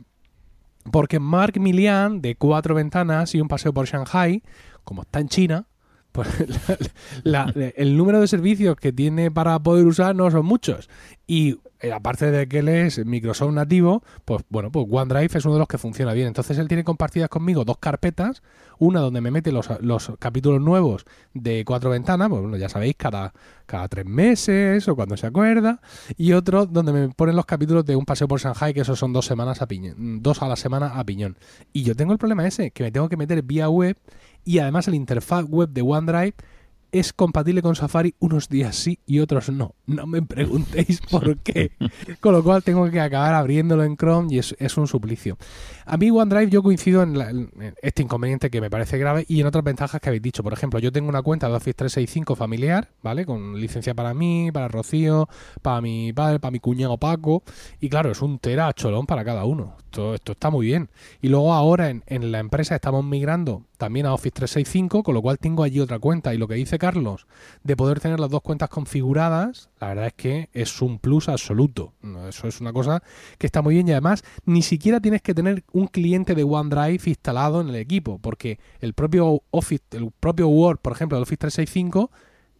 Porque 0.92 1.20
Mark 1.20 1.60
Milian, 1.60 2.22
de 2.22 2.36
cuatro 2.36 2.76
ventanas 2.76 3.34
y 3.36 3.42
un 3.42 3.48
paseo 3.48 3.74
por 3.74 3.86
Shanghai, 3.88 4.44
como 4.84 5.02
está 5.04 5.20
en 5.20 5.28
China, 5.30 5.68
pues 6.12 6.28
la- 7.24 7.54
el 7.76 7.98
número 7.98 8.20
de 8.20 8.28
servicios 8.28 8.76
que 8.76 8.92
tiene 8.94 9.32
para 9.32 9.58
poder 9.60 9.86
usar 9.86 10.16
no 10.16 10.30
son 10.32 10.46
muchos. 10.46 10.90
Y 11.28 11.60
eh, 11.80 11.92
aparte 11.92 12.32
de 12.32 12.48
que 12.48 12.60
él 12.60 12.70
es 12.70 13.06
Microsoft 13.06 13.52
nativo, 13.54 14.02
pues 14.26 14.44
bueno, 14.50 14.72
pues 14.72 14.88
OneDrive 14.90 15.38
es 15.38 15.46
uno 15.46 15.56
de 15.56 15.60
los 15.60 15.68
que 15.68 15.78
funciona 15.78 16.14
bien. 16.14 16.28
Entonces 16.28 16.58
él 16.58 16.68
tiene 16.68 16.84
compartidas 16.84 17.30
conmigo 17.30 17.66
dos 17.66 17.78
carpetas, 17.78 18.42
una 18.80 19.00
donde 19.02 19.22
me 19.22 19.30
mete 19.30 19.52
los, 19.52 19.70
los 19.82 20.12
capítulos 20.20 20.62
nuevos 20.62 21.06
de 21.34 21.64
cuatro 21.66 21.90
ventanas, 21.90 22.30
pues 22.30 22.42
bueno, 22.42 22.58
ya 22.58 22.70
sabéis, 22.70 22.96
cada, 22.98 23.34
cada 23.66 23.88
tres 23.90 24.06
meses 24.06 24.88
o 24.88 24.96
cuando 24.96 25.18
se 25.18 25.28
acuerda, 25.28 25.82
y 26.16 26.32
otro 26.34 26.66
donde 26.66 26.94
me 26.94 27.10
ponen 27.10 27.36
los 27.36 27.46
capítulos 27.46 27.86
de 27.86 27.96
un 27.96 28.06
paseo 28.06 28.28
por 28.28 28.40
Shanghai, 28.40 28.74
que 28.74 28.82
esos 28.82 28.98
son 28.98 29.14
dos 29.14 29.26
semanas 29.26 29.62
a 29.62 29.68
piñón, 29.68 30.24
dos 30.24 30.42
a 30.42 30.48
la 30.48 30.56
semana 30.56 30.98
a 31.00 31.04
piñón. 31.04 31.38
Y 31.74 31.84
yo 31.84 31.96
tengo 31.96 32.14
el 32.14 32.20
problema 32.20 32.48
ese, 32.48 32.72
que 32.72 32.84
me 32.84 32.92
tengo 32.92 33.10
que 33.10 33.18
meter 33.18 33.42
vía 33.44 33.70
web 33.70 33.98
y 34.48 34.60
además 34.60 34.88
el 34.88 34.96
interfaz 34.96 35.44
web 35.46 35.70
de 35.70 35.82
OneDrive 35.82 36.34
es 36.92 37.14
compatible 37.14 37.62
con 37.62 37.76
Safari 37.76 38.16
unos 38.20 38.50
días 38.50 38.76
sí 38.76 39.00
y 39.06 39.20
otros 39.20 39.50
no. 39.50 39.76
No 39.86 40.06
me 40.08 40.22
preguntéis 40.22 41.02
por 41.02 41.38
qué. 41.40 41.72
Con 42.20 42.34
lo 42.34 42.44
cual 42.44 42.64
tengo 42.64 42.90
que 42.90 43.00
acabar 43.00 43.34
abriéndolo 43.34 43.84
en 43.84 43.96
Chrome 43.98 44.34
y 44.34 44.40
es, 44.40 44.56
es 44.60 44.78
un 44.78 44.88
suplicio. 44.88 45.38
A 45.86 45.98
mí 45.98 46.10
OneDrive 46.12 46.50
yo 46.52 46.64
coincido 46.64 47.04
en, 47.04 47.18
la- 47.18 47.30
en 47.30 47.50
este 47.82 48.04
inconveniente 48.04 48.50
que 48.50 48.60
me 48.62 48.70
parece 48.70 48.98
grave 48.98 49.26
y 49.28 49.40
en 49.42 49.48
otras 49.48 49.64
ventajas 49.64 50.02
que 50.02 50.10
habéis 50.10 50.22
dicho. 50.24 50.44
Por 50.44 50.54
ejemplo, 50.54 50.80
yo 50.80 50.92
tengo 50.92 51.10
una 51.10 51.22
cuenta 51.22 51.48
de 51.48 51.56
Office 51.56 51.74
365 51.74 52.36
familiar, 52.36 52.90
¿vale? 53.02 53.26
Con 53.26 53.60
licencia 53.60 53.94
para 53.94 54.14
mí, 54.14 54.50
para 54.52 54.68
Rocío, 54.68 55.30
para 55.62 55.82
mi 55.82 56.12
padre, 56.14 56.40
para 56.40 56.52
mi 56.52 56.60
cuñado 56.60 56.98
Paco. 56.98 57.44
Y 57.80 57.90
claro, 57.90 58.12
es 58.12 58.22
un 58.22 58.40
tera 58.40 58.72
cholón 58.74 59.06
para 59.06 59.24
cada 59.24 59.46
uno. 59.46 59.76
Esto, 59.86 60.14
esto 60.16 60.34
está 60.34 60.50
muy 60.50 60.66
bien. 60.66 60.90
Y 61.22 61.30
luego 61.30 61.54
ahora 61.54 61.90
en, 61.90 62.04
en 62.08 62.32
la 62.32 62.40
empresa 62.40 62.76
estamos 62.76 63.04
migrando 63.06 63.64
también 63.78 64.06
a 64.08 64.14
Office 64.14 64.32
365, 64.32 65.04
con 65.04 65.14
lo 65.14 65.22
cual 65.22 65.38
tengo 65.40 65.64
allí 65.64 65.80
otra 65.80 66.00
cuenta. 66.00 66.34
Y 66.34 66.38
lo 66.38 66.48
que 66.48 66.56
dice 66.56 66.77
Carlos, 66.80 67.28
de 67.64 67.76
poder 67.76 68.00
tener 68.00 68.20
las 68.20 68.30
dos 68.30 68.42
cuentas 68.42 68.70
configuradas, 68.70 69.70
la 69.80 69.88
verdad 69.90 70.08
es 70.08 70.14
que 70.14 70.50
es 70.54 70.82
un 70.82 71.00
plus 71.00 71.30
absoluto. 71.30 71.94
Eso 72.28 72.48
es 72.48 72.62
una 72.62 72.74
cosa 72.74 73.04
que 73.38 73.48
está 73.48 73.62
muy 73.62 73.76
bien 73.76 73.88
y 73.88 73.92
además 73.92 74.24
ni 74.46 74.62
siquiera 74.62 75.00
tienes 75.00 75.22
que 75.22 75.34
tener 75.34 75.64
un 75.72 75.88
cliente 75.88 76.36
de 76.36 76.44
OneDrive 76.44 77.02
instalado 77.06 77.62
en 77.62 77.70
el 77.70 77.76
equipo, 77.76 78.20
porque 78.20 78.60
el 78.80 78.94
propio 78.94 79.44
Office, 79.52 79.84
el 79.92 80.12
propio 80.20 80.48
Word, 80.48 80.80
por 80.80 80.94
ejemplo, 80.94 81.18
del 81.18 81.24
Office 81.24 81.38
365, 81.38 82.12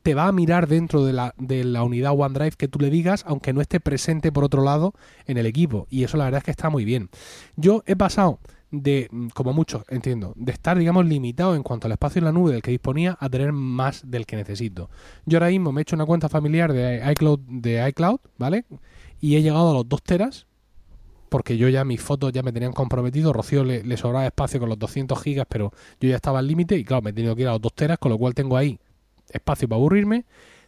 te 0.04 0.16
va 0.16 0.28
a 0.28 0.32
mirar 0.32 0.68
dentro 0.68 1.04
de 1.04 1.12
la, 1.12 1.34
de 1.38 1.66
la 1.66 1.84
unidad 1.84 2.14
OneDrive 2.18 2.52
que 2.52 2.68
tú 2.70 2.80
le 2.80 2.90
digas, 2.90 3.26
aunque 3.28 3.52
no 3.52 3.60
esté 3.60 3.80
presente 3.80 4.32
por 4.32 4.46
otro 4.46 4.64
lado 4.64 4.94
en 5.26 5.38
el 5.38 5.46
equipo. 5.46 5.86
Y 5.90 6.06
eso 6.06 6.16
la 6.16 6.24
verdad 6.26 6.38
es 6.38 6.44
que 6.46 6.52
está 6.52 6.70
muy 6.70 6.86
bien. 6.86 7.10
Yo 7.58 7.84
he 7.86 7.96
pasado 7.98 8.40
de, 8.72 9.10
como 9.34 9.54
mucho, 9.54 9.86
entiendo, 9.90 10.34
de 10.36 10.52
estar, 10.52 10.78
digamos, 10.78 11.06
limitado 11.06 11.56
en 11.56 11.64
cuanto 11.64 11.88
al 11.88 11.94
espacio 11.94 12.20
en 12.20 12.26
la 12.26 12.32
nube 12.32 12.52
del 12.52 12.62
que 12.62 12.72
disponía 12.72 13.18
a 13.20 13.30
tener 13.30 13.54
más 13.54 14.10
del 14.10 14.26
que 14.26 14.36
necesito. 14.36 14.90
Yo 15.26 15.38
ahora 15.38 15.50
mismo 15.50 15.72
me 15.72 15.82
he 15.82 15.84
hecho 15.84 15.96
una 15.96 16.06
cuenta 16.06 16.30
familiar 16.30 16.74
de 16.74 17.02
iCloud, 17.12 17.40
de 17.48 17.88
iCloud 17.90 18.20
¿vale? 18.38 18.66
Y 19.20 19.36
he 19.36 19.42
llegado 19.42 19.72
a 19.72 19.74
los 19.74 19.88
2 19.88 20.04
teras, 20.04 20.48
porque 21.30 21.58
yo 21.58 21.70
ya 21.70 21.84
mis 21.84 22.02
fotos 22.02 22.32
ya 22.32 22.44
me 22.44 22.52
tenían 22.52 22.74
comprometido. 22.74 23.34
Rocío 23.34 23.64
le, 23.64 23.84
le 23.84 23.98
sobraba 23.98 24.26
espacio 24.26 24.60
con 24.60 24.70
los 24.70 24.80
200 24.80 25.22
gigas, 25.22 25.46
pero 25.50 25.72
yo 26.00 26.10
ya 26.10 26.16
estaba 26.16 26.40
al 26.40 26.48
límite 26.48 26.78
y 26.78 26.84
claro, 26.84 27.02
me 27.02 27.10
he 27.10 27.14
tenido 27.14 27.36
que 27.36 27.44
ir 27.44 27.48
a 27.48 27.54
los 27.54 27.62
2 27.62 27.74
teras, 27.74 27.98
con 27.98 28.12
lo 28.12 28.18
cual 28.18 28.34
tengo 28.34 28.58
ahí 28.58 28.80
espacio 29.30 29.68
para 29.68 29.78
aburrirme. 29.78 30.26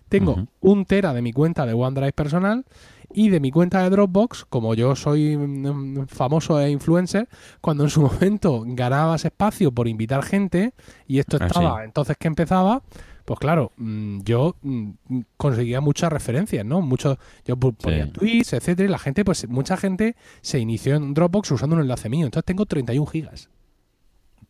Tengo 0.09 0.47
un 0.61 0.85
tera 0.85 1.13
de 1.13 1.21
mi 1.21 1.31
cuenta 1.31 1.67
de 1.67 1.73
OneDrive 1.73 2.13
personal 2.13 2.65
y 3.13 3.29
de 3.29 3.39
mi 3.39 3.51
cuenta 3.51 3.81
de 3.83 3.89
Dropbox, 3.89 4.45
como 4.45 4.73
yo 4.75 4.95
soy 4.95 5.35
mm, 5.37 6.07
famoso 6.07 6.59
e 6.59 6.69
influencer, 6.69 7.27
cuando 7.61 7.83
en 7.83 7.89
su 7.89 8.01
momento 8.09 8.63
ganabas 8.65 9.25
espacio 9.25 9.71
por 9.71 9.87
invitar 9.87 10.23
gente 10.23 10.73
y 11.07 11.19
esto 11.19 11.37
Ah, 11.39 11.47
estaba 11.47 11.77
sí. 11.79 11.85
entonces 11.85 12.17
que 12.17 12.27
empezaba, 12.27 12.83
pues 13.25 13.39
claro, 13.39 13.71
mm, 13.77 14.19
yo 14.23 14.55
mm, 14.61 14.89
conseguía 15.37 15.81
muchas 15.81 16.11
referencias, 16.11 16.65
¿no? 16.65 16.81
Muchos, 16.81 17.17
yo 17.45 17.57
ponía 17.57 18.05
Sí. 18.05 18.11
tweets, 18.11 18.53
etcétera, 18.53 18.87
y 18.87 18.91
la 18.91 18.99
gente, 18.99 19.23
pues 19.25 19.47
mucha 19.49 19.77
gente 19.77 20.15
se 20.41 20.59
inició 20.59 20.95
en 20.95 21.13
Dropbox 21.13 21.51
usando 21.51 21.75
un 21.75 21.81
enlace 21.83 22.09
mío. 22.09 22.25
Entonces 22.25 22.45
tengo 22.45 22.65
31 22.65 23.05
gigas. 23.07 23.49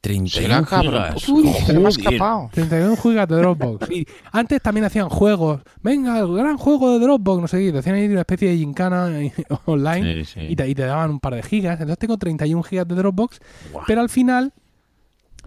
31 0.01 0.29
Será 0.29 0.63
cabrón. 0.63 1.03
gigas. 1.15 1.29
Uy, 1.29 1.49
se 1.65 1.73
me 1.79 1.85
ha 1.85 1.89
escapado. 1.89 2.49
31 2.53 2.95
gigas 2.97 3.27
de 3.27 3.35
Dropbox. 3.35 3.89
Y 3.91 4.07
antes 4.31 4.61
también 4.61 4.85
hacían 4.85 5.09
juegos. 5.09 5.61
Venga, 5.81 6.19
el 6.19 6.33
gran 6.33 6.57
juego 6.57 6.93
de 6.93 6.99
Dropbox, 6.99 7.41
no 7.41 7.47
sé 7.47 7.59
qué. 7.59 7.71
Te 7.71 7.79
hacían 7.79 7.95
ahí 7.95 8.07
una 8.07 8.21
especie 8.21 8.49
de 8.49 8.57
gincana 8.57 9.09
online 9.65 10.23
Sí, 10.25 10.33
sí. 10.39 10.39
y, 10.49 10.55
te, 10.55 10.67
y 10.69 10.75
te 10.75 10.83
daban 10.83 11.09
un 11.11 11.19
par 11.19 11.35
de 11.35 11.43
gigas. 11.43 11.73
Entonces 11.73 11.97
tengo 11.97 12.17
31 12.17 12.63
gigas 12.63 12.87
de 12.87 12.95
Dropbox. 12.95 13.39
Pero 13.87 14.01
al 14.01 14.09
final, 14.09 14.53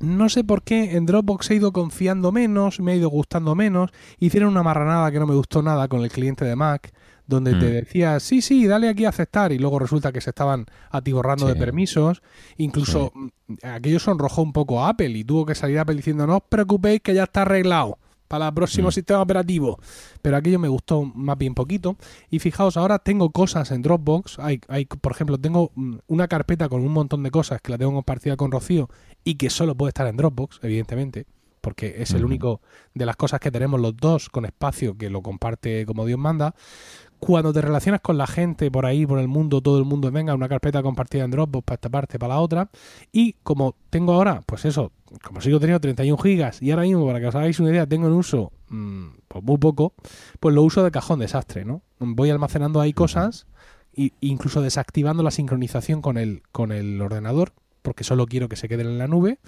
no 0.00 0.28
sé 0.28 0.44
por 0.44 0.62
qué 0.62 0.96
en 0.96 1.06
Dropbox 1.06 1.50
he 1.50 1.54
ido 1.56 1.72
confiando 1.72 2.32
menos, 2.32 2.80
me 2.80 2.92
ha 2.92 2.96
ido 2.96 3.08
gustando 3.08 3.54
menos. 3.54 3.90
Hicieron 4.18 4.50
una 4.50 4.62
marranada 4.62 5.10
que 5.10 5.18
no 5.18 5.26
me 5.26 5.34
gustó 5.34 5.62
nada 5.62 5.88
con 5.88 6.02
el 6.02 6.10
cliente 6.10 6.44
de 6.44 6.56
Mac, 6.56 6.92
donde 7.26 7.52
te 7.52 7.66
Mm. 7.68 7.72
decía, 7.72 8.20
sí, 8.20 8.42
sí, 8.42 8.66
dale 8.66 8.88
aquí 8.88 9.04
a 9.04 9.10
aceptar. 9.10 9.52
Y 9.52 9.58
luego 9.58 9.78
resulta 9.78 10.12
que 10.12 10.20
se 10.20 10.30
estaban 10.30 10.66
atiborrando 10.90 11.46
de 11.46 11.54
Sí. 11.54 11.58
permisos. 11.58 12.22
Incluso 12.56 13.12
mm, 13.14 13.54
aquello 13.62 13.98
sonrojó 14.00 14.42
un 14.42 14.52
poco 14.52 14.82
a 14.84 14.88
Apple 14.90 15.10
y 15.10 15.24
tuvo 15.24 15.46
que 15.46 15.54
salir 15.54 15.78
Apple 15.78 15.96
diciendo, 15.96 16.26
no 16.26 16.36
os 16.38 16.42
preocupéis 16.48 17.00
que 17.00 17.14
ya 17.14 17.24
está 17.24 17.42
arreglado 17.42 17.98
para 18.28 18.48
el 18.48 18.54
próximo 18.54 18.88
Mm. 18.88 18.92
sistema 18.92 19.20
operativo. 19.20 19.78
Pero 20.22 20.36
aquello 20.38 20.58
me 20.58 20.68
gustó 20.68 21.02
más 21.04 21.36
bien 21.36 21.54
poquito. 21.54 21.96
Y 22.30 22.38
fijaos, 22.38 22.76
ahora 22.78 22.98
tengo 22.98 23.30
cosas 23.30 23.70
en 23.72 23.82
Dropbox. 23.82 24.38
Hay, 24.38 24.60
hay, 24.68 24.86
por 24.86 25.12
ejemplo, 25.12 25.38
tengo 25.38 25.70
mm, 25.74 25.96
una 26.06 26.28
carpeta 26.28 26.68
con 26.68 26.80
un 26.80 26.92
montón 26.92 27.22
de 27.22 27.30
cosas 27.30 27.60
que 27.60 27.72
la 27.72 27.78
tengo 27.78 27.92
compartida 27.92 28.36
con 28.36 28.50
Rocío 28.50 28.88
y 29.22 29.34
que 29.34 29.50
solo 29.50 29.74
puede 29.74 29.90
estar 29.90 30.06
en 30.06 30.16
Dropbox, 30.16 30.60
evidentemente, 30.62 31.26
porque 31.60 31.96
es 31.98 32.10
el 32.12 32.24
único 32.24 32.60
de 32.94 33.04
las 33.06 33.16
cosas 33.16 33.38
que 33.38 33.50
tenemos 33.52 33.78
los 33.80 33.96
dos 33.96 34.28
con 34.30 34.44
espacio 34.46 34.96
que 34.96 35.10
lo 35.10 35.20
comparte 35.22 35.84
como 35.86 36.06
Dios 36.06 36.18
manda. 36.18 36.54
Cuando 37.24 37.52
te 37.52 37.60
relacionas 37.60 38.00
con 38.00 38.18
la 38.18 38.26
gente 38.26 38.68
por 38.68 38.84
ahí, 38.84 39.06
por 39.06 39.20
el 39.20 39.28
mundo, 39.28 39.60
todo 39.60 39.78
el 39.78 39.84
mundo, 39.84 40.10
venga, 40.10 40.34
una 40.34 40.48
carpeta 40.48 40.82
compartida 40.82 41.22
en 41.22 41.30
Dropbox 41.30 41.64
para 41.64 41.74
esta 41.76 41.88
parte, 41.88 42.18
para 42.18 42.34
la 42.34 42.40
otra. 42.40 42.68
Y 43.12 43.34
como 43.44 43.76
tengo 43.90 44.14
ahora, 44.14 44.42
pues 44.44 44.64
eso, 44.64 44.90
como 45.22 45.40
sigo 45.40 45.60
teniendo 45.60 45.78
31 45.78 46.18
gigas 46.18 46.60
y 46.60 46.72
ahora 46.72 46.82
mismo, 46.82 47.06
para 47.06 47.20
que 47.20 47.28
os 47.28 47.34
hagáis 47.36 47.60
una 47.60 47.70
idea, 47.70 47.86
tengo 47.86 48.08
en 48.08 48.14
uso 48.14 48.50
mm, 48.70 49.06
pues 49.28 49.44
muy 49.44 49.56
poco, 49.58 49.94
pues 50.40 50.52
lo 50.52 50.64
uso 50.64 50.82
de 50.82 50.90
cajón 50.90 51.20
desastre, 51.20 51.64
¿no? 51.64 51.82
Voy 52.00 52.28
almacenando 52.28 52.80
ahí 52.80 52.92
cosas 52.92 53.46
e 53.94 54.10
incluso 54.20 54.60
desactivando 54.60 55.22
la 55.22 55.30
sincronización 55.30 56.02
con 56.02 56.18
el, 56.18 56.42
con 56.50 56.72
el 56.72 57.00
ordenador 57.00 57.52
porque 57.82 58.02
solo 58.02 58.26
quiero 58.26 58.48
que 58.48 58.56
se 58.56 58.68
queden 58.68 58.88
en 58.88 58.98
la 58.98 59.06
nube 59.06 59.38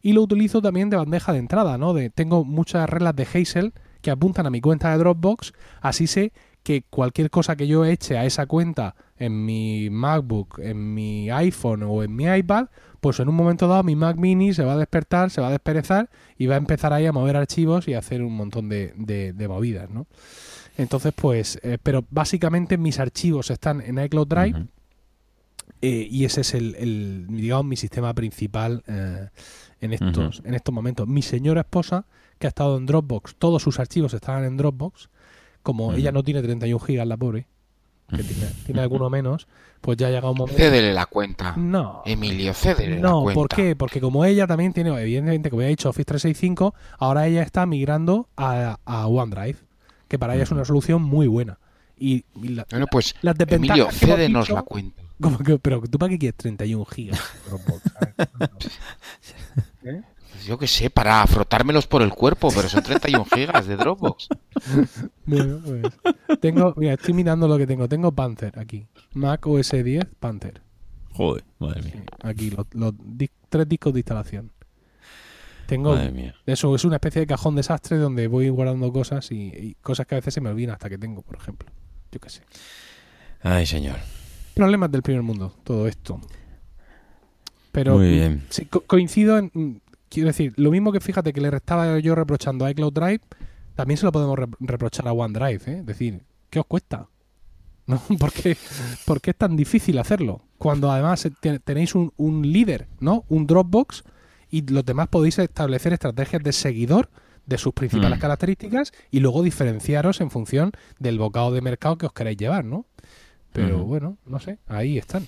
y 0.00 0.12
lo 0.12 0.22
utilizo 0.22 0.62
también 0.62 0.90
de 0.90 0.96
bandeja 0.96 1.32
de 1.32 1.38
entrada, 1.40 1.76
¿no? 1.76 1.92
De, 1.92 2.08
tengo 2.10 2.44
muchas 2.44 2.88
reglas 2.88 3.16
de 3.16 3.24
Hazel 3.24 3.72
que 4.00 4.12
apuntan 4.12 4.46
a 4.46 4.50
mi 4.50 4.60
cuenta 4.60 4.92
de 4.92 4.98
Dropbox, 4.98 5.52
así 5.80 6.06
sé 6.06 6.32
que 6.66 6.82
cualquier 6.82 7.30
cosa 7.30 7.54
que 7.54 7.68
yo 7.68 7.84
eche 7.84 8.18
a 8.18 8.24
esa 8.24 8.46
cuenta 8.46 8.96
en 9.18 9.44
mi 9.44 9.88
MacBook, 9.88 10.58
en 10.58 10.94
mi 10.94 11.30
iPhone 11.30 11.84
o 11.84 12.02
en 12.02 12.16
mi 12.16 12.24
iPad, 12.24 12.66
pues 13.00 13.20
en 13.20 13.28
un 13.28 13.36
momento 13.36 13.68
dado 13.68 13.84
mi 13.84 13.94
Mac 13.94 14.16
mini 14.16 14.52
se 14.52 14.64
va 14.64 14.72
a 14.72 14.76
despertar, 14.76 15.30
se 15.30 15.40
va 15.40 15.46
a 15.46 15.52
desperezar 15.52 16.10
y 16.36 16.46
va 16.46 16.56
a 16.56 16.58
empezar 16.58 16.92
ahí 16.92 17.06
a 17.06 17.12
mover 17.12 17.36
archivos 17.36 17.86
y 17.86 17.94
a 17.94 18.00
hacer 18.00 18.20
un 18.20 18.34
montón 18.34 18.68
de, 18.68 18.92
de, 18.96 19.46
movidas, 19.46 19.90
¿no? 19.90 20.08
Entonces, 20.76 21.12
pues, 21.14 21.60
eh, 21.62 21.78
pero 21.80 22.04
básicamente 22.10 22.78
mis 22.78 22.98
archivos 22.98 23.52
están 23.52 23.80
en 23.80 24.02
iCloud 24.02 24.26
Drive 24.26 24.66
eh, 25.82 26.08
y 26.10 26.24
ese 26.24 26.40
es 26.40 26.52
el, 26.52 27.28
digamos, 27.28 27.66
mi 27.66 27.76
sistema 27.76 28.12
principal 28.12 28.82
eh, 28.88 29.28
en, 29.80 29.92
estos, 29.92 30.42
en 30.44 30.54
estos 30.54 30.74
momentos. 30.74 31.06
Mi 31.06 31.22
señora 31.22 31.60
esposa, 31.60 32.06
que 32.40 32.48
ha 32.48 32.50
estado 32.50 32.76
en 32.76 32.86
Dropbox, 32.86 33.36
todos 33.36 33.62
sus 33.62 33.78
archivos 33.78 34.14
estaban 34.14 34.42
en 34.42 34.56
Dropbox, 34.56 35.10
como 35.66 35.92
ella 35.94 36.12
no 36.12 36.22
tiene 36.22 36.42
31 36.42 36.78
gigas, 36.78 37.08
la 37.08 37.16
pobre, 37.16 37.48
que 38.08 38.22
tiene, 38.22 38.80
alguno 38.80 39.10
menos, 39.10 39.48
pues 39.80 39.96
ya 39.96 40.06
ha 40.06 40.10
llegado 40.10 40.30
un 40.30 40.38
momento. 40.38 40.62
Cédele 40.62 40.94
la 40.94 41.06
cuenta. 41.06 41.56
No. 41.56 42.02
Emilio, 42.06 42.54
cédele 42.54 43.00
no, 43.00 43.18
la 43.18 43.22
cuenta. 43.24 43.34
¿por 43.34 43.48
qué? 43.48 43.74
Porque 43.74 44.00
como 44.00 44.24
ella 44.24 44.46
también 44.46 44.72
tiene, 44.72 44.90
evidentemente, 44.90 45.50
como 45.50 45.62
ya 45.62 45.66
he 45.66 45.70
dicho, 45.70 45.88
Office 45.88 46.04
365, 46.04 46.72
ahora 47.00 47.26
ella 47.26 47.42
está 47.42 47.66
migrando 47.66 48.28
a, 48.36 48.78
OneDrive, 49.08 49.58
que 50.06 50.20
para 50.20 50.36
ella 50.36 50.44
es 50.44 50.52
una 50.52 50.64
solución 50.64 51.02
muy 51.02 51.26
buena. 51.26 51.58
Y, 51.98 52.24
bueno, 52.34 52.86
pues, 52.88 53.16
Emilio, 53.24 53.88
cédenos 53.90 54.48
la 54.50 54.62
cuenta. 54.62 55.02
pero 55.62 55.80
tú 55.80 55.98
para 55.98 56.10
qué 56.10 56.18
quieres 56.20 56.36
31 56.36 56.84
gigas? 56.84 57.20
¿Eh? 59.82 60.02
Yo 60.44 60.58
qué 60.58 60.66
sé, 60.66 60.90
para 60.90 61.26
frotármelos 61.26 61.86
por 61.86 62.02
el 62.02 62.10
cuerpo, 62.10 62.50
pero 62.54 62.68
son 62.68 62.82
31 62.82 63.24
gigas 63.34 63.66
de 63.66 63.76
Dropbox. 63.76 64.28
Bueno, 65.24 65.60
pues. 65.64 66.40
Tengo, 66.40 66.74
mira, 66.76 66.94
estoy 66.94 67.14
mirando 67.14 67.48
lo 67.48 67.56
que 67.58 67.66
tengo. 67.66 67.88
Tengo 67.88 68.12
Panther 68.12 68.58
aquí. 68.58 68.86
Mac 69.14 69.46
OS 69.46 69.70
10 69.70 70.04
Panther. 70.18 70.62
Joder, 71.12 71.44
madre 71.58 71.82
mía. 71.82 72.04
aquí, 72.22 72.50
los, 72.50 72.94
tres 73.48 73.68
discos 73.68 73.92
de 73.94 74.00
instalación. 74.00 74.52
Tengo. 75.66 75.94
Madre 75.94 76.12
mía. 76.12 76.34
Eso 76.44 76.74
es 76.74 76.84
una 76.84 76.96
especie 76.96 77.20
de 77.20 77.26
cajón 77.26 77.56
desastre 77.56 77.96
donde 77.96 78.28
voy 78.28 78.48
guardando 78.50 78.92
cosas 78.92 79.30
y, 79.32 79.76
cosas 79.80 80.06
que 80.06 80.14
a 80.14 80.18
veces 80.18 80.34
se 80.34 80.40
me 80.40 80.50
olvidan 80.50 80.74
hasta 80.74 80.88
que 80.88 80.98
tengo, 80.98 81.22
por 81.22 81.36
ejemplo. 81.36 81.70
Yo 82.12 82.20
qué 82.20 82.28
sé. 82.28 82.42
Ay, 83.42 83.66
señor. 83.66 83.96
Problemas 84.54 84.90
del 84.90 85.02
primer 85.02 85.22
mundo, 85.22 85.54
todo 85.64 85.88
esto. 85.88 86.20
Pero 87.72 87.98
Muy 87.98 88.08
bien. 88.08 88.42
coincido 88.86 89.38
en 89.38 89.82
quiero 90.08 90.28
decir, 90.28 90.52
lo 90.56 90.70
mismo 90.70 90.92
que 90.92 91.00
fíjate 91.00 91.32
que 91.32 91.40
le 91.40 91.50
restaba 91.50 91.98
yo 91.98 92.14
reprochando 92.14 92.64
a 92.64 92.70
iCloud 92.70 92.92
Drive, 92.92 93.20
también 93.74 93.98
se 93.98 94.06
lo 94.06 94.12
podemos 94.12 94.38
reprochar 94.60 95.06
a 95.06 95.12
OneDrive, 95.12 95.62
¿eh? 95.66 95.78
Es 95.80 95.86
decir, 95.86 96.22
¿qué 96.50 96.60
os 96.60 96.66
cuesta? 96.66 97.08
¿No? 97.86 98.02
¿Por, 98.18 98.32
qué, 98.32 98.50
es 99.30 99.36
tan 99.36 99.56
difícil 99.56 99.98
hacerlo? 99.98 100.42
Cuando 100.58 100.90
además 100.90 101.28
tenéis 101.62 101.94
un, 101.94 102.42
líder, 102.42 102.88
¿no? 102.98 103.24
Un 103.28 103.46
Dropbox 103.46 104.02
y 104.50 104.66
los 104.66 104.84
demás 104.84 105.08
podéis 105.08 105.38
establecer 105.38 105.92
estrategias 105.92 106.42
de 106.42 106.52
seguidor 106.52 107.10
de 107.44 107.58
sus 107.58 107.74
principales 107.74 108.18
mm. 108.18 108.20
características 108.20 108.92
y 109.12 109.20
luego 109.20 109.44
diferenciaros 109.44 110.20
en 110.20 110.30
función 110.30 110.72
del 110.98 111.18
bocado 111.18 111.52
de 111.52 111.60
mercado 111.60 111.96
que 111.96 112.06
os 112.06 112.12
queráis 112.12 112.36
llevar, 112.36 112.64
¿no? 112.64 112.86
Pero 113.52 113.84
bueno, 113.84 114.18
no 114.26 114.40
sé, 114.40 114.58
ahí 114.66 114.98
están. 114.98 115.26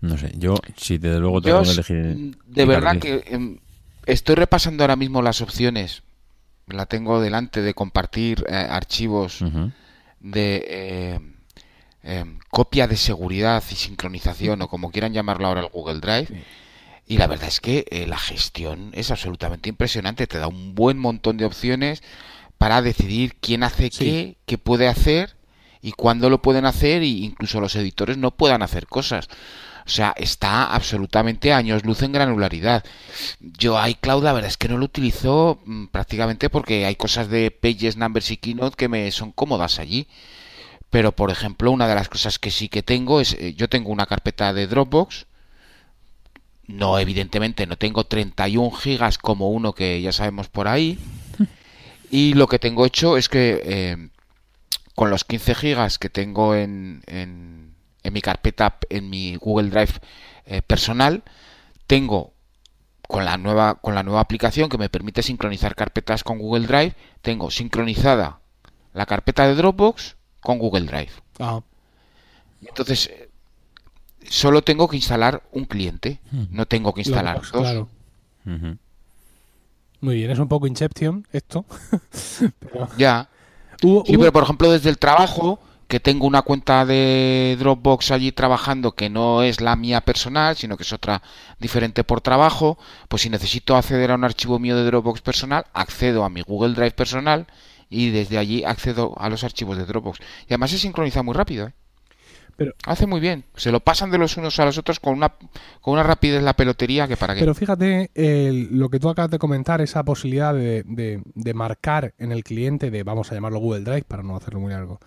No 0.00 0.16
sé, 0.16 0.32
yo 0.36 0.54
sí, 0.76 0.98
desde 0.98 1.18
luego 1.18 1.40
tengo 1.40 1.62
que 1.62 1.70
elegir. 1.70 2.38
De 2.46 2.64
verdad 2.64 2.98
que 2.98 3.24
em, 3.26 3.58
estoy 4.06 4.36
repasando 4.36 4.84
ahora 4.84 4.96
mismo 4.96 5.22
las 5.22 5.40
opciones. 5.40 6.02
La 6.66 6.86
tengo 6.86 7.20
delante 7.20 7.62
de 7.62 7.74
compartir 7.74 8.44
eh, 8.48 8.54
archivos 8.54 9.42
de 10.20 10.64
eh, 10.68 11.20
em, 12.02 12.38
copia 12.50 12.86
de 12.86 12.96
seguridad 12.96 13.62
y 13.70 13.74
sincronización, 13.74 14.62
o 14.62 14.68
como 14.68 14.90
quieran 14.90 15.14
llamarlo 15.14 15.46
ahora 15.46 15.62
el 15.62 15.68
Google 15.68 16.00
Drive. 16.00 16.44
Y 17.06 17.16
la 17.16 17.26
verdad 17.26 17.48
es 17.48 17.60
que 17.60 17.86
eh, 17.90 18.06
la 18.06 18.18
gestión 18.18 18.90
es 18.92 19.10
absolutamente 19.10 19.70
impresionante. 19.70 20.26
Te 20.26 20.38
da 20.38 20.46
un 20.46 20.74
buen 20.74 20.98
montón 20.98 21.38
de 21.38 21.46
opciones 21.46 22.02
para 22.58 22.82
decidir 22.82 23.36
quién 23.40 23.62
hace 23.62 23.88
qué, 23.88 24.36
qué 24.44 24.58
puede 24.58 24.88
hacer 24.88 25.36
y 25.80 25.92
cuándo 25.92 26.28
lo 26.28 26.42
pueden 26.42 26.66
hacer, 26.66 27.02
e 27.02 27.06
incluso 27.06 27.60
los 27.60 27.76
editores 27.76 28.18
no 28.18 28.32
puedan 28.32 28.62
hacer 28.62 28.86
cosas. 28.86 29.28
O 29.88 29.90
sea, 29.90 30.12
está 30.18 30.66
absolutamente 30.66 31.50
a 31.50 31.56
años 31.56 31.86
luz 31.86 32.02
en 32.02 32.12
granularidad. 32.12 32.84
Yo 33.40 33.82
iCloud 33.86 34.22
la 34.22 34.34
verdad 34.34 34.50
es 34.50 34.58
que 34.58 34.68
no 34.68 34.76
lo 34.76 34.84
utilizo 34.84 35.62
mm, 35.64 35.86
prácticamente 35.86 36.50
porque 36.50 36.84
hay 36.84 36.94
cosas 36.94 37.30
de 37.30 37.50
Pages, 37.50 37.96
Numbers 37.96 38.30
y 38.30 38.36
Keynote 38.36 38.76
que 38.76 38.88
me 38.88 39.10
son 39.12 39.32
cómodas 39.32 39.78
allí. 39.78 40.06
Pero 40.90 41.12
por 41.12 41.30
ejemplo, 41.30 41.70
una 41.70 41.88
de 41.88 41.94
las 41.94 42.10
cosas 42.10 42.38
que 42.38 42.50
sí 42.50 42.68
que 42.68 42.82
tengo 42.82 43.22
es, 43.22 43.32
eh, 43.32 43.54
yo 43.54 43.70
tengo 43.70 43.90
una 43.90 44.04
carpeta 44.04 44.52
de 44.52 44.66
Dropbox. 44.66 45.24
No, 46.66 46.98
evidentemente 46.98 47.66
no 47.66 47.78
tengo 47.78 48.04
31 48.04 48.70
gigas 48.72 49.16
como 49.16 49.48
uno 49.48 49.72
que 49.72 50.02
ya 50.02 50.12
sabemos 50.12 50.48
por 50.48 50.68
ahí. 50.68 50.98
Y 52.10 52.32
lo 52.32 52.46
que 52.46 52.58
tengo 52.58 52.86
hecho 52.86 53.18
es 53.18 53.28
que 53.28 53.60
eh, 53.64 54.08
con 54.94 55.10
los 55.10 55.24
15 55.24 55.54
gigas 55.54 55.98
que 55.98 56.08
tengo 56.08 56.54
en 56.54 57.02
en 57.06 57.67
mi 58.12 58.20
carpeta, 58.20 58.78
en 58.90 59.10
mi 59.10 59.36
Google 59.36 59.70
Drive 59.70 60.00
eh, 60.46 60.62
personal, 60.62 61.22
tengo 61.86 62.32
con 63.06 63.24
la 63.24 63.38
nueva 63.38 63.76
con 63.76 63.94
la 63.94 64.02
nueva 64.02 64.20
aplicación 64.20 64.68
que 64.68 64.78
me 64.78 64.90
permite 64.90 65.22
sincronizar 65.22 65.74
carpetas 65.74 66.22
con 66.22 66.38
Google 66.38 66.66
Drive, 66.66 66.94
tengo 67.22 67.50
sincronizada 67.50 68.40
la 68.92 69.06
carpeta 69.06 69.46
de 69.46 69.54
Dropbox 69.54 70.16
con 70.40 70.58
Google 70.58 70.86
Drive. 70.86 71.12
Ah. 71.38 71.60
Entonces 72.60 73.06
eh, 73.06 73.30
solo 74.28 74.62
tengo 74.62 74.88
que 74.88 74.96
instalar 74.96 75.42
un 75.52 75.64
cliente, 75.64 76.20
hmm. 76.30 76.44
no 76.50 76.66
tengo 76.66 76.92
que 76.94 77.00
instalar 77.00 77.40
dos. 77.52 77.86
Muy 80.00 80.14
bien, 80.14 80.30
es 80.30 80.38
un 80.38 80.48
poco 80.48 80.66
Inception 80.66 81.26
esto. 81.32 81.64
Ya. 82.96 83.28
sí, 83.80 84.16
pero 84.18 84.32
por 84.32 84.42
ejemplo 84.42 84.70
desde 84.70 84.90
el 84.90 84.98
trabajo 84.98 85.60
que 85.88 86.00
tengo 86.00 86.26
una 86.26 86.42
cuenta 86.42 86.84
de 86.84 87.56
Dropbox 87.58 88.10
allí 88.10 88.30
trabajando 88.30 88.92
que 88.92 89.08
no 89.08 89.42
es 89.42 89.62
la 89.62 89.74
mía 89.74 90.02
personal, 90.02 90.54
sino 90.54 90.76
que 90.76 90.82
es 90.82 90.92
otra 90.92 91.22
diferente 91.58 92.04
por 92.04 92.20
trabajo, 92.20 92.78
pues 93.08 93.22
si 93.22 93.30
necesito 93.30 93.74
acceder 93.74 94.10
a 94.10 94.14
un 94.14 94.24
archivo 94.24 94.58
mío 94.58 94.76
de 94.76 94.84
Dropbox 94.84 95.22
personal, 95.22 95.64
accedo 95.72 96.24
a 96.24 96.28
mi 96.28 96.42
Google 96.42 96.74
Drive 96.74 96.92
personal 96.92 97.46
y 97.88 98.10
desde 98.10 98.36
allí 98.36 98.64
accedo 98.64 99.14
a 99.18 99.30
los 99.30 99.44
archivos 99.44 99.78
de 99.78 99.86
Dropbox. 99.86 100.20
Y 100.42 100.52
además 100.52 100.70
se 100.70 100.78
sincroniza 100.78 101.22
muy 101.22 101.34
rápido. 101.34 101.68
¿eh? 101.68 101.72
Pero, 102.58 102.72
Hace 102.86 103.06
muy 103.06 103.20
bien. 103.20 103.44
Se 103.54 103.70
lo 103.70 103.80
pasan 103.80 104.10
de 104.10 104.18
los 104.18 104.36
unos 104.36 104.58
a 104.58 104.64
los 104.64 104.76
otros 104.76 104.98
con 105.00 105.14
una, 105.14 105.32
con 105.80 105.94
una 105.94 106.02
rapidez 106.02 106.42
la 106.42 106.54
pelotería 106.54 107.06
que 107.06 107.16
para 107.16 107.34
qué. 107.34 107.40
Pero 107.40 107.54
fíjate, 107.54 108.10
lo 108.72 108.90
que 108.90 108.98
tú 108.98 109.08
acabas 109.08 109.30
de 109.30 109.38
comentar, 109.38 109.80
esa 109.80 110.02
posibilidad 110.02 110.52
de, 110.52 110.82
de, 110.84 111.22
de, 111.34 111.54
marcar 111.54 112.14
en 112.18 112.32
el 112.32 112.42
cliente 112.42 112.90
de, 112.90 113.04
vamos 113.04 113.30
a 113.30 113.36
llamarlo 113.36 113.60
Google 113.60 113.84
Drive 113.84 114.02
para 114.02 114.24
no 114.24 114.36
hacerlo 114.36 114.58
muy 114.58 114.72
largo, 114.72 114.98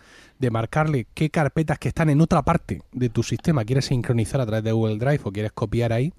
de 0.41 0.51
marcarle 0.51 1.07
qué 1.13 1.29
carpetas 1.29 1.79
que 1.79 1.87
están 1.87 2.09
en 2.09 2.19
otra 2.19 2.41
parte 2.41 2.81
de 2.91 3.09
tu 3.09 3.23
sistema 3.23 3.63
quieres 3.63 3.85
sincronizar 3.85 4.41
a 4.41 4.45
través 4.45 4.63
de 4.63 4.71
Google 4.71 4.97
Drive 4.97 5.21
o 5.23 5.31
quieres 5.31 5.51
copiar 5.51 5.93
ahí, 5.93 6.13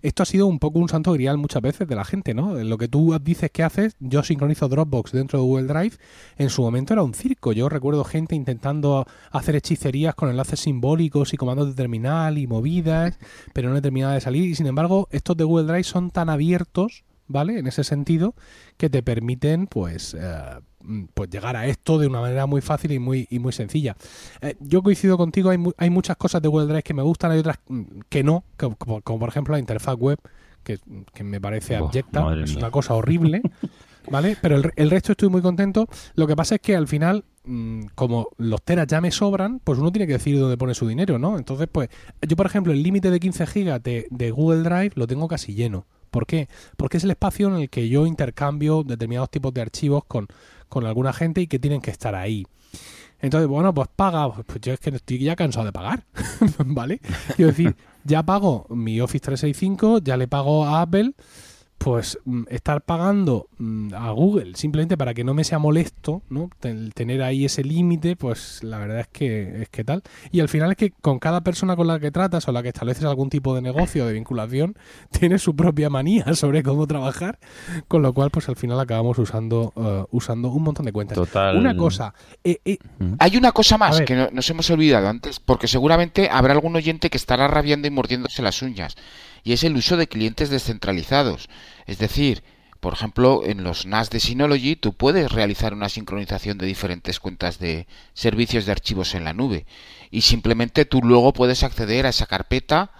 esto 0.00 0.22
ha 0.22 0.26
sido 0.26 0.46
un 0.46 0.58
poco 0.58 0.78
un 0.78 0.88
santo 0.88 1.12
grial 1.12 1.38
muchas 1.38 1.60
veces 1.60 1.88
de 1.88 1.96
la 1.96 2.04
gente, 2.04 2.34
¿no? 2.34 2.54
Lo 2.54 2.78
que 2.78 2.88
tú 2.88 3.18
dices 3.20 3.50
que 3.50 3.62
haces, 3.62 3.96
yo 4.00 4.22
sincronizo 4.22 4.68
Dropbox 4.68 5.12
dentro 5.12 5.40
de 5.40 5.44
Google 5.44 5.66
Drive, 5.66 5.96
en 6.36 6.50
su 6.50 6.62
momento 6.62 6.92
era 6.92 7.02
un 7.02 7.14
circo. 7.14 7.52
Yo 7.52 7.68
recuerdo 7.68 8.04
gente 8.04 8.34
intentando 8.34 9.06
hacer 9.30 9.56
hechicerías 9.56 10.14
con 10.14 10.30
enlaces 10.30 10.60
simbólicos 10.60 11.34
y 11.34 11.36
comandos 11.36 11.68
de 11.68 11.74
terminal 11.74 12.38
y 12.38 12.46
movidas, 12.46 13.18
pero 13.52 13.70
no 13.70 13.76
he 13.76 13.82
terminado 13.82 14.14
de 14.14 14.20
salir. 14.20 14.44
Y 14.44 14.54
sin 14.54 14.66
embargo, 14.66 15.08
estos 15.10 15.36
de 15.36 15.44
Google 15.44 15.66
Drive 15.66 15.84
son 15.84 16.10
tan 16.10 16.30
abiertos, 16.30 17.04
¿vale? 17.26 17.58
En 17.58 17.66
ese 17.66 17.84
sentido, 17.84 18.34
que 18.76 18.90
te 18.90 19.02
permiten, 19.02 19.66
pues, 19.66 20.14
eh, 20.18 20.58
Mm, 20.84 21.04
pues 21.14 21.30
llegar 21.30 21.56
a 21.56 21.66
esto 21.66 21.98
de 21.98 22.06
una 22.06 22.20
manera 22.20 22.46
muy 22.46 22.60
fácil 22.60 22.92
y 22.92 22.98
muy, 22.98 23.26
y 23.30 23.38
muy 23.38 23.52
sencilla. 23.52 23.96
Eh, 24.42 24.54
yo 24.60 24.82
coincido 24.82 25.16
contigo, 25.16 25.48
hay, 25.50 25.58
hay 25.78 25.90
muchas 25.90 26.16
cosas 26.16 26.42
de 26.42 26.48
Google 26.48 26.66
Drive 26.66 26.82
que 26.82 26.92
me 26.92 27.02
gustan, 27.02 27.30
hay 27.30 27.38
otras 27.38 27.58
mm, 27.68 27.82
que 28.08 28.22
no, 28.22 28.44
como, 28.56 29.00
por 29.00 29.28
ejemplo 29.28 29.52
la 29.52 29.58
interfaz 29.58 29.96
web, 29.96 30.18
que, 30.62 30.78
me 31.22 31.40
parece 31.40 31.76
abyecta, 31.76 32.34
es 32.42 32.56
una 32.56 32.70
cosa 32.70 32.94
horrible, 32.94 33.42
¿vale? 34.10 34.36
Pero 34.40 34.56
el, 34.56 34.72
el, 34.76 34.90
resto 34.90 35.12
estoy 35.12 35.28
muy 35.28 35.42
contento. 35.42 35.88
Lo 36.14 36.26
que 36.26 36.36
pasa 36.36 36.56
es 36.56 36.60
que 36.60 36.76
al 36.76 36.88
final 36.88 37.24
mm, 37.44 37.86
como 37.94 38.28
los 38.36 38.62
teras 38.62 38.86
ya 38.86 39.00
me 39.00 39.10
sobran, 39.10 39.60
pues 39.60 39.78
uno 39.78 39.90
tiene 39.90 40.06
que 40.06 40.14
decir 40.14 40.38
dónde 40.38 40.58
pone 40.58 40.74
su 40.74 40.86
dinero, 40.86 41.18
¿no? 41.18 41.38
Entonces, 41.38 41.68
pues 41.70 41.88
yo, 42.26 42.36
por 42.36 42.46
ejemplo, 42.46 42.74
el 42.74 42.82
límite 42.82 43.10
de 43.10 43.20
15 43.20 43.46
gigas 43.46 43.82
de, 43.82 44.06
de 44.10 44.30
Google 44.30 44.62
Drive 44.62 44.92
lo 44.96 45.06
tengo 45.06 45.28
casi 45.28 45.54
lleno. 45.54 45.86
¿Por 46.14 46.28
qué? 46.28 46.48
Porque 46.76 46.98
es 46.98 47.02
el 47.02 47.10
espacio 47.10 47.48
en 47.48 47.62
el 47.62 47.68
que 47.68 47.88
yo 47.88 48.06
intercambio 48.06 48.84
determinados 48.84 49.30
tipos 49.30 49.52
de 49.52 49.62
archivos 49.62 50.04
con, 50.04 50.28
con 50.68 50.86
alguna 50.86 51.12
gente 51.12 51.40
y 51.40 51.48
que 51.48 51.58
tienen 51.58 51.80
que 51.80 51.90
estar 51.90 52.14
ahí. 52.14 52.46
Entonces, 53.20 53.48
bueno, 53.48 53.74
pues 53.74 53.88
paga. 53.96 54.32
Pues 54.32 54.60
yo 54.60 54.72
es 54.72 54.78
que 54.78 54.90
estoy 54.90 55.18
ya 55.18 55.34
cansado 55.34 55.66
de 55.66 55.72
pagar. 55.72 56.04
¿Vale? 56.66 57.00
Quiero 57.34 57.50
decir, 57.50 57.74
ya 58.04 58.22
pago 58.22 58.64
mi 58.68 59.00
Office 59.00 59.24
365, 59.24 59.98
ya 60.04 60.16
le 60.16 60.28
pago 60.28 60.64
a 60.64 60.82
Apple 60.82 61.14
pues 61.84 62.18
mm, 62.24 62.44
estar 62.48 62.80
pagando 62.80 63.48
mm, 63.58 63.92
a 63.92 64.10
Google 64.12 64.54
simplemente 64.54 64.96
para 64.96 65.12
que 65.12 65.22
no 65.22 65.34
me 65.34 65.44
sea 65.44 65.58
molesto, 65.58 66.22
¿no? 66.30 66.48
tener 66.58 67.22
ahí 67.22 67.44
ese 67.44 67.62
límite, 67.62 68.16
pues 68.16 68.64
la 68.64 68.78
verdad 68.78 69.00
es 69.00 69.08
que 69.08 69.60
es 69.60 69.68
que 69.68 69.84
tal. 69.84 70.02
Y 70.32 70.40
al 70.40 70.48
final 70.48 70.70
es 70.70 70.78
que 70.78 70.92
con 70.92 71.18
cada 71.18 71.42
persona 71.42 71.76
con 71.76 71.86
la 71.86 72.00
que 72.00 72.10
tratas 72.10 72.48
o 72.48 72.52
la 72.52 72.62
que 72.62 72.70
estableces 72.70 73.04
algún 73.04 73.28
tipo 73.28 73.54
de 73.54 73.60
negocio 73.60 74.06
de 74.06 74.14
vinculación, 74.14 74.78
tiene 75.10 75.38
su 75.38 75.54
propia 75.54 75.90
manía 75.90 76.34
sobre 76.34 76.62
cómo 76.62 76.86
trabajar, 76.86 77.38
con 77.86 78.00
lo 78.00 78.14
cual 78.14 78.30
pues 78.30 78.48
al 78.48 78.56
final 78.56 78.80
acabamos 78.80 79.18
usando 79.18 79.74
uh, 79.76 80.06
usando 80.10 80.48
un 80.48 80.62
montón 80.62 80.86
de 80.86 80.92
cuentas. 80.92 81.16
Total. 81.16 81.54
Una 81.54 81.76
cosa, 81.76 82.14
eh, 82.42 82.60
eh, 82.64 82.78
hay 83.18 83.36
una 83.36 83.52
cosa 83.52 83.76
más 83.76 84.00
que 84.00 84.14
no, 84.14 84.30
nos 84.32 84.48
hemos 84.48 84.70
olvidado 84.70 85.06
antes, 85.06 85.38
porque 85.38 85.68
seguramente 85.68 86.30
habrá 86.30 86.54
algún 86.54 86.76
oyente 86.76 87.10
que 87.10 87.18
estará 87.18 87.46
rabiando 87.46 87.86
y 87.88 87.90
mordiéndose 87.90 88.40
las 88.40 88.62
uñas 88.62 88.96
y 89.44 89.52
es 89.52 89.62
el 89.62 89.76
uso 89.76 89.96
de 89.96 90.08
clientes 90.08 90.50
descentralizados. 90.50 91.48
Es 91.86 91.98
decir, 91.98 92.42
por 92.80 92.92
ejemplo, 92.92 93.42
en 93.46 93.62
los 93.64 93.86
NAS 93.86 94.10
de 94.10 94.20
Synology 94.20 94.76
tú 94.76 94.94
puedes 94.94 95.30
realizar 95.30 95.72
una 95.72 95.88
sincronización 95.88 96.58
de 96.58 96.66
diferentes 96.66 97.20
cuentas 97.20 97.58
de 97.58 97.86
servicios 98.12 98.66
de 98.66 98.72
archivos 98.72 99.14
en 99.14 99.24
la 99.24 99.32
nube 99.32 99.64
y 100.10 100.22
simplemente 100.22 100.84
tú 100.84 101.00
luego 101.02 101.32
puedes 101.32 101.62
acceder 101.62 102.04
a 102.06 102.10
esa 102.10 102.26
carpeta 102.26 102.90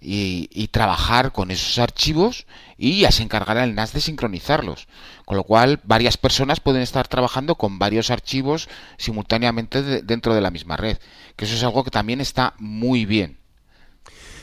y, 0.00 0.68
trabajar 0.68 1.32
con 1.32 1.50
esos 1.50 1.78
archivos 1.78 2.46
y 2.78 3.00
ya 3.00 3.10
se 3.10 3.22
encargará 3.22 3.64
el 3.64 3.74
NAS 3.74 3.92
de 3.92 4.00
sincronizarlos. 4.00 4.88
Con 5.26 5.36
lo 5.36 5.44
cual, 5.44 5.80
varias 5.84 6.16
personas 6.16 6.60
pueden 6.60 6.82
estar 6.82 7.06
trabajando 7.08 7.56
con 7.56 7.78
varios 7.78 8.10
archivos 8.10 8.68
simultáneamente 8.96 10.02
dentro 10.02 10.34
de 10.34 10.40
la 10.40 10.50
misma 10.50 10.76
red. 10.76 10.98
Que 11.36 11.44
eso 11.44 11.54
es 11.54 11.62
algo 11.62 11.84
que 11.84 11.90
también 11.90 12.20
está 12.20 12.54
muy 12.58 13.04
bien. 13.04 13.39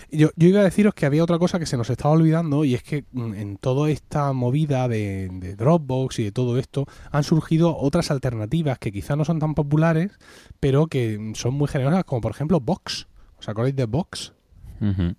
Yo, 0.09 0.29
iba 0.37 0.61
a 0.61 0.63
deciros 0.63 0.93
que 0.93 1.05
había 1.05 1.23
otra 1.23 1.37
cosa 1.37 1.59
que 1.59 1.65
se 1.65 1.75
nos 1.75 1.89
estaba 1.89 2.13
olvidando 2.13 2.63
y 2.63 2.75
es 2.75 2.83
que 2.83 3.05
mm, 3.11 3.33
en 3.33 3.57
toda 3.57 3.89
esta 3.89 4.31
movida 4.33 4.87
de, 4.87 5.55
Dropbox 5.57 6.19
y 6.19 6.23
de 6.25 6.31
todo 6.31 6.57
esto 6.57 6.85
han 7.11 7.23
surgido 7.23 7.75
otras 7.77 8.09
alternativas 8.11 8.79
que 8.79 8.91
quizá 8.91 9.15
no 9.15 9.25
son 9.25 9.39
tan 9.39 9.53
populares, 9.53 10.11
pero 10.59 10.87
que 10.87 11.33
son 11.35 11.55
muy 11.55 11.67
generosas, 11.67 12.05
como 12.05 12.21
por 12.21 12.31
ejemplo 12.31 12.59
Box. 12.59 13.07
¿Os 13.37 13.49
acordáis 13.49 13.75
de 13.75 13.85
Box? 13.85 14.33
Uh 14.79 15.13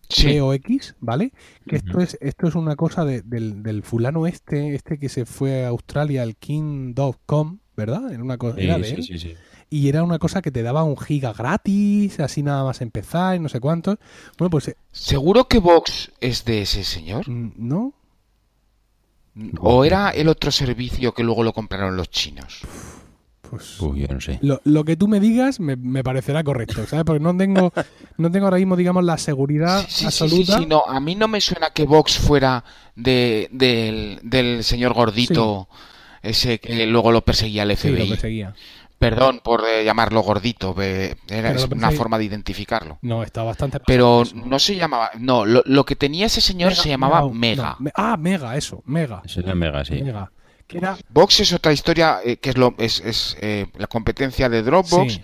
¿vale? 1.01 1.32
Que 1.66 1.76
esto 1.76 2.01
es 2.01 2.16
esto 2.20 2.47
es 2.47 2.55
una 2.55 2.76
cosa 2.76 3.05
del, 3.05 3.62
del, 3.62 3.82
fulano 3.82 4.26
este, 4.26 4.74
este 4.74 4.99
que 4.99 5.09
se 5.09 5.26
fue 5.26 5.64
a 5.64 5.68
Australia, 5.68 6.22
el 6.22 6.36
King.com, 6.36 7.59
¿verdad? 7.76 8.12
Era 8.12 8.22
una 8.22 8.39
cosa, 8.39 8.57
de 8.57 9.03
Sí, 9.03 9.18
sí, 9.18 9.34
y 9.71 9.89
era 9.89 10.03
una 10.03 10.19
cosa 10.19 10.43
que 10.43 10.51
te 10.51 10.62
daba 10.62 10.85
un 10.85 10.97
giga 10.97 11.33
gratis, 11.33 12.21
así 12.21 12.43
nada 12.43 12.64
más 12.64 12.81
empezar 12.81 13.37
y 13.37 13.41
no 13.41 13.49
sé 13.49 13.61
cuántos. 13.61 13.99
Bueno, 14.39 14.51
pues... 14.51 14.69
Eh, 14.69 14.77
¿Seguro 14.93 15.47
que 15.47 15.59
Vox 15.59 16.12
es 16.21 16.45
de 16.45 16.62
ese 16.62 16.85
señor? 16.85 17.29
Mm, 17.29 17.53
¿No? 17.57 17.95
¿O 19.61 19.85
era 19.85 20.11
el 20.11 20.29
otro 20.29 20.51
servicio 20.51 21.14
que 21.14 21.23
luego 21.23 21.43
lo 21.43 21.53
compraron 21.53 21.97
los 21.97 22.11
chinos? 22.11 22.62
Pues 23.49 23.81
Uy, 23.81 24.01
yo 24.01 24.09
no 24.09 24.21
sé. 24.21 24.41
Lo, 24.43 24.85
que 24.85 24.97
tú 24.97 25.09
me 25.09 25.21
digas 25.21 25.59
me, 25.61 26.03
parecerá 26.03 26.45
correcto, 26.45 26.87
¿sabes? 26.87 27.05
Porque 27.05 27.23
no 27.23 27.37
tengo, 27.37 27.73
no 28.19 28.31
tengo 28.31 28.47
ahora 28.47 28.59
mismo, 28.59 28.77
digamos, 28.77 29.05
la 29.05 29.16
seguridad 29.16 29.79
absoluta. 29.79 30.57
Sí, 30.57 30.62
sí, 30.62 30.66
no, 30.66 30.83
a 30.87 31.01
mí 31.01 31.14
no 31.14 31.29
me 31.29 31.41
suena 31.41 31.71
que 31.71 31.85
Vox 31.85 32.19
fuera 32.19 32.64
de, 32.95 33.49
del, 33.53 34.64
señor 34.64 34.93
gordito, 34.93 35.69
ese 36.23 36.59
que 36.59 36.87
luego 36.87 37.12
lo 37.12 37.25
perseguía 37.25 37.62
el 37.62 37.77
FBI. 37.77 37.95
Sí, 37.95 37.99
lo 37.99 38.09
perseguía. 38.09 38.55
Perdón 38.99 39.40
por 39.44 39.64
eh, 39.64 39.84
llamarlo 39.84 40.22
gordito, 40.22 40.74
era 40.80 41.53
es 41.53 41.64
una 41.64 41.92
forma 41.92 42.18
de 42.18 42.24
identificarlo. 42.24 42.99
No, 43.03 43.22
está 43.22 43.44
bastante. 43.44 43.78
Pero 43.86 44.24
no 44.34 44.59
se 44.59 44.74
llamaba. 44.74 45.11
No, 45.18 45.44
lo, 45.44 45.84
que 45.84 45.94
tenía 45.94 46.26
ese 46.26 46.40
señor 46.40 46.74
se 46.74 46.88
llamaba 46.88 47.28
Mega. 47.30 47.76
ah, 47.94 48.16
Mega, 48.18 48.57
eso, 48.57 48.82
Mega. 48.86 49.22
Eso 49.24 49.40
es 49.40 49.55
Mega, 49.55 49.84
sí. 49.84 50.03
Mega. 50.03 50.30
Vox 51.11 51.40
es 51.40 51.53
otra 51.53 51.72
historia 51.72 52.18
eh, 52.24 52.36
que 52.36 52.51
es, 52.51 52.59
lo, 52.59 52.74
es, 52.78 53.36
eh, 53.40 53.66
la 53.76 53.86
competencia 53.86 54.49
de 54.49 54.62
Dropbox, 54.62 55.20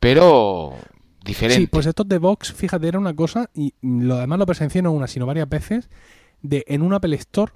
pero 0.00 0.74
diferente. 1.22 1.60
Sí, 1.62 1.66
pues 1.68 1.86
esto 1.86 2.04
de 2.04 2.18
Vox, 2.18 2.52
fíjate, 2.52 2.88
era 2.88 2.98
una 2.98 3.14
cosa, 3.14 3.50
y 3.54 3.74
lo 3.82 4.16
además 4.16 4.38
lo 4.40 4.46
presencié 4.46 4.82
no 4.82 4.92
una, 4.92 5.06
sino 5.06 5.26
varias 5.26 5.48
veces, 5.48 5.88
de 6.42 6.64
en 6.66 6.82
un 6.82 6.92
Apple 6.92 7.14
Store 7.16 7.52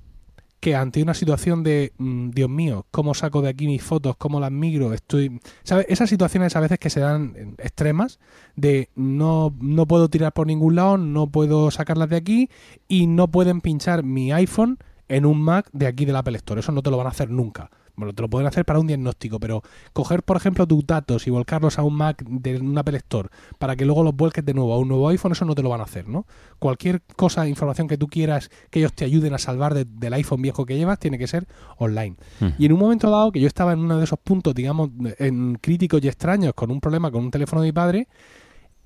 que 0.60 0.74
ante 0.74 1.02
una 1.02 1.14
situación 1.14 1.62
de, 1.62 1.92
mm, 1.98 2.30
Dios 2.30 2.50
mío, 2.50 2.86
¿cómo 2.90 3.14
saco 3.14 3.42
de 3.42 3.48
aquí 3.48 3.66
mis 3.66 3.82
fotos? 3.82 4.16
¿Cómo 4.16 4.40
las 4.40 4.50
migro? 4.50 4.92
Estoy... 4.92 5.40
¿Sabes? 5.62 5.86
Esas 5.88 6.10
situaciones 6.10 6.56
a 6.56 6.60
veces 6.60 6.78
que 6.78 6.90
se 6.90 7.00
dan 7.00 7.54
extremas 7.58 8.18
de 8.56 8.90
no, 8.94 9.54
no 9.60 9.86
puedo 9.86 10.08
tirar 10.08 10.32
por 10.32 10.46
ningún 10.46 10.76
lado, 10.76 10.98
no 10.98 11.28
puedo 11.28 11.70
sacarlas 11.70 12.08
de 12.08 12.16
aquí 12.16 12.50
y 12.88 13.06
no 13.06 13.28
pueden 13.28 13.60
pinchar 13.60 14.02
mi 14.02 14.32
iPhone 14.32 14.78
en 15.08 15.26
un 15.26 15.40
Mac 15.40 15.68
de 15.72 15.86
aquí 15.86 16.04
del 16.04 16.16
Apple 16.16 16.36
Store. 16.36 16.60
Eso 16.60 16.72
no 16.72 16.82
te 16.82 16.90
lo 16.90 16.96
van 16.96 17.06
a 17.06 17.10
hacer 17.10 17.30
nunca. 17.30 17.70
Bueno, 17.98 18.14
te 18.14 18.22
lo 18.22 18.30
pueden 18.30 18.46
hacer 18.46 18.64
para 18.64 18.78
un 18.78 18.86
diagnóstico, 18.86 19.40
pero 19.40 19.62
coger, 19.92 20.22
por 20.22 20.36
ejemplo, 20.36 20.68
tus 20.68 20.86
datos 20.86 21.26
y 21.26 21.30
volcarlos 21.30 21.80
a 21.80 21.82
un 21.82 21.94
Mac 21.94 22.22
de 22.24 22.56
un 22.56 22.78
Apple 22.78 22.96
Store 22.98 23.28
para 23.58 23.74
que 23.74 23.84
luego 23.84 24.04
los 24.04 24.14
vuelques 24.14 24.44
de 24.44 24.54
nuevo 24.54 24.72
a 24.72 24.78
un 24.78 24.86
nuevo 24.86 25.08
iPhone, 25.08 25.32
eso 25.32 25.44
no 25.44 25.56
te 25.56 25.62
lo 25.64 25.68
van 25.68 25.80
a 25.80 25.84
hacer, 25.84 26.06
¿no? 26.06 26.24
Cualquier 26.60 27.02
cosa, 27.16 27.48
información 27.48 27.88
que 27.88 27.98
tú 27.98 28.06
quieras 28.06 28.50
que 28.70 28.78
ellos 28.78 28.92
te 28.92 29.04
ayuden 29.04 29.34
a 29.34 29.38
salvar 29.38 29.74
del 29.74 30.12
iPhone 30.12 30.40
viejo 30.40 30.64
que 30.64 30.76
llevas, 30.76 31.00
tiene 31.00 31.18
que 31.18 31.26
ser 31.26 31.48
online. 31.78 32.14
Hmm. 32.38 32.50
Y 32.56 32.66
en 32.66 32.72
un 32.72 32.78
momento 32.78 33.10
dado, 33.10 33.32
que 33.32 33.40
yo 33.40 33.48
estaba 33.48 33.72
en 33.72 33.80
uno 33.80 33.98
de 33.98 34.04
esos 34.04 34.20
puntos, 34.20 34.54
digamos, 34.54 34.90
en 35.18 35.56
críticos 35.56 36.00
y 36.04 36.06
extraños, 36.06 36.54
con 36.54 36.70
un 36.70 36.80
problema 36.80 37.10
con 37.10 37.24
un 37.24 37.32
teléfono 37.32 37.62
de 37.62 37.68
mi 37.68 37.72
padre, 37.72 38.06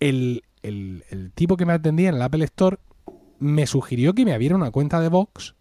el, 0.00 0.42
el 0.62 1.32
tipo 1.34 1.58
que 1.58 1.66
me 1.66 1.74
atendía 1.74 2.08
en 2.08 2.14
el 2.14 2.22
Apple 2.22 2.44
Store 2.44 2.78
me 3.40 3.66
sugirió 3.66 4.14
que 4.14 4.24
me 4.24 4.32
abriera 4.32 4.56
una 4.56 4.70
cuenta 4.70 5.00
de 5.00 5.08
Vox 5.08 5.54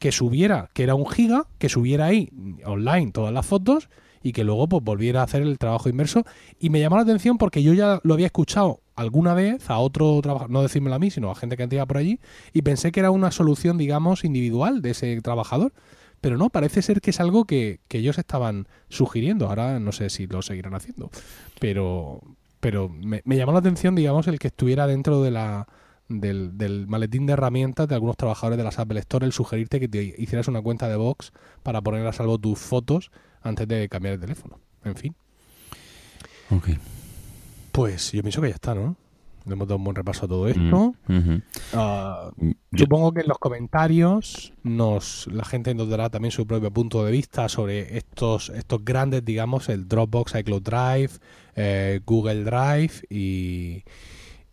que 0.00 0.12
subiera, 0.12 0.70
que 0.72 0.82
era 0.82 0.94
un 0.96 1.06
giga, 1.06 1.44
que 1.58 1.68
subiera 1.68 2.06
ahí 2.06 2.30
online 2.64 3.12
todas 3.12 3.32
las 3.32 3.46
fotos 3.46 3.90
y 4.22 4.32
que 4.32 4.44
luego 4.44 4.66
pues 4.66 4.82
volviera 4.82 5.20
a 5.20 5.24
hacer 5.24 5.42
el 5.42 5.58
trabajo 5.58 5.90
inmerso. 5.90 6.24
Y 6.58 6.70
me 6.70 6.80
llamó 6.80 6.96
la 6.96 7.02
atención 7.02 7.36
porque 7.36 7.62
yo 7.62 7.74
ya 7.74 8.00
lo 8.02 8.14
había 8.14 8.26
escuchado 8.26 8.80
alguna 8.96 9.34
vez 9.34 9.68
a 9.68 9.78
otro 9.78 10.18
trabajador, 10.22 10.50
no 10.50 10.62
decírmelo 10.62 10.96
a 10.96 10.98
mí, 10.98 11.10
sino 11.10 11.30
a 11.30 11.34
gente 11.34 11.56
que 11.56 11.64
andaba 11.64 11.84
por 11.86 11.98
allí, 11.98 12.18
y 12.52 12.62
pensé 12.62 12.92
que 12.92 13.00
era 13.00 13.10
una 13.10 13.30
solución, 13.30 13.76
digamos, 13.76 14.24
individual 14.24 14.80
de 14.80 14.90
ese 14.90 15.20
trabajador. 15.20 15.72
Pero 16.22 16.38
no, 16.38 16.48
parece 16.48 16.80
ser 16.80 17.02
que 17.02 17.10
es 17.10 17.20
algo 17.20 17.44
que, 17.44 17.80
que 17.86 17.98
ellos 17.98 18.18
estaban 18.18 18.68
sugiriendo. 18.88 19.48
Ahora 19.48 19.80
no 19.80 19.92
sé 19.92 20.08
si 20.08 20.26
lo 20.26 20.40
seguirán 20.42 20.74
haciendo. 20.74 21.10
Pero, 21.60 22.20
pero 22.60 22.88
me 22.88 23.36
llamó 23.36 23.52
la 23.52 23.58
atención, 23.58 23.94
digamos, 23.94 24.28
el 24.28 24.38
que 24.38 24.48
estuviera 24.48 24.86
dentro 24.86 25.22
de 25.22 25.30
la, 25.30 25.66
del, 26.10 26.86
maletín 26.88 27.26
de 27.26 27.34
herramientas 27.34 27.88
de 27.88 27.94
algunos 27.94 28.16
trabajadores 28.16 28.58
de 28.58 28.64
las 28.64 28.78
Apple 28.78 28.98
Store 28.98 29.24
el 29.24 29.32
sugerirte 29.32 29.78
que 29.78 29.88
te 29.88 30.14
hicieras 30.18 30.48
una 30.48 30.60
cuenta 30.60 30.88
de 30.88 30.96
Vox 30.96 31.32
para 31.62 31.80
poner 31.80 32.06
a 32.06 32.12
salvo 32.12 32.38
tus 32.38 32.58
fotos 32.58 33.10
antes 33.42 33.68
de 33.68 33.88
cambiar 33.88 34.14
el 34.14 34.20
teléfono. 34.20 34.58
En 34.84 34.96
fin. 34.96 35.14
Ok. 36.50 36.70
Pues 37.72 38.10
yo 38.12 38.22
pienso 38.22 38.42
que 38.42 38.48
ya 38.48 38.54
está, 38.54 38.74
¿no? 38.74 38.96
Le 39.46 39.54
hemos 39.54 39.68
dado 39.68 39.78
un 39.78 39.84
buen 39.84 39.96
repaso 39.96 40.26
a 40.26 40.28
todo 40.28 40.48
esto. 40.48 40.94
Mm, 41.06 41.36
ah, 41.72 42.30
supongo 42.76 43.12
que 43.12 43.22
en 43.22 43.28
los 43.28 43.38
comentarios 43.38 44.52
nos 44.62 45.28
la 45.28 45.44
gente 45.44 45.74
nos 45.74 45.88
dará 45.88 46.10
también 46.10 46.30
su 46.30 46.46
propio 46.46 46.70
punto 46.70 47.04
de 47.04 47.12
vista 47.12 47.48
sobre 47.48 47.96
estos, 47.96 48.50
estos 48.50 48.84
grandes, 48.84 49.24
digamos, 49.24 49.70
el 49.70 49.88
Dropbox, 49.88 50.34
iCloud 50.34 50.62
Drive, 50.62 51.10
eh, 51.56 52.00
Google 52.04 52.44
Drive 52.44 53.06
y, 53.08 53.82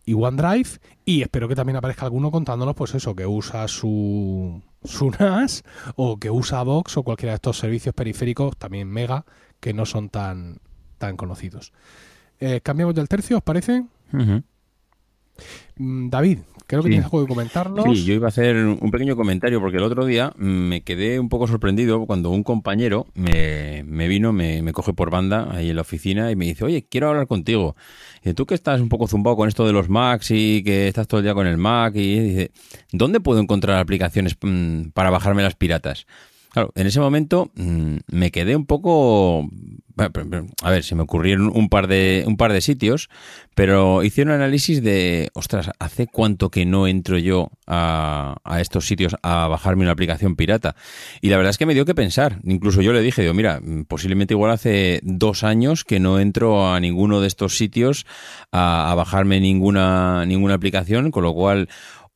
y 0.08 0.14
OneDrive. 0.14 0.70
Y 1.04 1.20
espero 1.20 1.48
que 1.48 1.54
también 1.54 1.76
aparezca 1.76 2.06
alguno 2.06 2.30
contándonos, 2.30 2.74
pues 2.74 2.94
eso, 2.94 3.14
que 3.14 3.26
usa 3.26 3.68
su, 3.68 4.62
su 4.82 5.10
NAS 5.10 5.62
o 5.96 6.18
que 6.18 6.30
usa 6.30 6.62
Vox 6.62 6.96
o 6.96 7.02
cualquiera 7.02 7.32
de 7.32 7.36
estos 7.36 7.58
servicios 7.58 7.94
periféricos, 7.94 8.56
también 8.56 8.88
Mega, 8.88 9.26
que 9.60 9.74
no 9.74 9.84
son 9.84 10.08
tan, 10.08 10.60
tan 10.96 11.18
conocidos. 11.18 11.72
Eh, 12.40 12.60
cambiamos 12.62 12.94
del 12.94 13.08
tercio, 13.08 13.36
¿os 13.36 13.42
parece? 13.42 13.84
David, 15.76 16.38
creo 16.66 16.82
que 16.82 16.88
tienes 16.88 17.06
algo 17.06 17.22
que 17.22 17.28
comentarnos. 17.28 17.84
Sí, 17.84 18.04
yo 18.04 18.14
iba 18.14 18.26
a 18.26 18.28
hacer 18.28 18.56
un 18.56 18.90
pequeño 18.90 19.16
comentario 19.16 19.60
porque 19.60 19.76
el 19.76 19.84
otro 19.84 20.04
día 20.04 20.32
me 20.36 20.82
quedé 20.82 21.20
un 21.20 21.28
poco 21.28 21.46
sorprendido 21.46 22.04
cuando 22.06 22.30
un 22.30 22.42
compañero 22.42 23.06
me, 23.14 23.82
vino, 24.08 24.32
me, 24.32 24.62
me, 24.62 24.72
coge 24.72 24.92
por 24.92 25.10
banda 25.10 25.48
ahí 25.50 25.70
en 25.70 25.76
la 25.76 25.82
oficina 25.82 26.30
y 26.30 26.36
me 26.36 26.46
dice, 26.46 26.64
oye, 26.64 26.86
quiero 26.88 27.08
hablar 27.08 27.26
contigo. 27.26 27.76
Y 28.24 28.34
tú 28.34 28.44
que 28.44 28.54
estás 28.54 28.80
un 28.80 28.88
poco 28.88 29.06
zumbado 29.06 29.36
con 29.36 29.48
esto 29.48 29.66
de 29.66 29.72
los 29.72 29.88
Macs 29.88 30.30
y 30.32 30.62
que 30.64 30.88
estás 30.88 31.06
todo 31.06 31.20
el 31.20 31.24
día 31.24 31.34
con 31.34 31.46
el 31.46 31.58
Mac 31.58 31.94
y 31.94 32.18
dice, 32.18 32.50
¿dónde 32.92 33.20
puedo 33.20 33.40
encontrar 33.40 33.78
aplicaciones 33.78 34.36
mm, 34.40 34.88
para 34.94 35.10
bajarme 35.10 35.42
las 35.42 35.54
piratas? 35.54 36.06
Claro, 36.50 36.72
en 36.74 36.86
ese 36.86 37.00
momento 37.00 37.50
mm, 37.54 37.96
me 38.08 38.30
quedé 38.30 38.56
un 38.56 38.66
poco 38.66 39.48
a 40.62 40.70
ver, 40.70 40.84
se 40.84 40.94
me 40.94 41.02
ocurrieron 41.02 41.50
un 41.54 41.68
par 41.68 41.88
de 41.88 42.24
un 42.26 42.36
par 42.36 42.52
de 42.52 42.60
sitios, 42.60 43.08
pero 43.54 44.02
hice 44.02 44.22
un 44.22 44.30
análisis 44.30 44.82
de, 44.82 45.30
ostras, 45.34 45.70
¿hace 45.78 46.06
cuánto 46.06 46.50
que 46.50 46.64
no 46.64 46.86
entro 46.86 47.18
yo 47.18 47.50
a, 47.66 48.36
estos 48.60 48.86
sitios 48.86 49.16
a 49.22 49.48
bajarme 49.48 49.82
una 49.82 49.92
aplicación 49.92 50.36
pirata? 50.36 50.76
Y 51.20 51.30
la 51.30 51.36
verdad 51.36 51.50
es 51.50 51.58
que 51.58 51.66
me 51.66 51.74
dio 51.74 51.84
que 51.84 51.94
pensar. 51.94 52.38
Incluso 52.44 52.80
yo 52.80 52.92
le 52.92 53.02
dije, 53.02 53.22
digo, 53.22 53.34
mira, 53.34 53.60
posiblemente 53.88 54.34
igual 54.34 54.52
hace 54.52 55.00
dos 55.02 55.42
años 55.42 55.84
que 55.84 56.00
no 56.00 56.20
entro 56.20 56.72
a 56.72 56.80
ninguno 56.80 57.20
de 57.20 57.26
estos 57.26 57.56
sitios 57.56 58.06
a, 58.52 58.92
a 58.92 58.94
bajarme 58.94 59.40
ninguna 59.40 60.24
ninguna 60.26 60.54
aplicación, 60.54 61.10
con 61.10 61.24
lo 61.24 61.34
cual 61.34 61.68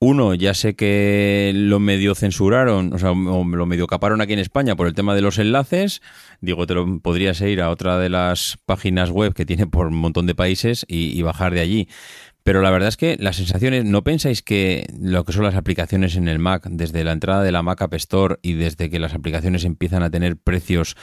uno, 0.05 0.35
ya 0.35 0.53
sé 0.53 0.75
que 0.75 1.53
lo 1.55 1.79
medio 1.79 2.17
censuraron, 2.17 2.93
o 2.93 2.99
sea, 2.99 3.11
lo 3.11 3.67
medio 3.67 3.87
caparon 3.87 4.21
aquí 4.21 4.33
en 4.33 4.41
España 4.41 4.75
por 4.75 4.89
el 4.89 4.95
tema 4.95 5.15
de 5.15 5.21
los 5.21 5.39
enlaces. 5.39 6.03
Digo, 6.41 6.67
te 6.67 6.75
lo 6.75 6.99
podrías 6.99 7.41
ir 7.41 7.61
a 7.61 7.71
otra 7.71 7.99
de 7.99 8.09
las 8.09 8.59
páginas 8.67 9.11
web 9.11 9.33
que 9.33 9.47
tiene 9.47 9.69
por 9.69 9.87
un 9.87 9.95
montón 9.95 10.27
de 10.27 10.35
países 10.35 10.85
y, 10.89 11.23
bajar 11.23 11.55
de 11.55 11.61
allí. 11.61 11.89
Pero 12.45 12.61
la 12.61 12.71
verdad 12.71 12.89
es 12.89 12.97
que 12.97 13.17
las 13.21 13.37
sensaciones, 13.37 13.85
¿no 13.85 14.03
pensáis 14.03 14.43
que 14.43 14.87
lo 15.01 15.25
que 15.25 15.33
son 15.33 15.45
las 15.45 15.55
aplicaciones 15.55 16.17
en 16.17 16.27
el 16.27 16.41
Mac, 16.41 16.67
desde 16.69 17.05
la 17.05 17.13
entrada 17.13 17.43
de 17.43 17.53
la 17.53 17.63
Mac 17.63 17.83
App 17.83 17.95
Store 17.95 18.37
y 18.43 18.55
desde 18.55 18.91
que 18.91 18.99
las 18.99 19.15
aplicaciones 19.15 19.65
empiezan 19.65 20.03
a 20.03 20.11
tener 20.11 20.37
precios, 20.37 20.97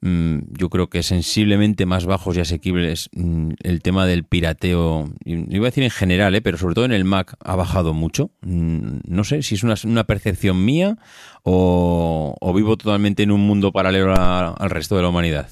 mm, 0.00 0.38
yo 0.58 0.68
creo 0.68 0.88
que 0.90 1.04
sensiblemente 1.04 1.86
más 1.86 2.06
bajos 2.06 2.36
y 2.36 2.40
asequibles, 2.40 3.08
mm, 3.14 3.52
el 3.62 3.82
tema 3.82 4.04
del 4.06 4.24
pirateo, 4.24 5.10
iba 5.24 5.66
a 5.66 5.70
decir 5.70 5.84
en 5.84 5.90
general, 5.90 6.34
¿eh? 6.34 6.42
pero 6.42 6.58
sobre 6.58 6.74
todo 6.74 6.84
en 6.86 6.92
el 6.92 7.04
Mac, 7.04 7.36
ha 7.38 7.54
bajado 7.54 7.94
mucho? 7.94 8.32
Mm, 8.40 8.98
no 9.06 9.22
sé 9.22 9.42
si 9.42 9.54
es 9.54 9.62
una, 9.62 10.04
percepción 10.04 10.64
mía 10.64 10.98
o, 11.44 12.52
vivo 12.54 12.76
totalmente 12.76 13.22
en 13.22 13.30
un 13.30 13.42
mundo 13.42 13.70
paralelo 13.70 14.12
al 14.14 14.70
resto 14.70 14.96
de 14.96 15.02
la 15.02 15.08
humanidad. 15.08 15.48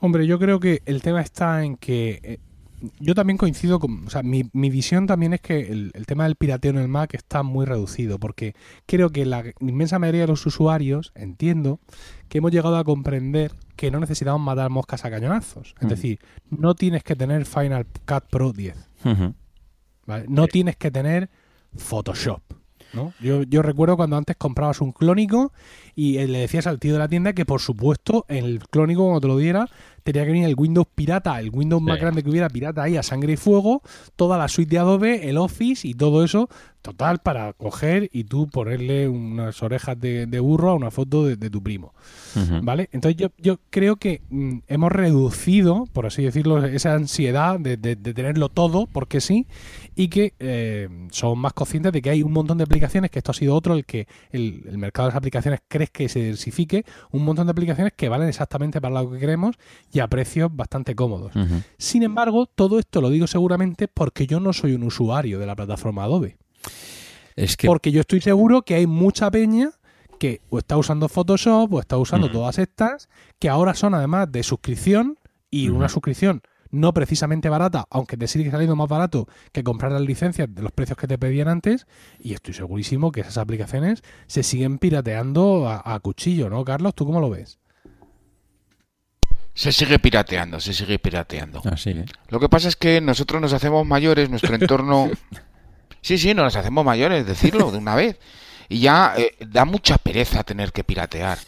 Hombre, 0.00 0.26
yo 0.26 0.38
creo 0.38 0.60
que 0.60 0.82
el 0.86 1.02
tema 1.02 1.20
está 1.20 1.64
en 1.64 1.76
que 1.76 2.20
eh, 2.22 2.38
yo 2.98 3.14
también 3.14 3.36
coincido 3.36 3.78
con, 3.78 4.06
o 4.06 4.10
sea, 4.10 4.22
mi, 4.22 4.50
mi 4.52 4.70
visión 4.70 5.06
también 5.06 5.32
es 5.32 5.40
que 5.40 5.60
el, 5.60 5.92
tema 6.06 6.24
del 6.24 6.36
pirateo 6.36 6.72
en 6.72 6.78
el 6.78 6.88
Mac 6.88 7.14
está 7.14 7.42
muy 7.42 7.64
reducido, 7.64 8.18
porque 8.18 8.54
creo 8.86 9.10
que 9.10 9.24
la 9.24 9.44
inmensa 9.60 9.98
mayoría 9.98 10.22
de 10.22 10.26
los 10.28 10.44
usuarios, 10.46 11.12
entiendo, 11.14 11.80
que 12.28 12.38
hemos 12.38 12.52
llegado 12.52 12.76
a 12.76 12.84
comprender 12.84 13.52
que 13.76 13.90
no 13.90 14.00
necesitamos 14.00 14.40
matar 14.40 14.70
moscas 14.70 15.04
a 15.04 15.10
cañonazos. 15.10 15.74
Es 15.80 15.88
decir, 15.88 16.20
no 16.50 16.74
tienes 16.74 17.02
que 17.02 17.16
tener 17.16 17.46
Final 17.46 17.86
Cut 18.06 18.24
Pro 18.30 18.52
10. 18.52 18.76
No 20.28 20.46
tienes 20.46 20.76
que 20.76 20.90
tener 20.90 21.30
Photoshop. 21.76 22.42
¿No? 22.92 23.12
Yo, 23.20 23.42
yo 23.42 23.62
recuerdo 23.62 23.96
cuando 23.96 24.16
antes 24.16 24.36
comprabas 24.36 24.80
un 24.80 24.92
clónico 24.92 25.52
y 25.94 26.18
le 26.26 26.38
decías 26.38 26.66
al 26.66 26.78
tío 26.78 26.92
de 26.92 26.98
la 26.98 27.08
tienda 27.08 27.32
que 27.32 27.44
por 27.44 27.60
supuesto 27.60 28.24
el 28.28 28.60
clónico 28.70 29.02
cuando 29.02 29.20
te 29.20 29.28
lo 29.28 29.38
diera 29.38 29.68
tenía 30.06 30.24
que 30.24 30.30
venir 30.30 30.46
el 30.46 30.54
Windows 30.56 30.86
pirata, 30.94 31.40
el 31.40 31.50
Windows 31.50 31.82
más 31.82 31.98
grande 31.98 32.22
que 32.22 32.30
hubiera 32.30 32.48
pirata 32.48 32.84
ahí 32.84 32.96
a 32.96 33.02
sangre 33.02 33.32
y 33.32 33.36
fuego, 33.36 33.82
toda 34.14 34.38
la 34.38 34.46
suite 34.46 34.70
de 34.70 34.78
Adobe, 34.78 35.28
el 35.28 35.36
Office 35.36 35.86
y 35.86 35.94
todo 35.94 36.22
eso, 36.22 36.48
total 36.80 37.18
para 37.18 37.52
coger 37.54 38.08
y 38.12 38.24
tú 38.24 38.46
ponerle 38.46 39.08
unas 39.08 39.60
orejas 39.64 40.00
de, 40.00 40.38
burro 40.38 40.70
a 40.70 40.74
una 40.74 40.92
foto 40.92 41.26
de, 41.26 41.50
tu 41.50 41.60
primo. 41.60 41.92
¿Vale? 42.62 42.88
Entonces 42.92 43.16
yo, 43.16 43.30
yo 43.38 43.58
creo 43.70 43.96
que 43.96 44.22
mm, 44.30 44.58
hemos 44.68 44.92
reducido, 44.92 45.86
por 45.92 46.06
así 46.06 46.22
decirlo, 46.22 46.64
esa 46.64 46.94
ansiedad 46.94 47.58
de, 47.58 47.76
tenerlo 47.96 48.48
todo, 48.48 48.86
porque 48.86 49.20
sí, 49.20 49.46
y 49.96 50.08
que 50.08 50.34
eh, 50.38 50.88
somos 51.10 51.38
más 51.38 51.54
conscientes 51.54 51.90
de 51.90 52.02
que 52.02 52.10
hay 52.10 52.22
un 52.22 52.32
montón 52.32 52.58
de 52.58 52.64
aplicaciones, 52.64 53.10
que 53.10 53.18
esto 53.18 53.30
ha 53.30 53.34
sido 53.34 53.54
otro, 53.54 53.74
el 53.74 53.86
que 53.86 54.06
el, 54.30 54.62
el 54.68 54.76
mercado 54.76 55.08
de 55.08 55.12
las 55.12 55.16
aplicaciones 55.16 55.60
crees 55.66 55.90
que 55.90 56.08
se 56.10 56.20
diversifique, 56.20 56.84
un 57.10 57.24
montón 57.24 57.46
de 57.46 57.52
aplicaciones 57.52 57.94
que 57.96 58.10
valen 58.10 58.28
exactamente 58.28 58.80
para 58.80 59.02
lo 59.02 59.10
que 59.10 59.18
queremos 59.18 59.56
y 59.90 60.00
a 60.00 60.06
precios 60.06 60.54
bastante 60.54 60.94
cómodos. 60.94 61.32
Sin 61.78 62.02
embargo, 62.02 62.46
todo 62.46 62.78
esto 62.78 63.00
lo 63.00 63.08
digo 63.08 63.26
seguramente 63.26 63.88
porque 63.88 64.26
yo 64.26 64.38
no 64.38 64.52
soy 64.52 64.74
un 64.74 64.82
usuario 64.82 65.38
de 65.38 65.46
la 65.46 65.56
plataforma 65.56 66.04
Adobe. 66.04 66.36
Es 67.34 67.56
que... 67.56 67.66
Porque 67.66 67.90
yo 67.90 68.02
estoy 68.02 68.20
seguro 68.20 68.62
que 68.62 68.74
hay 68.74 68.86
mucha 68.86 69.30
peña 69.30 69.70
que 70.18 70.42
o 70.50 70.58
está 70.58 70.76
usando 70.76 71.08
Photoshop 71.08 71.72
o 71.72 71.80
está 71.80 71.96
usando 71.96 72.30
todas 72.30 72.58
estas, 72.58 73.08
que 73.38 73.48
ahora 73.48 73.74
son 73.74 73.94
además 73.94 74.30
de 74.30 74.42
suscripción 74.42 75.18
y 75.50 75.68
una 75.68 75.88
suscripción 75.88 76.42
no 76.76 76.92
precisamente 76.94 77.48
barata, 77.48 77.86
aunque 77.90 78.16
te 78.16 78.28
sigue 78.28 78.50
saliendo 78.50 78.76
más 78.76 78.88
barato 78.88 79.28
que 79.52 79.64
comprar 79.64 79.92
las 79.92 80.02
licencias 80.02 80.54
de 80.54 80.62
los 80.62 80.72
precios 80.72 80.98
que 80.98 81.06
te 81.06 81.18
pedían 81.18 81.48
antes, 81.48 81.86
y 82.20 82.34
estoy 82.34 82.54
segurísimo 82.54 83.12
que 83.12 83.22
esas 83.22 83.38
aplicaciones 83.38 84.02
se 84.26 84.42
siguen 84.42 84.78
pirateando 84.78 85.68
a, 85.68 85.98
cuchillo, 86.00 86.50
¿no, 86.50 86.64
Carlos? 86.64 86.94
¿Tú 86.94 87.06
cómo 87.06 87.20
lo 87.20 87.30
ves? 87.30 87.58
Se 89.54 89.72
sigue 89.72 89.98
pirateando, 89.98 90.60
se 90.60 90.74
sigue 90.74 90.98
pirateando. 90.98 91.62
Así, 91.64 91.90
¿eh? 91.90 92.04
Lo 92.28 92.38
que 92.38 92.48
pasa 92.48 92.68
es 92.68 92.76
que 92.76 93.00
nosotros 93.00 93.40
nos 93.40 93.54
hacemos 93.54 93.86
mayores, 93.86 94.28
nuestro 94.28 94.54
entorno... 94.60 95.10
sí, 96.02 96.18
sí, 96.18 96.34
nos 96.34 96.54
hacemos 96.56 96.84
mayores, 96.84 97.26
decirlo 97.26 97.72
de 97.72 97.78
una 97.78 97.94
vez. 97.94 98.18
Y 98.68 98.80
ya 98.80 99.14
eh, 99.16 99.34
da 99.46 99.64
mucha 99.64 99.96
pereza 99.96 100.44
tener 100.44 100.72
que 100.72 100.84
piratear. 100.84 101.38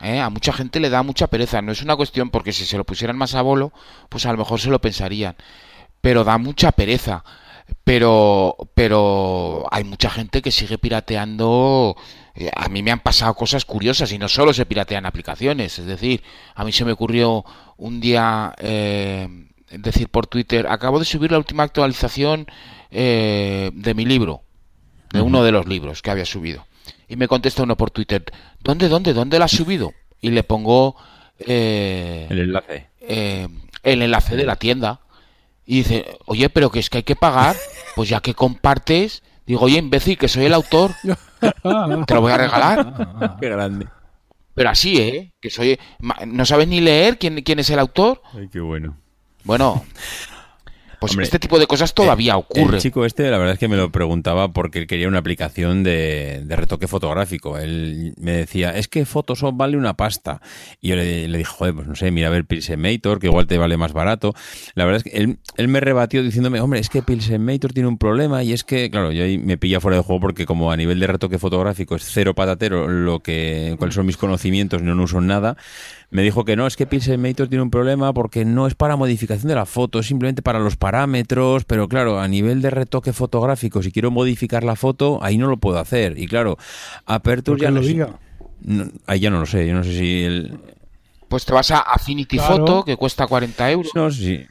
¿Eh? 0.00 0.20
A 0.20 0.30
mucha 0.30 0.52
gente 0.52 0.80
le 0.80 0.90
da 0.90 1.02
mucha 1.02 1.26
pereza. 1.26 1.62
No 1.62 1.72
es 1.72 1.82
una 1.82 1.96
cuestión 1.96 2.30
porque 2.30 2.52
si 2.52 2.64
se 2.64 2.76
lo 2.76 2.84
pusieran 2.84 3.16
más 3.16 3.34
a 3.34 3.42
bolo, 3.42 3.72
pues 4.08 4.26
a 4.26 4.32
lo 4.32 4.38
mejor 4.38 4.60
se 4.60 4.70
lo 4.70 4.80
pensarían. 4.80 5.36
Pero 6.00 6.24
da 6.24 6.38
mucha 6.38 6.72
pereza. 6.72 7.24
Pero, 7.84 8.56
pero 8.74 9.66
hay 9.70 9.84
mucha 9.84 10.08
gente 10.08 10.40
que 10.40 10.50
sigue 10.50 10.78
pirateando. 10.78 11.96
Eh, 12.34 12.50
a 12.54 12.68
mí 12.68 12.82
me 12.82 12.90
han 12.90 13.00
pasado 13.00 13.34
cosas 13.34 13.64
curiosas 13.64 14.10
y 14.12 14.18
no 14.18 14.28
solo 14.28 14.54
se 14.54 14.66
piratean 14.66 15.04
aplicaciones. 15.06 15.78
Es 15.78 15.86
decir, 15.86 16.22
a 16.54 16.64
mí 16.64 16.72
se 16.72 16.84
me 16.84 16.92
ocurrió 16.92 17.44
un 17.76 18.00
día 18.00 18.54
eh, 18.58 19.28
decir 19.70 20.08
por 20.08 20.26
Twitter, 20.26 20.66
acabo 20.68 20.98
de 20.98 21.04
subir 21.04 21.30
la 21.30 21.38
última 21.38 21.62
actualización 21.62 22.46
de 22.90 23.92
mi 23.94 24.06
libro, 24.06 24.40
de 25.12 25.20
uno 25.20 25.42
de 25.42 25.52
los 25.52 25.66
libros 25.66 26.00
que 26.00 26.10
había 26.10 26.24
subido. 26.24 26.66
Y 27.08 27.16
me 27.16 27.28
contesta 27.28 27.62
uno 27.62 27.76
por 27.76 27.90
Twitter, 27.90 28.24
¿dónde, 28.62 28.88
dónde, 28.88 29.12
dónde 29.12 29.38
la 29.38 29.46
has 29.46 29.50
subido? 29.50 29.92
Y 30.20 30.30
le 30.30 30.42
pongo 30.42 30.96
eh, 31.38 32.26
el 32.30 32.40
enlace. 32.40 32.88
Eh, 33.00 33.48
el 33.82 34.02
enlace 34.02 34.36
de 34.36 34.46
la 34.46 34.56
tienda. 34.56 35.00
Y 35.64 35.78
dice, 35.78 36.18
oye, 36.26 36.48
pero 36.48 36.70
que 36.70 36.78
es 36.78 36.90
que 36.90 36.98
hay 36.98 37.04
que 37.04 37.16
pagar. 37.16 37.56
Pues 37.94 38.08
ya 38.08 38.20
que 38.20 38.34
compartes, 38.34 39.22
digo, 39.46 39.62
oye, 39.62 39.78
imbécil, 39.78 40.16
que 40.16 40.28
soy 40.28 40.46
el 40.46 40.54
autor. 40.54 40.92
Te 41.40 42.14
lo 42.14 42.20
voy 42.20 42.32
a 42.32 42.38
regalar. 42.38 43.36
Qué 43.40 43.48
grande. 43.48 43.86
Pero 44.54 44.70
así, 44.70 44.98
¿eh? 44.98 45.34
Que 45.40 45.50
soy... 45.50 45.78
¿No 46.26 46.44
sabes 46.44 46.66
ni 46.66 46.80
leer 46.80 47.18
quién, 47.18 47.42
quién 47.42 47.60
es 47.60 47.70
el 47.70 47.78
autor? 47.78 48.22
Ay, 48.34 48.48
qué 48.48 48.60
bueno. 48.60 48.96
Bueno, 49.44 49.84
pues 50.98 51.16
este 51.18 51.38
tipo 51.38 51.58
de 51.58 51.66
cosas 51.66 51.94
todavía 51.94 52.36
ocurre. 52.36 52.76
El 52.76 52.82
chico 52.82 53.04
este, 53.04 53.30
la 53.30 53.38
verdad 53.38 53.54
es 53.54 53.58
que 53.58 53.68
me 53.68 53.76
lo 53.76 53.90
preguntaba 53.90 54.52
porque 54.52 54.80
él 54.80 54.86
quería 54.86 55.08
una 55.08 55.18
aplicación 55.18 55.82
de, 55.82 56.44
retoque 56.48 56.88
fotográfico. 56.88 57.58
Él 57.58 58.14
me 58.18 58.32
decía, 58.32 58.76
es 58.76 58.88
que 58.88 59.04
Photoshop 59.04 59.56
vale 59.56 59.76
una 59.76 59.94
pasta. 59.94 60.40
Y 60.80 60.88
yo 60.88 60.96
le, 60.96 61.28
dije, 61.28 61.44
joder, 61.44 61.74
pues 61.74 61.86
no 61.86 61.94
sé, 61.94 62.10
mira 62.10 62.28
a 62.28 62.30
ver 62.30 62.44
Pilsenmator, 62.44 63.20
que 63.20 63.28
igual 63.28 63.46
te 63.46 63.58
vale 63.58 63.76
más 63.76 63.92
barato. 63.92 64.34
La 64.74 64.84
verdad 64.84 65.02
es 65.04 65.12
que 65.12 65.18
él, 65.18 65.38
él 65.56 65.68
me 65.68 65.80
rebatió 65.80 66.22
diciéndome, 66.22 66.60
hombre, 66.60 66.80
es 66.80 66.88
que 66.88 67.02
Pilsenmator 67.02 67.72
tiene 67.72 67.88
un 67.88 67.98
problema 67.98 68.42
y 68.42 68.52
es 68.52 68.64
que, 68.64 68.90
claro, 68.90 69.12
yo 69.12 69.24
ahí 69.24 69.38
me 69.38 69.56
pilla 69.56 69.80
fuera 69.80 69.96
de 69.96 70.02
juego 70.02 70.20
porque 70.20 70.46
como 70.46 70.72
a 70.72 70.76
nivel 70.76 70.98
de 71.00 71.06
retoque 71.06 71.38
fotográfico 71.38 71.96
es 71.96 72.04
cero 72.04 72.34
patatero 72.34 72.88
lo 72.88 73.20
que, 73.20 73.74
cuáles 73.78 73.94
son 73.94 74.06
mis 74.06 74.16
conocimientos, 74.16 74.82
no, 74.82 74.94
no 74.94 75.04
uso 75.04 75.20
nada 75.20 75.56
me 76.10 76.22
dijo 76.22 76.44
que 76.44 76.56
no, 76.56 76.66
es 76.66 76.76
que 76.76 76.86
Pixelmator 76.86 77.48
tiene 77.48 77.62
un 77.62 77.70
problema 77.70 78.14
porque 78.14 78.44
no 78.44 78.66
es 78.66 78.74
para 78.74 78.96
modificación 78.96 79.48
de 79.48 79.54
la 79.54 79.66
foto, 79.66 79.98
es 79.98 80.06
simplemente 80.06 80.40
para 80.40 80.58
los 80.58 80.76
parámetros, 80.76 81.64
pero 81.64 81.86
claro, 81.88 82.18
a 82.18 82.28
nivel 82.28 82.62
de 82.62 82.70
retoque 82.70 83.12
fotográfico, 83.12 83.82
si 83.82 83.92
quiero 83.92 84.10
modificar 84.10 84.64
la 84.64 84.74
foto, 84.74 85.18
ahí 85.22 85.36
no 85.36 85.48
lo 85.48 85.58
puedo 85.58 85.78
hacer. 85.78 86.18
Y 86.18 86.26
claro, 86.26 86.56
Aperture 87.04 87.60
ya 87.60 87.70
lo 87.70 87.80
diga? 87.80 88.18
ahí 89.06 89.20
ya 89.20 89.30
no 89.30 89.40
lo 89.40 89.46
sé, 89.46 89.66
yo 89.66 89.74
no 89.74 89.84
sé 89.84 89.92
si 89.92 90.24
el... 90.24 90.58
Pues 91.28 91.44
te 91.44 91.52
vas 91.52 91.70
a 91.70 91.80
Affinity 91.80 92.38
Photo, 92.38 92.84
que 92.84 92.96
cuesta 92.96 93.26
40 93.26 93.70
euros. 93.70 93.92
No, 93.94 94.10
sí. 94.10 94.46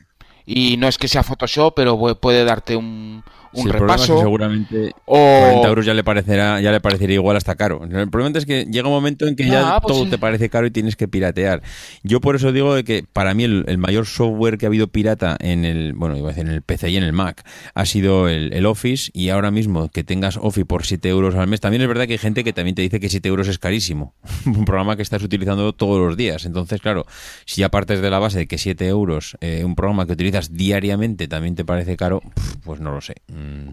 Y 0.45 0.77
no 0.77 0.87
es 0.87 0.99
que 0.99 1.07
sea 1.07 1.23
Photoshop, 1.23 1.73
pero 1.75 1.97
puede 2.19 2.45
darte 2.45 2.75
un, 2.75 3.23
un 3.57 3.69
repaso. 3.69 4.19
seguramente 4.19 4.93
o... 5.05 5.15
40 5.15 5.67
euros 5.67 5.85
ya 5.85 5.93
le 5.93 6.03
parecerá, 6.03 6.61
ya 6.61 6.71
le 6.71 6.79
parecería 6.79 7.15
igual 7.15 7.37
hasta 7.37 7.55
caro. 7.55 7.81
El 7.83 8.09
problema 8.09 8.37
es 8.37 8.45
que 8.45 8.65
llega 8.65 8.87
un 8.87 8.93
momento 8.93 9.27
en 9.27 9.35
que 9.35 9.47
ya 9.47 9.75
ah, 9.75 9.81
pues 9.81 9.93
todo 9.93 10.09
te 10.09 10.17
parece 10.17 10.49
caro 10.49 10.67
y 10.67 10.71
tienes 10.71 10.95
que 10.95 11.07
piratear. 11.07 11.61
Yo 12.03 12.21
por 12.21 12.35
eso 12.35 12.51
digo 12.51 12.75
de 12.75 12.83
que 12.83 13.03
para 13.11 13.33
mí 13.33 13.43
el, 13.43 13.77
mayor 13.77 14.05
software 14.05 14.57
que 14.57 14.65
ha 14.65 14.69
habido 14.69 14.87
pirata 14.87 15.37
en 15.39 15.65
el, 15.65 15.93
bueno, 15.93 16.17
iba 16.17 16.27
a 16.27 16.31
decir 16.31 16.45
en 16.45 16.51
el 16.51 16.61
PC 16.61 16.89
y 16.89 16.97
en 16.97 17.03
el 17.03 17.13
Mac 17.13 17.45
ha 17.73 17.85
sido 17.85 18.27
el, 18.27 18.65
Office 18.67 19.11
y 19.13 19.29
ahora 19.29 19.49
mismo 19.49 19.87
que 19.87 20.03
tengas 20.03 20.35
Office 20.35 20.65
por 20.65 20.85
7 20.85 21.07
euros 21.07 21.35
al 21.35 21.47
mes, 21.47 21.61
también 21.61 21.81
es 21.81 21.87
verdad 21.87 22.05
que 22.05 22.13
hay 22.13 22.17
gente 22.17 22.43
que 22.43 22.51
también 22.51 22.75
te 22.75 22.81
dice 22.81 22.99
que 22.99 23.07
7 23.07 23.29
euros 23.29 23.47
es 23.47 23.59
carísimo. 23.59 24.13
un 24.45 24.65
programa 24.65 24.95
que 24.95 25.03
estás 25.03 25.23
utilizando 25.23 25.73
todos 25.73 26.05
los 26.05 26.17
días. 26.17 26.45
Entonces, 26.45 26.81
claro, 26.81 27.05
si 27.45 27.61
ya 27.61 27.69
partes 27.69 28.01
de 28.01 28.09
la 28.09 28.19
base 28.19 28.39
de 28.39 28.47
que 28.47 28.57
7 28.57 28.87
euros, 28.87 29.37
eh, 29.41 29.63
un 29.63 29.75
programa 29.75 30.05
que 30.05 30.13
utilizas 30.13 30.53
diariamente 30.53 31.27
también 31.27 31.55
te 31.55 31.65
parece 31.65 31.95
caro, 31.95 32.21
pues 32.63 32.79
no 32.79 32.91
lo 32.91 33.01
sé. 33.01 33.15
Mm, 33.47 33.69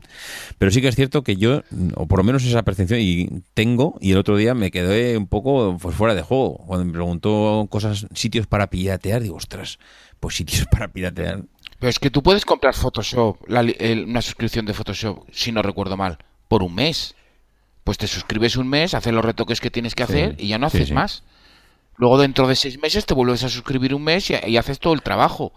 pero 0.58 0.70
sí 0.70 0.80
que 0.80 0.88
es 0.88 0.94
cierto 0.96 1.22
que 1.22 1.36
yo, 1.36 1.62
o 1.96 2.06
por 2.06 2.18
lo 2.18 2.24
menos 2.24 2.44
esa 2.44 2.62
percepción, 2.62 3.00
y 3.00 3.28
tengo, 3.54 3.96
y 4.00 4.12
el 4.12 4.18
otro 4.18 4.36
día 4.36 4.54
me 4.54 4.70
quedé 4.70 5.16
un 5.16 5.26
poco 5.26 5.76
pues, 5.80 5.94
fuera 5.96 6.14
de 6.14 6.22
juego. 6.22 6.58
Cuando 6.66 6.84
me 6.84 6.92
preguntó 6.92 7.66
cosas, 7.70 8.06
sitios 8.14 8.46
para 8.46 8.68
piratear, 8.68 9.22
digo, 9.22 9.36
ostras, 9.36 9.78
pues 10.20 10.36
sitios 10.36 10.66
para 10.70 10.88
piratear. 10.88 11.42
Pero 11.78 11.90
es 11.90 11.98
que 11.98 12.10
tú 12.10 12.22
puedes 12.22 12.44
comprar 12.44 12.74
Photoshop, 12.74 13.38
la 13.48 13.62
li- 13.62 13.76
el- 13.78 14.04
una 14.04 14.22
suscripción 14.22 14.64
de 14.64 14.74
Photoshop, 14.74 15.26
si 15.32 15.50
no 15.52 15.60
recuerdo 15.62 15.96
mal, 15.96 16.18
por 16.48 16.62
un 16.62 16.74
mes. 16.74 17.14
Pues 17.82 17.98
te 17.98 18.06
suscribes 18.06 18.56
un 18.56 18.66
mes, 18.68 18.94
haces 18.94 19.12
los 19.12 19.24
retoques 19.24 19.60
que 19.60 19.70
tienes 19.70 19.94
que 19.94 20.06
Sí, 20.06 20.12
hacer 20.12 20.36
y 20.38 20.48
ya 20.48 20.58
no 20.58 20.70
sí, 20.70 20.78
haces 20.78 20.88
sí. 20.88 20.94
más. 20.94 21.22
Luego 21.96 22.18
dentro 22.18 22.48
de 22.48 22.56
seis 22.56 22.80
meses 22.80 23.04
te 23.04 23.12
vuelves 23.12 23.44
a 23.44 23.48
suscribir 23.50 23.94
un 23.94 24.02
mes 24.04 24.30
y, 24.30 24.34
y 24.46 24.56
haces 24.56 24.78
todo 24.78 24.94
el 24.94 25.02
trabajo. 25.02 25.52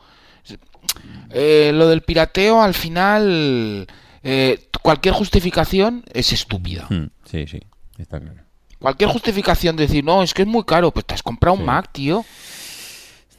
Eh, 1.32 1.72
lo 1.74 1.88
del 1.88 2.02
pirateo 2.02 2.62
al 2.62 2.74
final, 2.74 3.88
eh, 4.28 4.68
cualquier 4.82 5.14
justificación 5.14 6.04
es 6.14 6.32
estúpida. 6.34 6.86
Mm, 6.90 7.08
Sí, 7.26 7.46
sí, 7.48 7.60
está 7.98 8.20
claro. 8.20 8.42
Cualquier 8.80 9.10
justificación 9.10 9.76
de 9.76 9.88
decir, 9.88 10.04
no, 10.04 10.22
es 10.22 10.34
que 10.34 10.44
es 10.44 10.48
muy 10.48 10.64
caro, 10.64 10.92
pues 10.92 11.06
te 11.06 11.14
has 11.16 11.24
comprado 11.24 11.56
un. 11.58 11.66
Mac, 11.66 11.90
tío. 11.92 12.24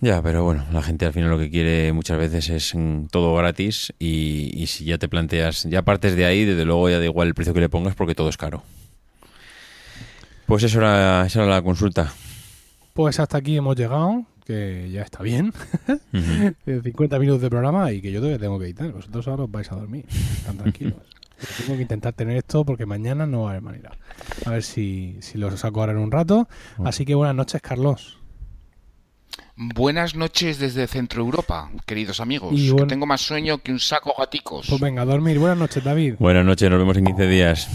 Ya, 0.01 0.23
pero 0.23 0.45
bueno, 0.45 0.65
la 0.73 0.83
gente 0.83 1.07
al 1.07 1.13
final 1.13 1.31
lo 1.31 1.39
que 1.39 1.51
quiere 1.51 1.93
muchas 1.93 2.19
veces 2.19 2.49
es 2.51 2.75
mm, 2.75 3.07
todo 3.07 3.35
gratis 3.35 3.93
y, 3.99 4.51
y 4.55 4.67
si 4.69 4.85
ya 4.85 4.97
te 4.99 5.09
planteas, 5.09 5.65
ya 5.65 5.83
partes 5.83 6.17
de 6.17 6.25
ahí, 6.25 6.45
desde 6.45 6.65
luego 6.65 6.89
ya 6.89 6.99
da 6.99 7.05
igual 7.05 7.29
el 7.29 7.35
precio 7.35 7.53
que 7.53 7.61
le 7.61 7.69
pongas 7.69 7.95
porque 7.95 8.15
todo 8.15 8.29
es 8.29 8.37
caro. 8.37 8.63
Pues 10.47 10.63
eso 10.63 10.79
era, 10.79 11.27
esa 11.27 11.43
era 11.43 11.51
la 11.51 11.63
consulta. 11.63 12.13
Pues 12.95 13.21
hasta 13.21 13.39
aquí 13.39 13.57
hemos 13.57 13.77
llegado, 13.77 14.25
que 14.49 14.89
ya 14.91 15.03
está 15.03 15.23
bien. 15.23 15.53
Ujú. 16.13 16.55
Eh, 16.67 16.81
50 16.83 17.19
minutos 17.19 17.43
de 17.43 17.51
programa 17.51 17.93
y 17.93 18.01
que 18.01 18.11
yo 18.11 18.21
todavía 18.21 18.39
tengo 18.39 18.59
que 18.59 18.65
editar. 18.65 18.91
Vosotros 18.91 19.29
ahora 19.29 19.45
os 19.45 19.51
vais 19.51 19.71
a 19.71 19.77
dormir. 19.77 20.07
Están 20.09 20.57
tranquilos. 20.57 21.03
Tengo 21.59 21.77
que 21.77 21.83
intentar 21.83 22.13
tener 22.15 22.37
esto 22.37 22.65
porque 22.65 22.85
mañana 22.85 23.27
no 23.27 23.43
va 23.43 23.49
a 23.49 23.51
haber 23.53 23.63
manera. 23.63 23.93
A 24.45 24.51
ver 24.51 24.63
si, 24.65 25.19
si 25.21 25.39
lo 25.39 25.57
saco 25.57 25.81
ahora 25.81 25.93
en 25.93 25.99
un 25.99 26.11
rato. 26.11 26.49
Así 26.85 27.05
que 27.05 27.15
buenas 27.15 27.37
noches, 27.37 27.61
Carlos. 27.63 28.19
Buenas 29.55 30.15
noches 30.17 30.59
desde 30.59 30.87
Centro 30.87 31.23
Europa, 31.23 31.71
queridos 31.87 32.21
amigos. 32.21 32.53
Y 32.55 32.75
que 32.75 32.87
tengo 32.87 33.07
más 33.07 33.21
sueño 33.21 33.59
que 33.59 33.71
un 33.71 33.79
saco 33.79 34.15
gaticos. 34.19 34.67
Pues 34.69 34.81
venga, 34.81 35.03
a 35.03 35.05
dormir. 35.05 35.39
Buenas 35.39 35.59
noches, 35.59 35.85
David. 35.85 36.15
Buenas 36.19 36.45
noches, 36.45 36.69
nos 36.71 36.79
vemos 36.79 36.97
en 36.97 37.05
15 37.05 37.27
días. 37.29 37.69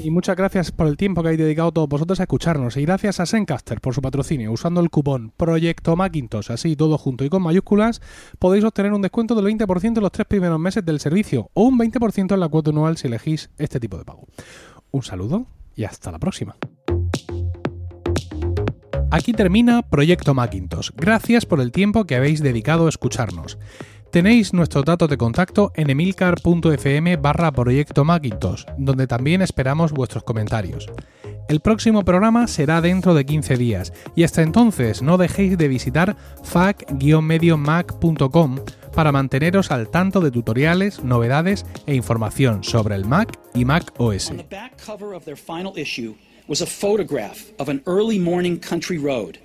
Y 0.00 0.10
muchas 0.10 0.36
gracias 0.36 0.72
por 0.72 0.86
el 0.86 0.96
tiempo 0.96 1.22
que 1.22 1.28
habéis 1.28 1.40
dedicado 1.40 1.72
todos 1.72 1.88
vosotros 1.88 2.20
a 2.20 2.24
escucharnos. 2.24 2.76
Y 2.76 2.82
gracias 2.82 3.20
a 3.20 3.26
Zencaster 3.26 3.80
por 3.80 3.94
su 3.94 4.02
patrocinio. 4.02 4.52
Usando 4.52 4.80
el 4.80 4.90
cupón 4.90 5.32
Proyecto 5.36 5.96
Macintosh, 5.96 6.50
así 6.50 6.76
todo 6.76 6.98
junto 6.98 7.24
y 7.24 7.30
con 7.30 7.42
mayúsculas, 7.42 8.02
podéis 8.38 8.64
obtener 8.64 8.92
un 8.92 9.02
descuento 9.02 9.34
del 9.34 9.46
20% 9.46 9.96
en 9.96 10.02
los 10.02 10.12
tres 10.12 10.26
primeros 10.26 10.58
meses 10.58 10.84
del 10.84 11.00
servicio 11.00 11.50
o 11.54 11.62
un 11.62 11.78
20% 11.78 12.34
en 12.34 12.40
la 12.40 12.48
cuota 12.48 12.70
anual 12.70 12.96
si 12.96 13.06
elegís 13.06 13.50
este 13.56 13.80
tipo 13.80 13.96
de 13.96 14.04
pago. 14.04 14.26
Un 14.90 15.02
saludo 15.02 15.46
y 15.76 15.84
hasta 15.84 16.10
la 16.10 16.18
próxima. 16.18 16.56
Aquí 19.10 19.32
termina 19.32 19.82
Proyecto 19.82 20.34
Macintosh. 20.34 20.90
Gracias 20.96 21.46
por 21.46 21.60
el 21.60 21.70
tiempo 21.70 22.04
que 22.04 22.16
habéis 22.16 22.42
dedicado 22.42 22.86
a 22.86 22.88
escucharnos. 22.88 23.58
Tenéis 24.14 24.54
nuestros 24.54 24.84
datos 24.84 25.10
de 25.10 25.16
contacto 25.16 25.72
en 25.74 25.90
emilcar.fm 25.90 27.16
barra 27.16 27.50
Proyecto 27.50 28.04
Macintosh, 28.04 28.62
donde 28.78 29.08
también 29.08 29.42
esperamos 29.42 29.90
vuestros 29.90 30.22
comentarios. 30.22 30.86
El 31.48 31.58
próximo 31.58 32.04
programa 32.04 32.46
será 32.46 32.80
dentro 32.80 33.14
de 33.14 33.26
15 33.26 33.56
días 33.56 33.92
y 34.14 34.22
hasta 34.22 34.42
entonces 34.42 35.02
no 35.02 35.18
dejéis 35.18 35.58
de 35.58 35.66
visitar 35.66 36.14
fac-mediomac.com 36.44 38.58
para 38.94 39.10
manteneros 39.10 39.72
al 39.72 39.88
tanto 39.88 40.20
de 40.20 40.30
tutoriales, 40.30 41.02
novedades 41.02 41.66
e 41.88 41.96
información 41.96 42.62
sobre 42.62 42.94
el 42.94 43.06
Mac 43.06 43.36
y 43.52 43.64
Mac 43.64 43.92
OS. 43.98 44.30
Was 46.46 46.60
a 46.62 46.66
photograph 46.66 47.50
of 47.58 47.68
an 47.68 47.82
early 47.86 48.20
morning 48.20 48.60
country 48.60 48.98
road, 48.98 49.40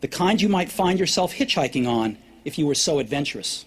the 0.00 0.08
kind 0.08 0.40
you 0.40 0.48
might 0.48 0.70
find 0.70 1.00
yourself 1.00 1.34
hitchhiking 1.34 1.88
on 1.88 2.16
if 2.44 2.56
you 2.56 2.68
were 2.68 2.76
so 2.76 3.00
adventurous. 3.00 3.66